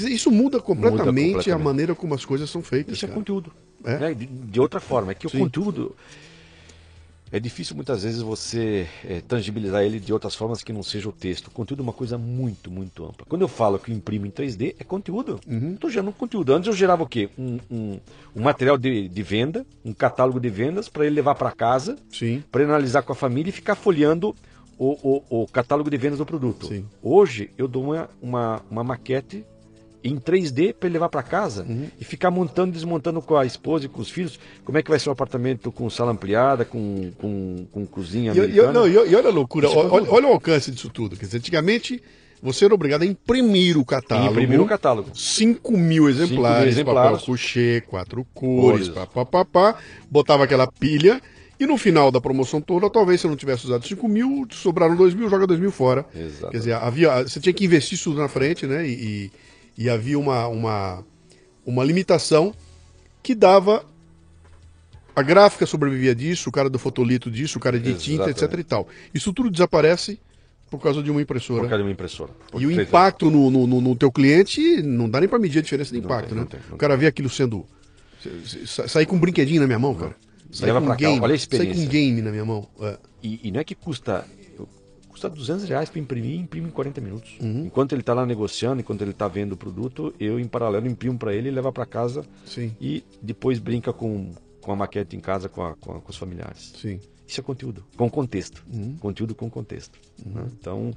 [0.09, 1.63] Isso muda completamente, a completamente.
[1.63, 2.97] maneira como as coisas são feitas.
[2.97, 3.17] Isso é cara.
[3.17, 3.53] conteúdo.
[3.85, 3.97] É?
[3.97, 4.13] né?
[4.13, 5.37] De, de outra forma, é que Sim.
[5.37, 5.95] o conteúdo
[7.31, 11.11] é difícil muitas vezes você é, tangibilizar ele de outras formas que não seja o
[11.11, 11.47] texto.
[11.47, 13.25] O conteúdo é uma coisa muito, muito ampla.
[13.27, 15.39] Quando eu falo que eu imprimo em 3D, é conteúdo.
[15.47, 15.73] Uhum.
[15.73, 16.53] Estou gerando conteúdo.
[16.53, 17.29] Antes eu gerava o quê?
[17.37, 17.99] Um, um,
[18.35, 21.97] um material de, de venda, um catálogo de vendas para ele levar para casa,
[22.51, 24.35] para ele analisar com a família e ficar folheando
[24.77, 26.67] o, o, o catálogo de vendas do produto.
[26.67, 26.85] Sim.
[27.03, 29.45] Hoje eu dou uma, uma, uma maquete
[30.03, 31.87] em 3D para ele levar para casa Uhum.
[31.99, 34.89] e ficar montando e desmontando com a esposa e com os filhos como é que
[34.89, 38.97] vai ser o apartamento com sala ampliada, com, com, com cozinha E, e- não, e,
[38.97, 41.15] olha a loucura, é olha, olha o alcance disso tudo.
[41.17, 42.01] Quer dizer, antigamente
[42.41, 44.31] você era obrigado a imprimir o catálogo.
[44.31, 45.09] imprimir o catálogo.
[45.13, 47.11] 5 mil exemplares, exemplares.
[47.11, 48.89] papel couché, quatro cores, Cores.
[48.89, 49.75] pá, pá, pá, pá,
[50.09, 51.21] botava aquela pilha
[51.59, 55.13] e no final da promoção toda, talvez você não tivesse usado 5 mil, sobraram 2
[55.13, 56.05] mil, joga 2 mil fora.
[56.15, 56.51] Exatamente.
[56.51, 58.87] Quer dizer, havia, você tinha que investir isso tudo na frente, né?
[58.87, 59.31] E, e-
[59.79, 61.03] e havia uma, uma,
[61.65, 62.53] uma limitação
[63.23, 63.83] que dava.
[65.15, 68.43] A gráfica sobrevivia disso, o cara do fotolito disso, o cara de tinta, Exatamente.
[68.45, 68.87] etc e tal.
[69.13, 70.19] Isso tudo desaparece
[70.69, 71.61] por causa de uma impressora.
[71.61, 72.31] Por causa de uma impressora.
[72.57, 75.61] E o impacto no, no, no- no teu cliente não dá nem pra medir a
[75.61, 76.41] diferença de impacto, tem, né?
[76.41, 77.65] não tem, não o cara vê aquilo sendo.
[78.65, 80.15] sa- Sair com um brinquedinho na minha mão, cara.
[80.51, 81.19] Sair Leva com cá, game.
[81.21, 82.67] olha a Sair com um game na minha mão.
[82.81, 82.97] É.
[83.21, 84.25] E, e não é que custa.
[85.19, 87.35] Custa 200 reais para imprimir e imprime em 40 minutos.
[87.41, 87.65] Uhum.
[87.65, 91.17] Enquanto ele está lá negociando, enquanto ele está vendo o produto, eu, em paralelo, imprimo
[91.19, 95.19] para ele e levo para casa Sim, e depois brinca com, com a maquete em
[95.19, 96.73] casa com, a- com a- com os familiares.
[96.77, 96.99] sim.
[97.27, 98.63] Isso é conteúdo, com contexto.
[98.73, 98.95] Uhum.
[98.99, 99.99] Conteúdo com contexto.
[100.25, 100.47] né?
[100.59, 100.91] Então,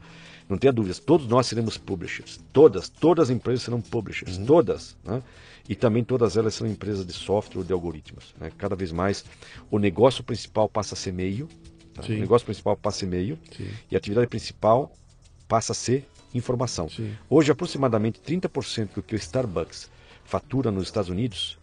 [0.49, 2.41] não tenha dúvidas, todos nós seremos publishers.
[2.55, 4.39] Todas, todas as empresas serão publishers.
[4.39, 4.47] Uhum.
[4.47, 4.97] Todas.
[5.05, 5.23] né?
[5.69, 8.35] E também todas elas são empresas de software ou de algoritmos.
[8.41, 8.51] né?
[8.57, 9.27] Cada vez mais,
[9.71, 11.49] o negócio principal passa a ser meio.
[11.95, 12.03] Tá?
[12.03, 13.07] O negócio principal passa.
[13.07, 13.37] Sim.
[13.91, 14.93] E a atividade principal
[15.49, 16.89] passa a ser informação.
[16.89, 17.15] Sim.
[17.29, 19.91] Hoje, aproximadamente 30% do que o Starbucks
[20.25, 21.59] fatura nos Estados Unidos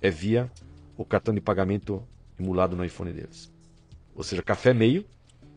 [0.00, 0.50] é via
[0.96, 2.02] o cartão de pagamento
[2.38, 3.50] emulado no iPhone deles.
[4.14, 5.04] Ou seja, café meio,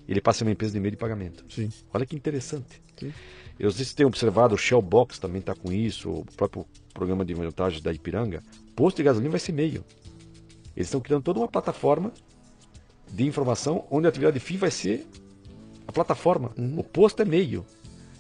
[0.07, 1.43] ele passa a uma empresa de meio de pagamento.
[1.49, 1.70] Sim.
[1.93, 2.82] Olha que interessante.
[2.97, 3.11] Sim.
[3.59, 7.34] Eu sei se tem observado, o Shellbox também está com isso, o próprio programa de
[7.34, 8.43] vantagens da Ipiranga.
[8.76, 9.84] Posto de gasolina vai ser meio.
[10.76, 12.13] Eles estão criando toda uma plataforma
[13.12, 15.08] de informação onde a atividade fim vai ser
[15.88, 16.51] a plataforma.
[16.78, 17.66] O posto é meio.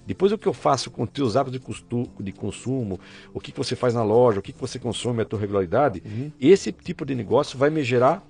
[0.07, 2.99] Depois o que eu faço com os teus hábitos de, costu- de consumo,
[3.33, 6.03] o que, que você faz na loja, o que, que você consome, a tua regularidade,
[6.39, 8.23] esse tipo de negócio vai me gerar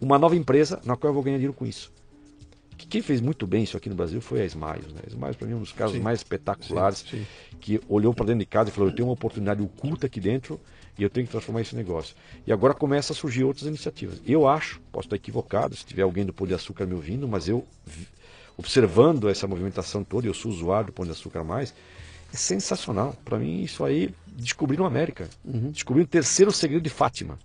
[0.00, 1.92] uma nova empresa na qual eu vou ganhar dinheiro com isso.
[2.78, 4.90] Que quem fez muito bem isso aqui no Brasil foi a Smiles.
[4.92, 5.00] Né?
[5.06, 6.02] A Smiles, para mim, é um dos casos Sim.
[6.02, 7.26] mais espetaculares, Sim, sim.
[7.60, 10.58] que olhou para dentro de casa e falou: eu tenho uma oportunidade oculta aqui dentro
[10.98, 12.14] e eu tenho que transformar esse negócio.
[12.46, 14.20] E agora começa a surgir outras iniciativas.
[14.26, 17.48] Eu acho, posso estar equivocado, se tiver alguém do Pão de Açúcar me ouvindo, mas
[17.48, 17.66] eu,
[18.56, 21.74] observando essa movimentação toda, eu sou usuário do Pão de Açúcar Mais,
[22.32, 23.16] é sensacional.
[23.24, 25.28] Para mim, isso aí, descobriram a América.
[25.44, 25.70] Uhum.
[25.70, 27.38] Descobriram o terceiro segredo de Fátima.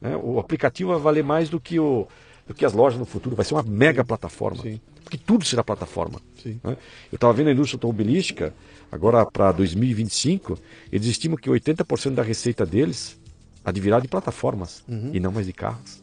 [0.00, 0.16] né?
[0.16, 2.06] O aplicativo vai valer mais do que, o,
[2.46, 3.36] do que as lojas no futuro.
[3.36, 4.62] Vai ser uma mega plataforma.
[4.62, 4.80] Sim.
[5.10, 6.22] Porque tudo será plataforma.
[6.44, 6.76] Né?
[7.10, 8.54] Eu estava vendo a indústria automobilística,
[8.92, 10.56] agora para 2025,
[10.92, 13.18] eles estimam que 80% da receita deles
[13.64, 15.10] advirá de plataformas Uhum.
[15.12, 16.00] e não mais de carros.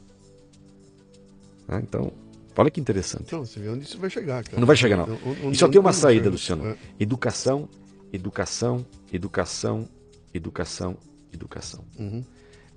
[1.70, 1.82] Né?
[1.88, 2.12] Então,
[2.58, 3.24] olha que interessante.
[3.28, 4.60] Então, você vê onde isso vai chegar, cara.
[4.60, 5.18] Não vai chegar, não.
[5.46, 6.68] Onde- E só tem uma saída, Luciano.
[6.68, 6.76] É.
[7.00, 7.70] Educação,
[8.12, 9.88] educação, educação,
[10.34, 10.98] educação,
[11.34, 11.86] educação.
[11.98, 12.26] Uhum.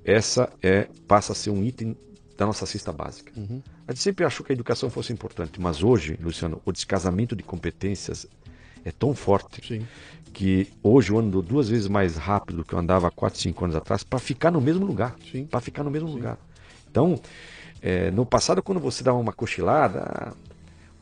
[0.04, 1.96] Essa é passa a ser um item
[2.40, 3.30] da nossa cesta básica.
[3.36, 3.62] Uhum.
[3.86, 7.42] A gente sempre achou que a educação fosse importante, mas hoje, Luciano, o descasamento de
[7.42, 8.26] competências
[8.82, 9.86] é tão forte Sim.
[10.32, 13.76] que hoje eu ando duas vezes mais rápido que eu andava há 4, 5 anos
[13.76, 15.14] atrás para ficar no mesmo lugar.
[15.30, 15.44] Sim.
[15.44, 16.38] Para ficar no mesmo lugar.
[16.90, 17.20] Então,
[17.82, 20.32] é, no passado, quando você dava uma cochilada,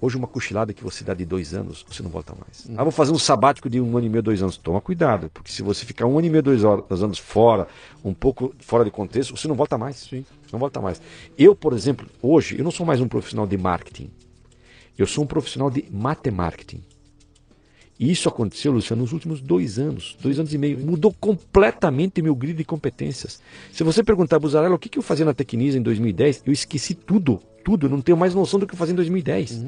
[0.00, 2.64] hoje uma cochilada que você dá de dois anos, você não volta mais.
[2.66, 2.74] Uhum.
[2.76, 4.56] Ah, vou fazer um sabático de um ano e meio, dois anos.
[4.56, 7.66] Toma cuidado, porque se você ficar um ano e meio, dois, hor- dois anos fora,
[8.04, 9.96] um pouco fora de contexto, você não volta mais.
[9.96, 10.24] Sim.
[10.52, 11.00] Não volta mais.
[11.36, 14.10] Eu, por exemplo, hoje, eu não sou mais um profissional de marketing.
[14.96, 16.82] Eu sou um profissional de matemarketing.
[17.98, 20.78] E isso aconteceu, Luciano, nos últimos dois anos, dois anos e meio.
[20.78, 23.42] Mudou completamente meu grid de competências.
[23.72, 26.94] Se você perguntar, Buzarella, o que, que eu fazia na Tecnisa em 2010, eu esqueci
[26.94, 27.86] tudo, tudo.
[27.86, 29.64] Eu não tenho mais noção do que eu fazia em 2010.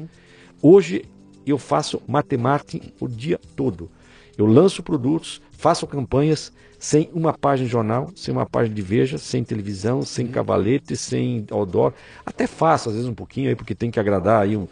[0.61, 1.03] Hoje
[1.45, 3.89] eu faço matemarketing o dia todo.
[4.37, 9.19] Eu lanço produtos, faço campanhas sem uma página de jornal, sem uma página de Veja,
[9.19, 11.93] sem televisão, sem cavalete, sem outdoor.
[12.25, 14.67] Até faço, às vezes, um pouquinho aí, porque tem que agradar aí um-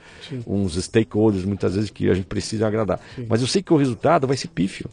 [0.48, 3.00] uns stakeholders, muitas vezes, que a gente precisa agradar.
[3.28, 4.90] Mas eu sei que o resultado vai ser pífio.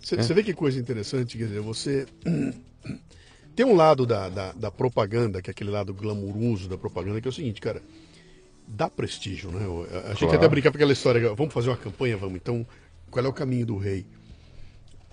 [0.00, 0.22] Você É.
[0.34, 2.06] vê que coisa interessante, quer dizer, você.
[3.54, 7.28] Tem um lado da, da, da propaganda, que é aquele lado glamouroso da propaganda, que
[7.28, 7.82] é o seguinte, cara.
[8.66, 9.66] Dá prestígio, né?
[10.04, 10.36] A gente Claro.
[10.36, 12.36] até brincar com aquela história, vamos fazer uma campanha, vamos.
[12.36, 12.66] Então,
[13.10, 14.06] qual é o caminho do rei?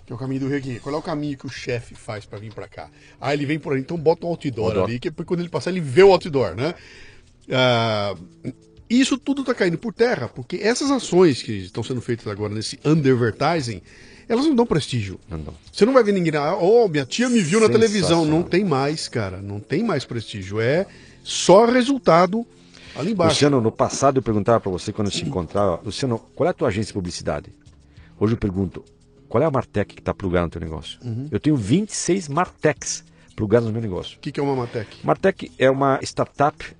[0.08, 0.80] Que é o caminho do rei aqui.
[0.80, 2.88] Qual é o caminho que o chefe faz pra vir pra cá?
[3.20, 4.88] Ah, ele vem por aí, então bota um outdoor, Outdoor.
[4.88, 6.74] ali, que é quando ele passar, ele vê o outdoor, né?
[7.52, 8.14] Ah,
[8.88, 12.80] isso tudo está caindo por terra, porque essas ações que estão sendo feitas agora nesse
[12.86, 13.82] undervertising,
[14.26, 15.20] elas não dão prestígio.
[15.28, 15.54] Não, não.
[15.70, 18.24] Você não vai ver ninguém, ah, oh, minha tia me viu na televisão.
[18.24, 19.42] Não tem mais, cara.
[19.42, 20.58] Não tem mais prestígio.
[20.58, 20.86] É
[21.22, 22.46] só resultado
[22.96, 23.34] ali embaixo.
[23.34, 26.54] Luciano, no passado eu perguntava para você quando eu te encontrava, Luciano, qual é a
[26.54, 27.52] tua agência de publicidade?
[28.18, 28.82] Hoje eu pergunto,
[29.28, 30.98] qual é a Martec que está plugada no teu negócio?
[31.30, 33.04] Eu tenho 26 Martecs
[33.36, 34.16] plugadas no meu negócio.
[34.16, 35.04] O que, que é uma Matec?
[35.04, 36.76] Martec é uma startup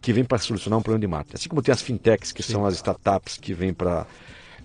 [0.00, 1.36] que vem para solucionar um problema de marketing.
[1.36, 4.06] Assim como tem as fintechs, que são as startups que vêm para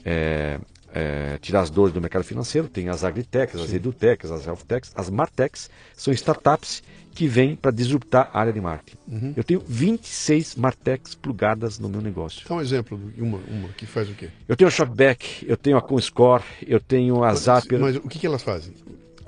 [0.06, 0.60] é,
[0.94, 5.10] é, tirar as dores do mercado financeiro, tem as agritechs, as edutechs, as healthtechs, as
[5.10, 6.82] martechs são startups
[7.16, 8.98] que vêm para disruptar a área de marketing.
[9.38, 12.46] Eu tenho 26 martechs plugadas no meu negócio.
[12.48, 14.30] Dá um exemplo de uma, uma que faz o quê?
[14.48, 17.80] Eu tenho a Shopback, eu tenho a ComScore, eu tenho a Zapier.
[17.80, 18.74] Mas o que, que elas fazem?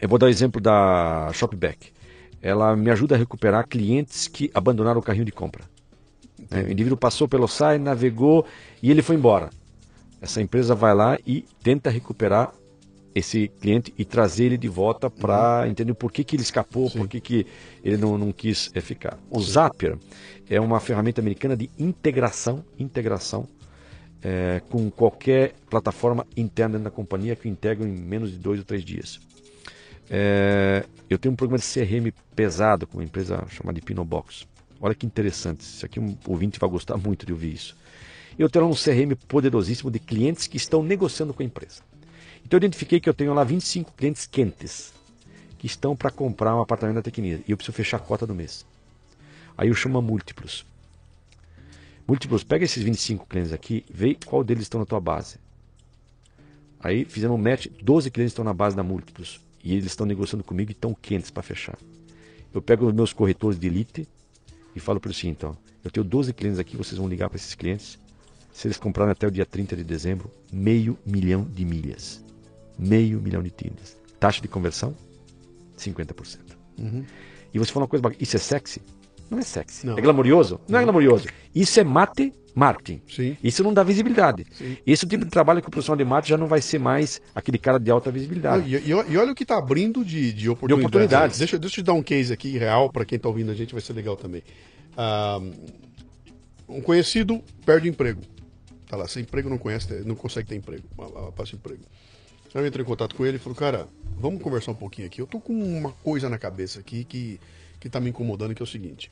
[0.01, 1.93] Eu vou dar o exemplo da Shopback.
[2.41, 5.63] Ela me ajuda a recuperar clientes que abandonaram o carrinho de compra.
[6.51, 8.45] É, o indivíduo passou pelo site, navegou
[8.83, 9.49] e ele foi embora.
[10.21, 12.51] Essa empresa vai lá e tenta recuperar
[13.17, 17.07] esse cliente e trazer ele de volta para entender por que, que ele escapou, por
[17.07, 17.47] que, que
[17.83, 19.17] ele não, não quis é, ficar.
[19.29, 19.97] O Zapier
[20.49, 23.47] é uma ferramenta americana de integração, integração
[24.21, 28.83] é, com qualquer plataforma interna da companhia que integram em menos de dois ou três
[28.83, 29.19] dias.
[30.09, 34.47] É, eu tenho um programa de CRM pesado com uma empresa chamada Pinobox.
[34.79, 37.75] Olha que interessante, isso aqui um ouvinte vai gostar muito de ouvir isso.
[38.37, 41.81] Eu tenho um CRM poderosíssimo de clientes que estão negociando com a empresa.
[42.47, 44.93] Então eu identifiquei que eu tenho lá 25 clientes quentes
[45.57, 48.33] que estão para comprar um apartamento da Tecnisa e eu preciso fechar a cota do
[48.33, 48.65] mês.
[49.57, 50.65] Aí eu chamo múltiplos.
[52.07, 55.35] Múltiplos, pega esses 25 clientes aqui, vê qual deles estão na tua base.
[56.79, 60.41] Aí fizemos um match, 12 clientes estão na base da múltiplos e eles estão negociando
[60.41, 61.77] comigo e estão quentes para fechar.
[62.53, 64.07] Eu pego os meus corretores de elite
[64.73, 67.35] e falo para eles assim, então, eu tenho 12 clientes aqui, vocês vão ligar para
[67.35, 67.99] esses clientes.
[68.53, 72.25] Se eles comprarem até o dia 30 de dezembro, meio milhão de milhas.
[72.77, 73.97] Meio milhão de milhas.
[74.19, 74.95] Taxa de conversão,
[75.77, 76.37] 50%.
[77.53, 78.81] E você falou uma coisa bacana, isso é sexy?
[79.29, 79.85] Não é sexy.
[79.85, 79.97] Não.
[79.97, 80.59] É glamouroso?
[80.67, 81.27] Não é glamouroso.
[81.53, 83.01] Isso é mate marketing.
[83.07, 83.37] Sim.
[83.43, 84.45] Isso não dá visibilidade.
[84.51, 84.77] Sim.
[84.85, 86.79] Esse é o tipo de trabalho que o profissional de marketing já não vai ser
[86.79, 88.67] mais aquele cara de alta Não, visibilidade.
[88.73, 90.85] e, e- e olha o que está abrindo de, de oportunidades.
[90.87, 91.37] oportunidades.
[91.39, 93.73] Deixa, deixa eu te dar um case aqui real, para quem está ouvindo a gente,
[93.73, 94.41] vai ser legal também.
[94.95, 95.39] Ah,
[96.67, 98.21] um conhecido perde emprego.
[98.87, 100.83] Tá lá, sem emprego não conhece, não consegue ter emprego.
[100.99, 101.83] ah, ah, Passa emprego.
[102.53, 103.87] Eu entrei em contato com ele e falou, cara,
[104.19, 105.21] vamos conversar um pouquinho aqui.
[105.21, 107.39] Eu tô com uma coisa na cabeça aqui que,
[107.79, 109.11] que tá me incomodando, que é o seguinte.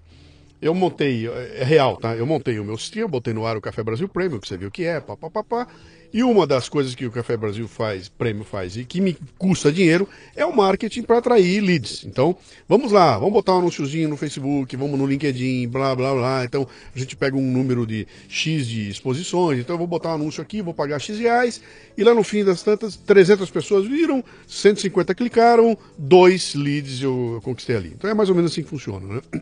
[0.62, 2.16] Eu montei, é é real, tá?
[2.16, 4.72] Eu montei o meu sistema, botei no ar o Café Brasil Prêmio, que você viu
[4.72, 5.68] que é, pá, pá, pá, pá.
[6.14, 9.72] E uma das coisas que o Café Brasil faz, Prêmio faz, e que me custa
[9.72, 12.04] dinheiro, é o marketing para atrair leads.
[12.06, 12.36] Então,
[12.68, 16.46] vamos lá, vamos botar um anúnciozinho no Facebook, vamos no LinkedIn, blá, blá, blá.
[16.46, 20.16] Então, a gente pega um número de X de exposições, então eu vou botar um
[20.16, 21.62] anúncio aqui, vou pagar X reais,
[21.98, 27.76] e lá no fim das tantas, 300 pessoas viram, 150 clicaram, dois leads eu conquistei
[27.76, 27.94] ali.
[27.96, 29.42] Então, é mais ou menos assim que funciona, né?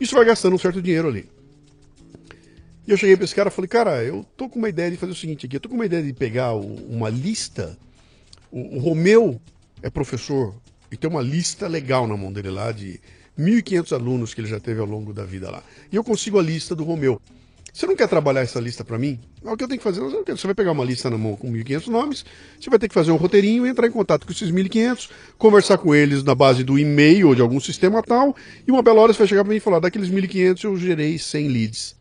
[0.00, 1.28] Isso vai gastando um certo dinheiro ali.
[2.90, 4.96] E eu cheguei para esse cara e falei, cara, eu tô com uma ideia de
[4.96, 7.78] fazer o seguinte aqui, eu tô com uma ideia de pegar o, uma lista.
[8.50, 9.40] O, o Romeu
[9.80, 10.52] é professor
[10.90, 13.00] e tem uma lista legal na mão dele lá de
[13.38, 15.62] 1.500 alunos que ele já teve ao longo da vida lá.
[15.92, 17.22] E eu consigo a lista do Romeu.
[17.72, 19.20] Você não quer trabalhar essa lista para mim?
[19.44, 20.00] É o que eu tenho que fazer.
[20.00, 22.24] Você vai pegar uma lista na mão com 1.500 nomes,
[22.60, 25.08] você vai ter que fazer um roteirinho, entrar em contato com esses 1.500,
[25.38, 28.34] conversar com eles na base do e-mail ou de algum sistema tal,
[28.66, 31.16] e uma bela hora você vai chegar para mim e falar: daqueles 1.500 eu gerei
[31.16, 31.99] 100 leads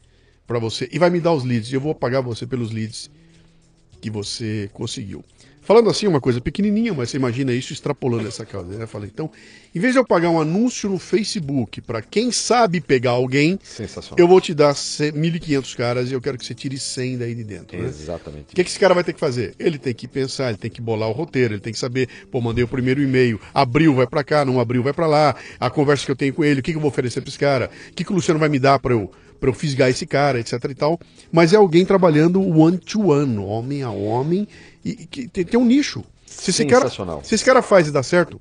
[0.49, 0.89] para você.
[0.91, 3.07] E vai me dar os leads, e eu vou pagar você pelos leads
[4.01, 5.23] que você conseguiu.
[5.61, 8.75] Falando assim, uma coisa pequenininha, mas você imagina isso extrapolando essa causa.
[8.75, 8.87] Né?
[8.87, 9.29] Falei, então,
[9.75, 13.59] em vez de eu pagar um anúncio no Facebook para quem sabe pegar alguém,
[14.17, 17.43] eu vou te dar 1.500 caras e eu quero que você tire 100 daí de
[17.43, 17.77] dentro.
[17.77, 17.87] Né?
[17.87, 18.53] Exatamente.
[18.53, 19.53] O que, que esse cara vai ter que fazer?
[19.59, 22.41] Ele tem que pensar, ele tem que bolar o roteiro, ele tem que saber, pô,
[22.41, 26.03] mandei o primeiro e-mail, abriu, vai para cá, não abriu, vai para lá, a conversa
[26.03, 27.93] que eu tenho com ele, o que, que eu vou oferecer para esse cara, o
[27.93, 30.63] que, que o Luciano vai me dar para eu para eu fisgar esse cara, etc
[30.69, 30.99] e tal.
[31.31, 34.47] Mas é alguém trabalhando one to one, homem a homem,
[34.83, 36.03] e, que tem, tem um nicho.
[36.25, 36.89] Se esse, cara,
[37.23, 38.39] se esse cara faz e dá certo,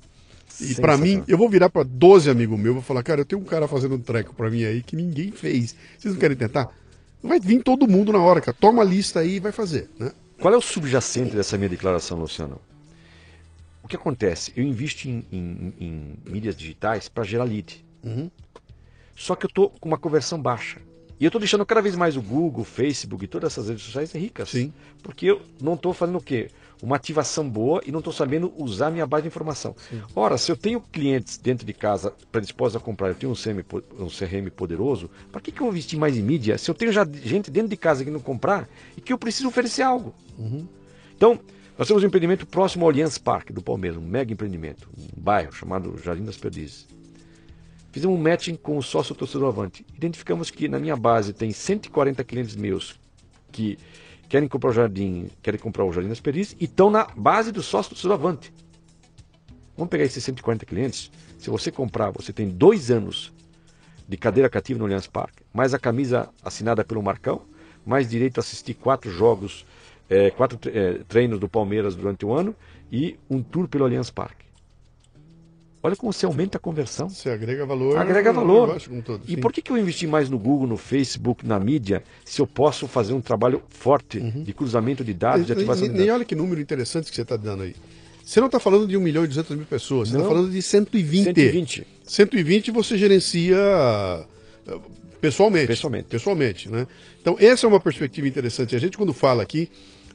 [0.61, 3.41] e para mim, eu vou virar para 12 amigos meus, vou falar, cara, eu tenho
[3.41, 5.75] um cara fazendo um treco para mim aí que ninguém fez.
[5.97, 6.69] Vocês não querem tentar?
[7.23, 8.55] Vai vir todo mundo na hora, cara.
[8.59, 10.11] Toma a lista aí e vai fazer, né?
[10.39, 12.59] Qual é o subjacente dessa minha declaração, Luciano?
[13.83, 14.53] O que acontece?
[14.55, 17.83] Eu invisto em, em, em mídias digitais para gerar lead.
[18.03, 18.29] Uhum.
[19.15, 20.79] Só que eu estou com uma conversão baixa.
[21.19, 23.83] E eu estou deixando cada vez mais o Google, o Facebook e todas essas redes
[23.83, 24.49] sociais ricas.
[24.49, 24.71] Sim.
[25.03, 26.49] Porque eu não estou fazendo o quê?
[26.81, 29.75] Uma ativação boa e não estou sabendo usar minha base de informação.
[29.89, 30.01] Sim.
[30.15, 33.65] Ora, se eu tenho clientes dentro de casa predispostos a comprar, eu tenho um, CM,
[33.99, 36.91] um CRM poderoso, para que, que eu vou investir mais em mídia se eu tenho
[36.91, 40.15] já gente dentro de casa que não comprar e que eu preciso oferecer algo?
[40.37, 40.65] Uhum.
[41.17, 41.37] Então,
[41.77, 45.51] nós temos um empreendimento próximo ao Allianz Parque do Palmeiras, um mega empreendimento, um bairro
[45.51, 46.87] chamado Jardim das Perdizes.
[47.99, 49.85] Fizemos um matching com o sócio torcedor Avante.
[49.93, 52.97] Identificamos que na minha base tem 140 clientes meus
[53.51, 53.77] que
[54.29, 57.61] querem comprar o jardim, querem comprar o Jardim das Peris e estão na base do
[57.61, 58.53] sócio torcedor Avante.
[59.75, 61.11] Vamos pegar esses 140 clientes.
[61.37, 63.33] Se você comprar, você tem dois anos
[64.07, 67.41] de cadeira cativa no Allianz Parque, mais a camisa assinada pelo Marcão,
[67.85, 69.65] mais direito a assistir quatro jogos,
[70.09, 72.55] é, quatro é, treinos do Palmeiras durante o ano
[72.89, 74.48] e um tour pelo Allianz Parque.
[75.81, 77.07] Olha como você aumenta a conversão.
[77.07, 77.97] Você agrega valor.
[77.97, 78.81] Agrega valor.
[79.03, 82.41] Todo, e por que, que eu investi mais no Google, no Facebook, na mídia, se
[82.41, 84.43] eu posso fazer um trabalho forte uhum.
[84.43, 86.05] de cruzamento de dados, de ativação nem, de dados?
[86.05, 87.75] Nem olha que número interessante que você está dando aí.
[88.23, 90.61] Você não está falando de 1 milhão e 200 mil pessoas, você está falando de
[90.61, 91.23] 120.
[91.23, 91.87] 120.
[92.03, 93.57] 120 você gerencia
[94.67, 94.81] uh,
[95.19, 95.67] pessoalmente.
[95.67, 96.07] Pessoalmente.
[96.09, 96.85] Pessoalmente, né?
[97.21, 98.75] Então, essa é uma perspectiva interessante.
[98.75, 99.69] A gente, quando fala aqui,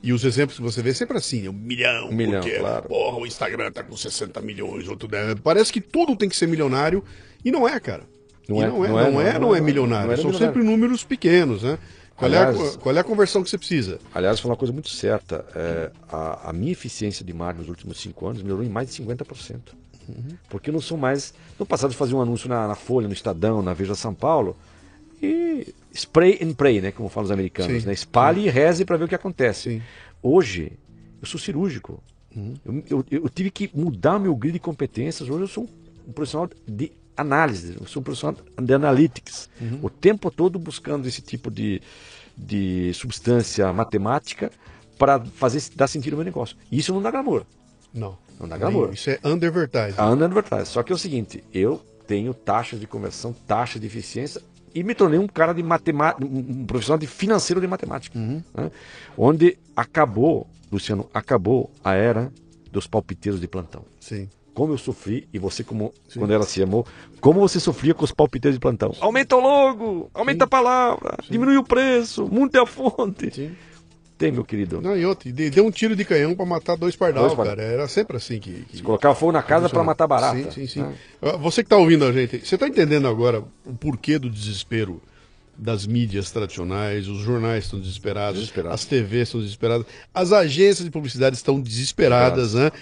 [0.05, 2.87] e os exemplos que você vê sempre assim, um milhão, um milhão, porque, claro.
[2.87, 5.35] porra, o Instagram tá com 60 milhões, outro né?
[5.43, 7.03] Parece que tudo tem que ser milionário
[7.43, 8.03] e não é, cara.
[8.47, 10.15] Não, é, não, é, não, é, não, é, não é, milionário.
[10.17, 10.47] São milionário.
[10.47, 11.79] sempre números pequenos, né?
[12.15, 13.99] Qual, aliás, é a, qual é a conversão que você precisa?
[14.15, 15.43] Aliás, falar uma coisa muito certa.
[15.57, 19.03] É, a, a, minha eficiência de marketing nos últimos cinco anos melhorou em mais de
[19.03, 19.59] 50%.
[20.07, 20.37] Uhum.
[20.51, 21.33] Porque eu não sou mais.
[21.59, 24.55] No passado, eu fazia um anúncio na, na Folha, no Estadão, na Veja São Paulo.
[25.25, 26.93] E spray and pray, né?
[26.93, 27.83] Como falam os americanos.
[27.83, 27.93] Sim, né?
[27.93, 28.47] Espalhe sim.
[28.49, 29.71] e reze para ver o que acontece.
[29.71, 29.83] Sim.
[30.23, 30.73] Hoje,
[31.21, 32.03] eu sou cirúrgico.
[32.35, 32.55] Uhum.
[32.65, 35.29] Eu, eu, eu, tive que mudar meu grid de competências.
[35.29, 35.69] Hoje eu sou
[36.09, 39.49] um, profissional de análise, eu sou um profissional de analytics.
[39.61, 39.81] Uhum.
[39.83, 41.81] O tempo todo buscando esse tipo de,
[42.37, 44.51] de substância matemática
[44.99, 46.57] para fazer dar sentido ao meu negócio.
[46.71, 47.45] Isso não dá glamour.
[47.93, 48.19] Não.
[48.39, 48.93] Não dá glamour.
[48.93, 50.01] Isso é undervertising.
[50.01, 50.65] Undervertising.
[50.65, 54.43] Só que é o seguinte, eu tenho taxas de conversão, taxas de eficiência
[54.75, 58.43] e me tornei um cara de matemática, um profissional de financeiro de matemática, uhum.
[58.55, 58.71] né?
[59.17, 62.33] onde acabou, Luciano, acabou a era
[62.73, 63.85] dos palpiteiros de plantão.
[64.01, 64.29] Sim.
[64.53, 66.21] Como eu sofri, e você, como Sim.
[66.21, 66.87] quando ela se amou,
[67.21, 68.93] como você sofria com os palpiteiros de plantão?
[69.01, 70.45] Aumenta o logo, aumenta Sim.
[70.45, 71.33] a palavra, Sim.
[71.33, 73.35] diminui o preço, muda a fonte.
[73.35, 73.57] Sim.
[74.17, 74.81] Tem, meu querido.
[74.81, 77.63] Não, e outro, deu um tiro de canhão para matar dois pardal, dois cara.
[77.63, 78.65] Era sempre assim que.
[78.69, 78.77] que...
[78.77, 80.37] Se colocava fogo na casa para matar barata.
[80.37, 80.95] Sim, sim, sim.
[81.21, 81.37] Ah.
[81.37, 85.03] Você que está ouvindo a gente, você está entendendo agora o porquê do desespero
[85.57, 88.75] das mídias tradicionais, os jornais estão desesperados, Desesperado.
[88.75, 92.73] as TVs estão desesperadas, as agências de publicidade estão desesperadas, né?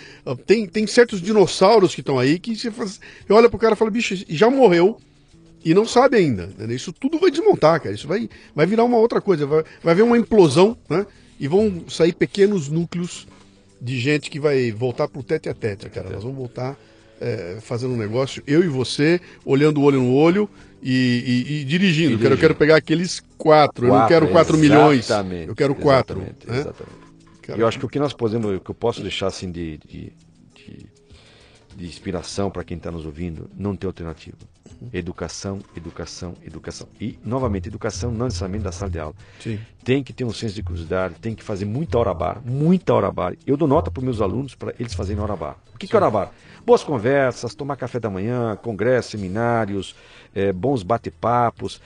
[0.46, 3.76] Tem, tem certos dinossauros que estão aí que você, faz, você olha pro cara e
[3.76, 4.98] fala, bicho, já morreu
[5.64, 6.48] e não sabe ainda.
[6.58, 6.74] Né?
[6.74, 7.94] Isso tudo vai desmontar, cara.
[7.94, 11.06] Isso vai, vai virar uma outra coisa, vai, vai haver uma implosão, né?
[11.42, 13.26] E vão sair pequenos núcleos
[13.80, 16.08] de gente que vai voltar para o tete a tete, cara.
[16.08, 16.78] Nós vamos voltar
[17.20, 20.48] é, fazendo um negócio, eu e você, olhando o olho no olho
[20.80, 22.16] e, e, e dirigindo.
[22.16, 25.08] Quero, eu quero pegar aqueles quatro, quatro eu não quero quatro milhões,
[25.48, 26.20] eu quero quatro.
[26.20, 26.58] Exatamente, né?
[26.60, 27.60] exatamente.
[27.60, 30.12] Eu acho que o que nós podemos, o que eu posso deixar assim de, de,
[30.54, 30.86] de,
[31.74, 34.38] de inspiração para quem está nos ouvindo, não tem alternativa.
[34.92, 36.88] Educação, educação, educação.
[37.00, 39.14] E, novamente, educação não necessariamente da sala de aula.
[39.40, 39.58] Sim.
[39.84, 43.10] Tem que ter um senso de curiosidade, tem que fazer muita hora bar, muita hora
[43.10, 43.34] bar.
[43.46, 45.56] Eu dou nota para os meus alunos para eles fazerem hora bar.
[45.74, 46.32] O que, que é hora bar?
[46.64, 49.96] Boas conversas, tomar café da manhã, congressos, seminários,
[50.32, 51.80] eh, bons bate-papos.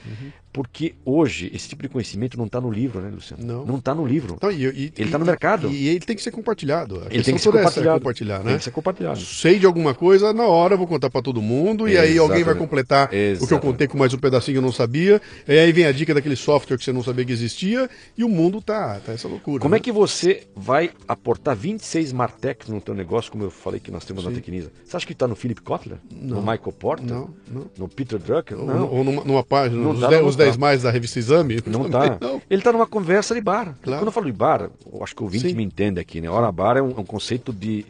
[0.56, 3.44] Porque hoje esse tipo de conhecimento não está no livro, né, Luciano?
[3.44, 3.66] Não.
[3.66, 4.36] Não está no livro.
[4.38, 5.68] Então, e- e- Ele tá e- no mercado.
[5.68, 7.02] E, ele tem que ser compartilhado.
[7.02, 7.98] A Ele tem que ser é compartilhado.
[8.00, 8.44] compartilhar, né?
[8.52, 9.20] Tem que ser compartilhado.
[9.20, 12.42] Sei de alguma coisa, na hora eu vou contar pra todo mundo, e aí alguém
[12.42, 12.58] vai Exatamente.
[12.58, 15.70] completar o que eu contei com mais um pedacinho que eu não sabia, e aí
[15.72, 18.98] vem a dica daquele software que você não sabia que existia, e o mundo tá,
[19.04, 19.60] tá essa loucura.
[19.60, 19.76] Como né?
[19.76, 24.06] é que você vai aportar 26 Martechs no teu negócio, como eu falei que nós
[24.06, 24.36] temos na Sim.
[24.36, 24.72] Tecnisa?
[24.86, 25.98] Você acha que está no Philip Kotler?
[26.10, 27.06] No Michael Porter?
[27.06, 27.66] Não, não.
[27.76, 28.58] No Peter Drucker?
[28.58, 28.88] Ou, Não.
[28.90, 30.60] ou numa, numa página, Não os tá, 10 não os 10 tá.
[30.60, 31.62] mais da revista Exame?
[31.66, 32.18] Não tá.
[32.20, 32.40] não.
[32.48, 33.76] Ele está numa conversa de bar.
[33.82, 34.00] Claro.
[34.00, 35.54] Quando eu falo de bar, eu acho que o ouvinte Sim.
[35.54, 36.28] me entende aqui, né?
[36.30, 37.84] Hora bar é um, é um conceito de,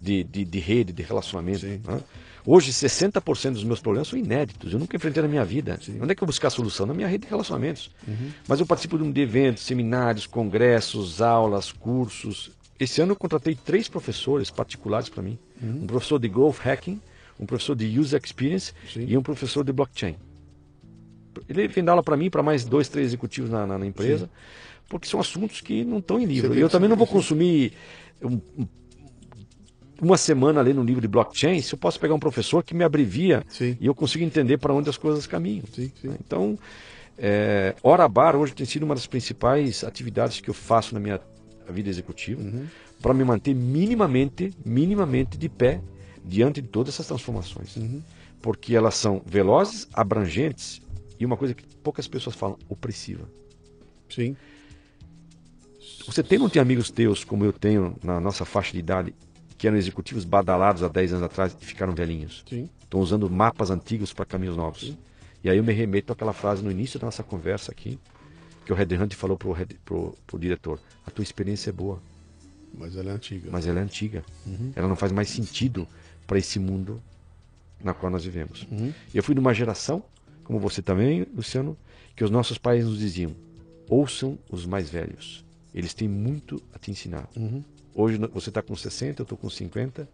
[0.00, 1.60] de, de, de rede, de relacionamento.
[1.60, 1.80] Sim.
[1.86, 2.00] né?
[2.46, 4.72] Hoje, 60% dos meus problemas são inéditos.
[4.72, 5.78] Eu nunca enfrentei na minha vida.
[6.00, 6.86] Onde é que eu vou buscar a solução?
[6.86, 7.90] Na minha rede de relacionamentos.
[8.08, 8.30] Uhum.
[8.48, 12.50] Mas eu participo de, um- de eventos, seminários, congressos, aulas, cursos.
[12.78, 15.38] Esse ano eu contratei três professores particulares para mim.
[15.62, 15.80] Uhum.
[15.82, 16.98] Um professor de Growth Hacking,
[17.38, 19.04] um professor de User Experience Sim.
[19.06, 20.16] e um professor de Blockchain.
[21.48, 24.28] Ele vem dar aula para mim, para mais dois, três executivos na, na- na empresa,
[24.88, 26.54] porque são assuntos que não estão em livro.
[26.54, 27.12] E eu também não vou sim.
[27.12, 27.72] consumir
[28.22, 28.66] um- um-
[30.02, 32.82] uma semana lendo um livro de blockchain se eu posso pegar um professor que me
[32.82, 33.76] abrevia Sim.
[33.80, 35.64] e eu consigo entender para onde as coisas caminham.
[35.74, 36.10] Sim, sim.
[36.24, 36.58] Então,
[37.18, 41.20] é, Hora Bar hoje tem sido uma das principais atividades que eu faço na minha
[41.68, 42.64] vida executiva Uhum.
[43.02, 45.80] para me manter minimamente, minimamente de pé
[46.24, 47.76] diante de todas essas transformações.
[47.76, 48.00] Uhum.
[48.40, 50.80] Porque elas são velozes, abrangentes
[51.20, 53.28] e uma coisa que poucas pessoas falam, opressiva.
[54.08, 54.34] Sim.
[56.06, 59.14] Você tem ou não tem amigos teus, como eu tenho na nossa faixa de idade,
[59.58, 62.42] que eram executivos badalados há 10 anos atrás e ficaram velhinhos?
[62.48, 62.68] Sim.
[62.82, 64.96] Estão usando mapas antigos para caminhos novos.
[65.44, 67.98] E aí eu me remeto àquela frase no início da nossa conversa aqui,
[68.64, 69.54] que o Red Hunt falou pro,
[70.26, 70.80] pro diretor.
[71.06, 72.00] A tua experiência é boa,
[72.74, 73.48] Mas ela é antiga.
[73.50, 74.24] mas ela é antiga.
[74.46, 74.72] Uhum.
[74.74, 75.86] Ela não faz mais sentido
[76.26, 77.00] para esse mundo
[77.82, 78.66] na qual nós vivemos.
[78.70, 78.92] Uhum.
[79.14, 80.02] Eu fui de uma geração,
[80.50, 81.76] como você também, Luciano,
[82.16, 83.30] que os nossos pais nos diziam:
[83.88, 85.44] ouçam os mais velhos.
[85.72, 87.28] Eles têm muito a te ensinar.
[87.36, 87.62] Uhum.
[87.94, 90.08] Hoje você está com 60, eu estou com 50,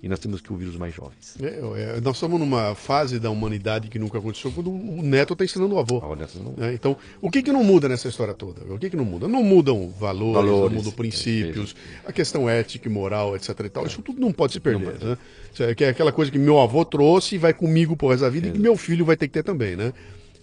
[0.00, 1.34] e nós temos que ouvir os mais jovens.
[1.42, 5.44] É, é, nós estamos numa fase da humanidade que nunca aconteceu quando o neto está
[5.44, 5.98] ensinando o avô.
[5.98, 6.72] A hora dessas não- né?
[6.72, 8.62] Então, o que, que não muda nessa história toda?
[8.72, 9.26] O que, que não muda?
[9.26, 11.74] Não mudam valores, Valores, não mudam princípios,
[12.06, 13.58] a questão ética e moral, etc.
[13.64, 13.86] E tal.
[13.86, 14.92] Isso tudo não pode se perder.
[14.92, 15.04] pode.
[15.04, 15.18] Né?
[15.60, 18.30] É, que é aquela coisa que meu avô trouxe e vai comigo por resto da
[18.30, 19.92] vida e que meu filho vai ter que ter também, né?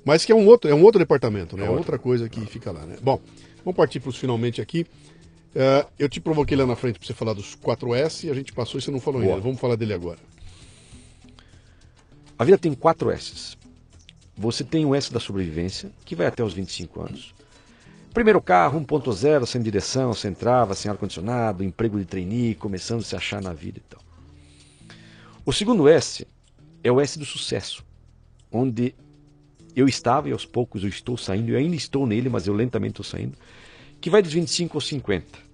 [0.03, 1.65] Mas que é um outro, é um outro departamento, né?
[1.65, 2.98] É outra coisa que fica lá, né?
[3.02, 3.19] Bom,
[3.64, 4.86] vamos partir para os finalmente aqui.
[5.56, 8.52] Eh, eu te provoquei lá na frente para você falar dos 4S e a gente
[8.52, 9.36] passou e você não falou Boa.
[9.36, 9.44] ainda.
[9.44, 10.19] Vamos falar dele agora.
[12.38, 13.57] A vida tem quatro S's.
[14.38, 17.34] Você tem o S da sobrevivência, que vai até os 25 anos.
[18.14, 23.15] Primeiro carro, 1.0, sem direção, sem trava, sem ar-condicionado, emprego de trainee, começando a se
[23.15, 24.02] achar na vida e tal.
[25.45, 26.27] O segundo S
[26.84, 27.86] é o S do sucesso,
[28.52, 28.94] onde
[29.73, 32.99] eu estava e aos poucos eu estou saindo, eu ainda estou nele, mas eu lentamente
[32.99, 33.38] estou saindo,
[34.02, 35.45] que vai dos 25 aos 50.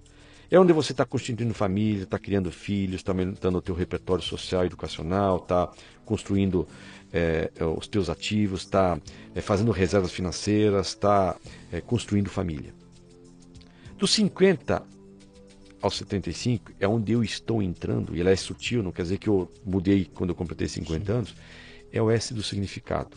[0.52, 4.66] É onde você está constituindo família, está criando filhos, está aumentando o teu repertório social,
[4.66, 5.72] educacional, está
[6.04, 6.68] construindo
[7.10, 9.00] eh, os teus ativos, está
[9.34, 11.36] eh, fazendo reservas financeiras, está
[11.72, 12.74] eh, construindo família.
[13.96, 14.82] Dos 50
[15.80, 19.30] aos 75 é onde eu estou entrando, e ela é sutil, não quer dizer que
[19.30, 21.34] eu mudei quando eu completei 50 anos,
[21.90, 23.16] é o S do significado,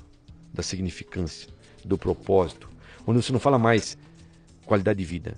[0.53, 1.49] da significância,
[1.83, 2.69] do propósito,
[3.05, 3.97] onde você não fala mais
[4.65, 5.35] qualidade de vida.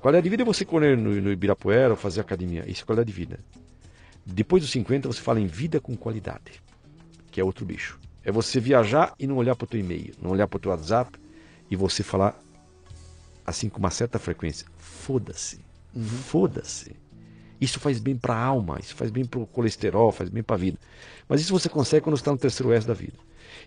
[0.00, 3.12] Qualidade de vida é você correr no, no Ibirapuera ou fazer academia, isso é qualidade
[3.12, 3.38] de vida.
[4.24, 6.62] Depois dos 50 você fala em vida com qualidade,
[7.30, 8.00] que é outro bicho.
[8.24, 10.70] É você viajar e não olhar para o teu e-mail, não olhar para o teu
[10.70, 11.18] WhatsApp
[11.70, 12.38] e você falar
[13.46, 15.60] assim com uma certa frequência, foda-se.
[16.02, 16.96] Foda-se.
[17.60, 20.56] Isso faz bem para a alma, isso faz bem para o colesterol, faz bem para
[20.56, 20.78] a vida.
[21.28, 23.18] Mas isso você consegue quando está no terceiro S da vida.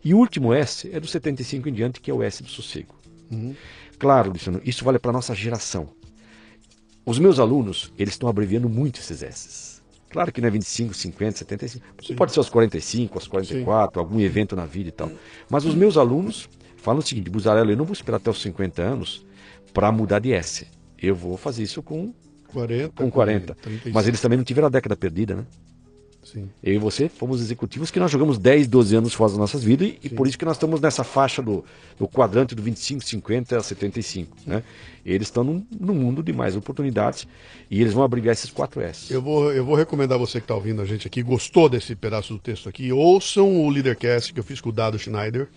[0.04, 2.96] E o último S é do 75 em diante, que é o S do sossego.
[4.00, 5.90] Claro, Luciano, isso vale para a nossa geração.
[7.06, 9.84] Os meus alunos, eles estão abreviando muito esses S's.
[10.10, 11.86] Claro que não é 25, 50, 75.
[12.16, 15.12] Pode ser aos 45, aos 44, algum evento na vida e tal.
[15.50, 16.48] Mas os meus alunos
[16.78, 19.26] falam o seguinte, Buzarello, eu não vou esperar até os 50 anos
[19.74, 20.68] para mudar de S.
[21.02, 22.14] Eu vou fazer isso com,
[22.48, 23.04] 40.
[23.04, 23.56] com 40.
[23.56, 23.90] 35.
[23.94, 25.46] Mas eles também não tiveram a década perdida, né?
[26.34, 26.50] Sim.
[26.64, 29.88] Eu e você fomos executivos que nós jogamos 10, 12 anos fora das nossas vidas
[29.88, 31.64] e, e por isso que nós estamos nessa faixa do,
[31.98, 34.36] do quadrante do 25, 50 a 75.
[34.48, 34.64] Né?
[35.06, 37.28] Eles estão num, num mundo de mais oportunidades
[37.70, 39.14] e eles vão abrigar esses 4 S.
[39.14, 42.34] Eu vou, eu vou recomendar você que está ouvindo a gente aqui, gostou desse pedaço
[42.34, 45.50] do texto aqui, ouçam o Leadercast que eu fiz com o Dado Schneider.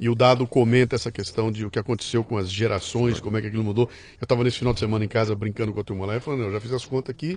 [0.00, 3.40] E o Dado comenta essa questão de o que aconteceu com as gerações, como é
[3.40, 3.90] que aquilo mudou.
[4.20, 6.44] Eu estava nesse final de semana em casa brincando com a turma lá e falando,
[6.44, 7.36] eu já fiz as contas aqui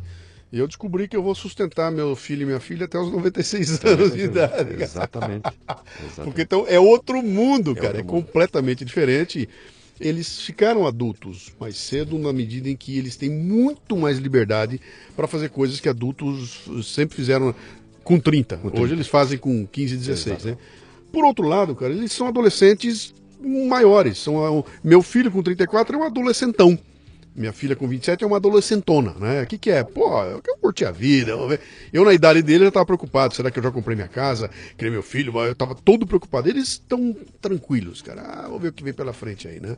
[0.52, 3.86] e eu descobri que eu vou sustentar meu filho e minha filha até os 96
[3.86, 4.82] anos de idade.
[4.82, 5.44] Exatamente.
[5.48, 6.22] Exatamente.
[6.24, 8.26] Porque então é outro mundo, cara, é, outro mundo.
[8.26, 9.48] completamente diferente.
[10.00, 14.82] Eles ficaram adultos mais cedo na medida em que eles têm muito mais liberdade
[15.16, 17.54] para fazer coisas que adultos sempre fizeram
[18.04, 18.60] com 30.
[18.74, 20.58] Hoje eles fazem com 15, 16, né?
[21.12, 24.18] Por outro lado, cara, eles são adolescentes maiores.
[24.18, 26.78] São, meu filho com 34 é um adolescentão.
[27.34, 29.44] Minha filha com 27 é uma adolescentona, né?
[29.44, 29.84] O que, que é?
[29.84, 31.32] Pô, eu quero curtir a vida.
[31.94, 33.34] Eu, na idade dele, já estava preocupado.
[33.34, 34.50] Será que eu já comprei minha casa?
[34.78, 35.38] Criei meu filho?
[35.40, 36.50] Eu estava todo preocupado.
[36.50, 38.22] Eles estão tranquilos, cara.
[38.22, 39.78] Ah, vamos ver o que vem pela frente aí, né?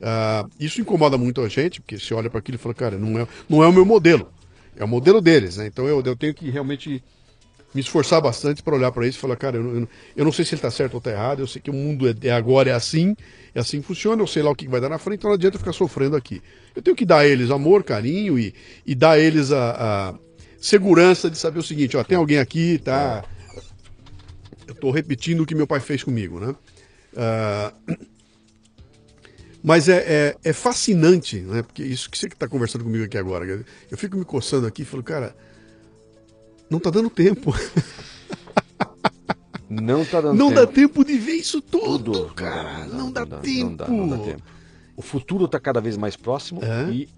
[0.00, 3.18] Ah, isso incomoda muito a gente, porque você olha para aquilo e fala, cara, não
[3.18, 4.30] é, não é o meu modelo.
[4.74, 5.66] É o modelo deles, né?
[5.66, 7.02] Então eu, eu tenho que realmente
[7.76, 10.44] me esforçar bastante para olhar para isso e falar, cara, eu, não- eu, não- sei
[10.44, 12.70] se ele está certo ou está errado, eu sei que o mundo é, é agora
[12.70, 13.14] é assim,
[13.54, 15.34] é assim que funciona, eu sei lá o que vai dar na frente, então não
[15.36, 16.42] adianta eu ficar sofrendo aqui.
[16.74, 18.54] Eu tenho que dar a eles amor, carinho e,
[18.86, 19.70] e dar a eles a,
[20.10, 20.14] a
[20.58, 23.22] segurança de saber o seguinte, ó, tem alguém aqui, tá?
[24.66, 26.54] Eu estou repetindo o que meu pai fez comigo, né?
[27.14, 27.72] Ah,
[29.62, 31.62] mas é, é, é fascinante, né?
[31.62, 34.82] Porque isso que você que está conversando comigo aqui agora, eu fico me coçando aqui
[34.82, 35.34] e falo, cara,
[36.70, 37.54] não tá dando tempo.
[39.68, 40.60] Não tá dando Não tempo.
[40.60, 42.34] dá tempo de ver isso tudo, Tudo.
[42.34, 42.86] cara.
[42.86, 43.76] Não, dá, não tempo.
[43.76, 44.42] dá, não dá tempo.
[44.96, 46.88] O futuro está cada vez mais próximo É.
[46.90, 47.08] e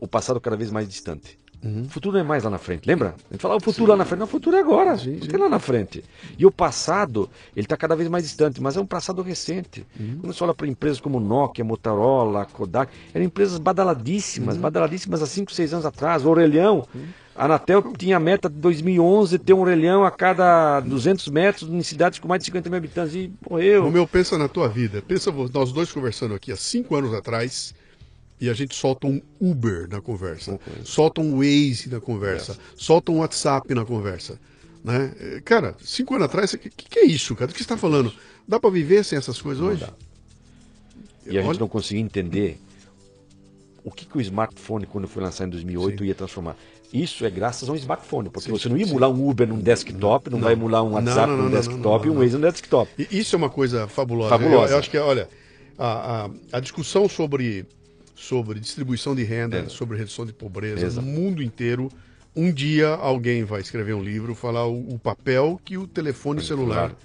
[0.00, 1.38] o passado cada vez mais distante.
[1.64, 1.82] Uhum.
[1.82, 3.14] O futuro não é mais lá na frente, lembra?
[3.30, 5.12] A gente fala "Ah, o futuro lá na frente, não, o futuro é agora, Sim,
[5.12, 5.28] não sim.
[5.28, 6.02] tem lá na frente.
[6.36, 9.86] E o passado, ele está cada vez mais distante, mas é um passado recente.
[9.98, 10.18] Uhum.
[10.20, 14.62] Quando você olha para empresas como Nokia, Motorola, Kodak, eram empresas badaladíssimas, Uhum.
[14.62, 16.24] badaladíssimas há 5, 6 anos atrás.
[16.24, 16.86] O Orelhão,
[17.36, 21.82] a Anatel tinha a meta de 2011 ter um orelhão a cada 200 metros em
[21.82, 23.86] cidades com mais de 50 mil habitantes e morreu.
[23.86, 25.00] O meu pensa na tua vida.
[25.06, 27.74] Pensa nós dois conversando aqui há cinco anos atrás
[28.42, 33.18] e a gente solta um Uber na conversa, solta um Waze na conversa, solta um
[33.18, 34.36] WhatsApp na conversa.
[34.82, 35.12] Né?
[35.20, 37.46] Eh, Cara, cinco anos atrás, o que, que é isso, cara?
[37.46, 38.12] Do que você está falando?
[38.46, 39.86] Dá para viver sem essas coisas hoje?
[41.24, 42.58] E a gente Olha- não conseguia entender
[43.84, 46.56] o que, que o smartphone, quando foi lançado em 2008, ia transformar.
[46.92, 50.28] Isso é graças a um smartphone, porque você não ia emular um Uber num desktop,
[50.30, 52.20] não, vai emular um Não, WhatsApp não, não, num não, desktop não, e um não.
[52.22, 52.90] Waze no desktop.
[52.98, 54.30] E isso é uma coisa fabulosa.
[54.30, 54.66] Fabulosa.
[54.66, 55.28] Eu, eu acho que, olha,
[55.78, 57.64] a, a, a discussão sobre,
[58.14, 61.06] sobre distribuição de renda, sobre redução de pobreza Exato.
[61.06, 61.90] no mundo inteiro,
[62.34, 66.90] um dia alguém vai escrever um livro, falar o, o papel que o telefone celular
[66.90, 66.96] claro.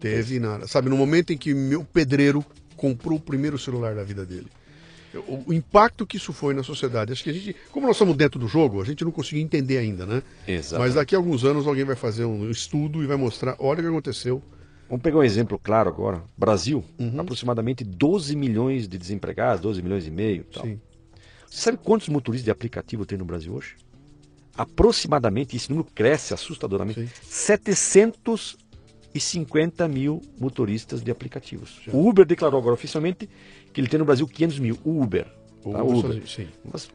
[0.00, 0.66] teve na.
[0.66, 2.44] Sabe, no momento em que meu pedreiro
[2.76, 4.46] comprou o primeiro celular da vida dele.
[5.26, 7.12] O, o impacto que isso foi na sociedade.
[7.12, 9.78] Acho que a gente, como nós estamos dentro do jogo, a gente não conseguiu entender
[9.78, 10.22] ainda, né?
[10.46, 10.80] Exato.
[10.80, 13.82] Mas daqui a alguns anos alguém vai fazer um estudo e vai mostrar, olha o
[13.82, 14.42] que aconteceu.
[14.88, 16.22] Vamos pegar um exemplo claro agora.
[16.36, 17.20] Brasil, Uhum.
[17.20, 20.44] aproximadamente 12 milhões de desempregados, 12 milhões e meio.
[20.44, 20.64] Tal.
[20.64, 20.80] Sim.
[21.48, 23.76] Você sabe quantos motoristas de aplicativo tem no Brasil hoje?
[24.56, 27.08] Aproximadamente, esse número cresce assustadoramente, Sim.
[27.22, 31.80] 750 mil motoristas de aplicativos.
[31.92, 33.28] O Uber declarou agora oficialmente
[33.72, 34.78] que ele tem no Brasil 500 mil.
[34.84, 35.26] O Uber.
[35.64, 35.82] O tá?
[35.82, 36.28] Uber Uber.
[36.28, 36.48] sim.
[36.72, 36.88] Mas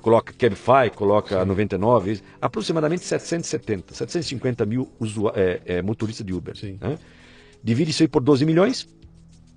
[0.00, 4.88] coloca Cabify, coloca 99, isso, aproximadamente 770, 750 mil
[5.34, 6.56] é, é, motoristas de Uber.
[6.56, 6.78] Sim.
[6.80, 6.98] né?
[7.62, 8.88] Divide isso aí por 12 milhões.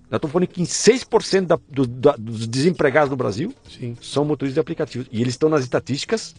[0.09, 3.95] Nós estamos falando que em 6% da, do- da- dos desempregados no Brasil Sim.
[4.01, 5.07] são motoristas de aplicativos.
[5.11, 6.35] E eles estão nas estatísticas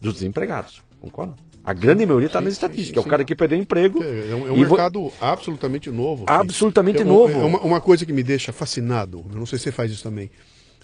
[0.00, 0.82] dos desempregados.
[1.00, 1.34] Concorda?
[1.64, 3.02] A grande maioria está Sim, nas sim, estatísticas.
[3.02, 3.26] sim, é o cara sim.
[3.26, 4.02] que perdeu emprego.
[4.02, 6.20] É, é um, é um E vo- mercado absolutamente novo.
[6.20, 6.26] sim.
[6.28, 7.32] Absolutamente É uma- novo.
[7.40, 10.02] É uma, uma coisa que me deixa fascinado, eu não sei se você faz isso
[10.02, 10.30] também.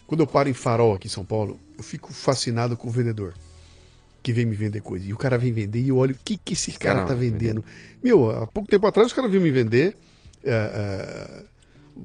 [0.06, 3.35] Quando eu paro em farol aqui em São Paulo, eu fico fascinado com o vendedor
[4.22, 5.06] que vem me vender coisa.
[5.06, 7.14] E o cara vem vender e eu olho o que, que esse cara cara tá
[7.14, 7.62] vendendo.
[8.02, 9.97] Meu, há pouco tempo atrás os caras vinham me vender.
[10.43, 11.44] é, é,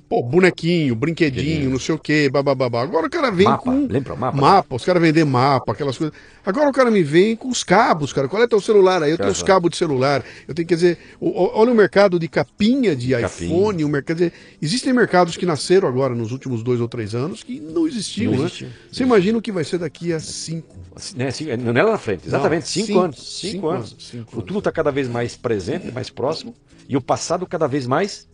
[0.07, 2.83] Pô, bonequinho, brinquedinho, não sei o que, bababá.
[2.83, 3.87] Agora o cara vem Mapa, com.
[3.87, 4.37] lembra o mapa?
[4.37, 6.15] Mapa, os caras vendem mapa, aquelas coisas.
[6.45, 8.27] Agora o cara me vem com os cabos, cara.
[8.27, 9.01] Qual é teu celular?
[9.01, 10.23] Aí eu tenho os cabos de celular.
[10.47, 14.05] Eu tenho que dizer, olha o mercado de capinha de iPhone, o mercado.
[14.05, 17.87] quer dizer, existem mercados que nasceram agora nos últimos dois ou três anos que não
[17.87, 18.45] existiam, Não né?
[18.45, 18.69] existiam.
[18.91, 20.75] Você imagina o que vai ser daqui a cinco.
[21.15, 23.15] Né, cinco- não é lá na frente, exatamente, Não, cinco, cinco- anos.
[23.17, 23.91] Cinco, cinco anos.
[23.91, 26.53] anos, cinco o futuro está cada vez mais presente, mais próximo,
[26.87, 28.28] e o passado cada vez mais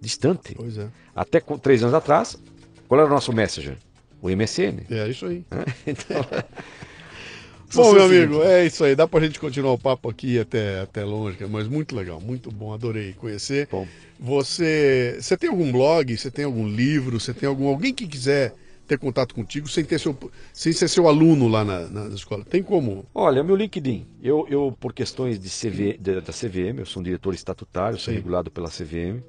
[0.00, 0.54] distante.
[0.54, 0.88] Pois é.
[1.14, 2.36] Até três anos atrás,
[2.88, 3.76] qual era o nosso Messenger?
[4.22, 4.84] O MSN.
[4.90, 5.44] É isso aí.
[5.50, 5.64] né?
[5.86, 6.24] Então,
[7.74, 8.96] Bom, meu amigo, é isso aí.
[8.96, 12.72] Dá pra gente continuar o papo aqui até, até longe, mas muito legal, muito bom.
[12.72, 13.68] Adorei conhecer.
[13.70, 13.86] Bom.
[14.18, 16.16] Você, você tem algum blog?
[16.16, 17.20] Você tem algum livro?
[17.20, 18.54] Você tem algum alguém que quiser
[18.88, 20.16] ter contato contigo sem ter seu,
[20.52, 22.44] sem ser seu aluno lá na, na escola?
[22.44, 23.06] Tem como?
[23.14, 24.04] Olha, meu LinkedIn.
[24.20, 28.12] Eu, eu por questões de CV, de, da CVM, eu sou um diretor estatutário, sou
[28.12, 28.18] Sim.
[28.18, 29.22] regulado pela CVM.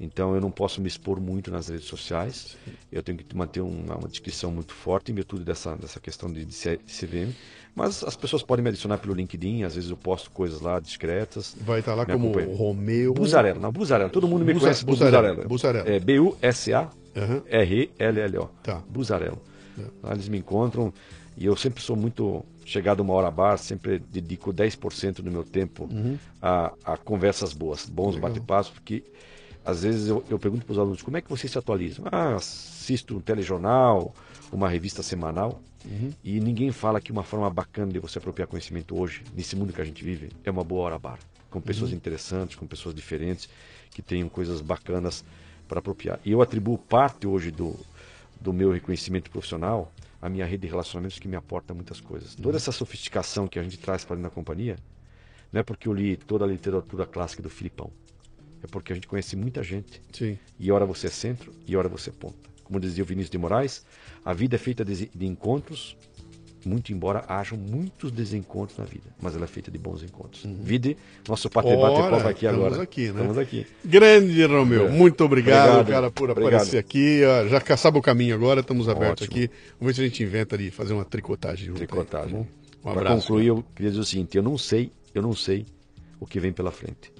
[0.00, 2.56] Então eu não posso me expor muito nas redes sociais.
[2.90, 6.44] Eu tenho que manter uma, uma descrição muito forte em virtude dessa, dessa questão de,
[6.44, 7.32] de CVM.
[7.76, 11.56] Mas as pessoas podem me adicionar pelo LinkedIn, às vezes eu posto coisas lá discretas.
[11.60, 12.56] Vai estar lá Me como acompanha.
[12.56, 13.14] Romeu.
[13.14, 14.10] Buzarello, não, Buzarello.
[14.10, 15.88] Todo mundo me Buza- conhece por Buzzarello, Buzarello.
[15.88, 16.94] É B-U-S-A-R-E-L-L-O.
[18.62, 18.82] Tá.
[18.88, 19.40] Buzarello.
[20.02, 20.92] Lá eles me encontram
[21.36, 25.44] e eu sempre sou muito chegado uma hora a bar, sempre dedico 10% do meu
[25.44, 25.88] tempo
[26.40, 29.02] a, a conversas boas, bons bate-papos, porque
[29.64, 32.04] às vezes eu, eu pergunto para os alunos como é que vocês se atualizam.
[32.10, 34.14] Ah, assisto um telejornal,
[34.52, 35.60] uma revista semanal.
[36.22, 39.80] E ninguém fala que uma forma bacana de você apropriar conhecimento hoje, nesse mundo que
[39.80, 41.18] a gente vive, é uma boa hora bar.
[41.50, 43.48] Com pessoas interessantes, com pessoas diferentes,
[43.90, 45.24] que tenham coisas bacanas
[45.68, 46.18] para apropriar.
[46.24, 47.76] E eu atribuo parte hoje do,
[48.40, 52.34] do meu reconhecimento profissional à minha rede de relacionamentos que me aporta muitas coisas.
[52.34, 54.76] Toda essa sofisticação que a gente traz para dentro da companhia,
[55.52, 57.90] não é porque eu li toda a literatura clássica do Filipão.
[58.64, 60.38] É porque a gente conhece muita gente Sim.
[60.58, 62.48] e hora você é centro e hora você é ponta.
[62.64, 63.84] Como dizia o Vinícius de Moraes,
[64.24, 65.94] a vida é feita de, de encontros,
[66.64, 70.42] muito embora hajam muitos desencontros na vida, mas ela é feita de bons encontros.
[70.46, 70.96] Vide
[71.28, 72.82] nosso bate Ora, bate aqui estamos agora.
[72.82, 73.08] aqui, né?
[73.10, 73.66] Estamos aqui.
[73.84, 74.88] Grande Romeu, É.
[74.90, 75.90] muito obrigado, Obrigado.
[75.90, 76.54] cara, por Obrigado.
[76.54, 77.20] aparecer aqui.
[77.50, 79.44] Já caçava o caminho agora, estamos abertos Ótimo.
[79.44, 79.52] aqui.
[79.78, 82.30] Vamos ver se a gente inventa de fazer uma tricotagem aí, tá Tricotagem.
[82.34, 82.46] bom?
[82.80, 83.20] Um Para abraço.
[83.26, 85.66] concluir, eu queria dizer o seguinte: eu não sei, eu não sei
[86.18, 87.12] o que vem pela frente.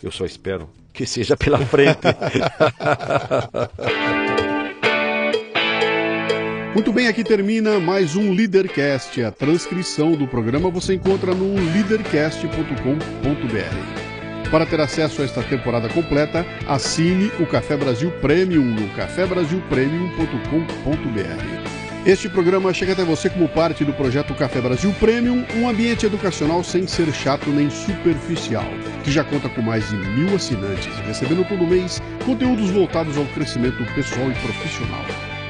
[0.00, 2.00] Eu só espero que seja pela frente.
[6.74, 9.22] Muito bem, aqui termina mais um Leadercast.
[9.22, 14.50] A transcrição do programa você encontra no leadercast.com.br.
[14.50, 21.61] Para ter acesso a esta temporada completa, assine o Café Brasil Premium no cafebrasilpremium.com.br.
[22.04, 26.64] Este programa chega até você como parte do projeto Café Brasil Premium, um ambiente educacional
[26.64, 28.64] sem ser chato nem superficial,
[29.04, 33.84] que já conta com mais de mil assinantes, recebendo todo mês conteúdos voltados ao crescimento
[33.94, 35.04] pessoal e profissional.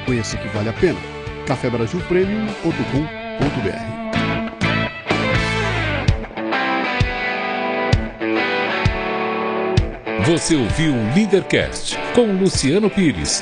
[0.05, 0.99] Conheça que vale a pena.
[1.47, 4.03] cafebrasilpremium.com.br
[10.27, 13.41] Você ouviu o Leadercast com Luciano Pires.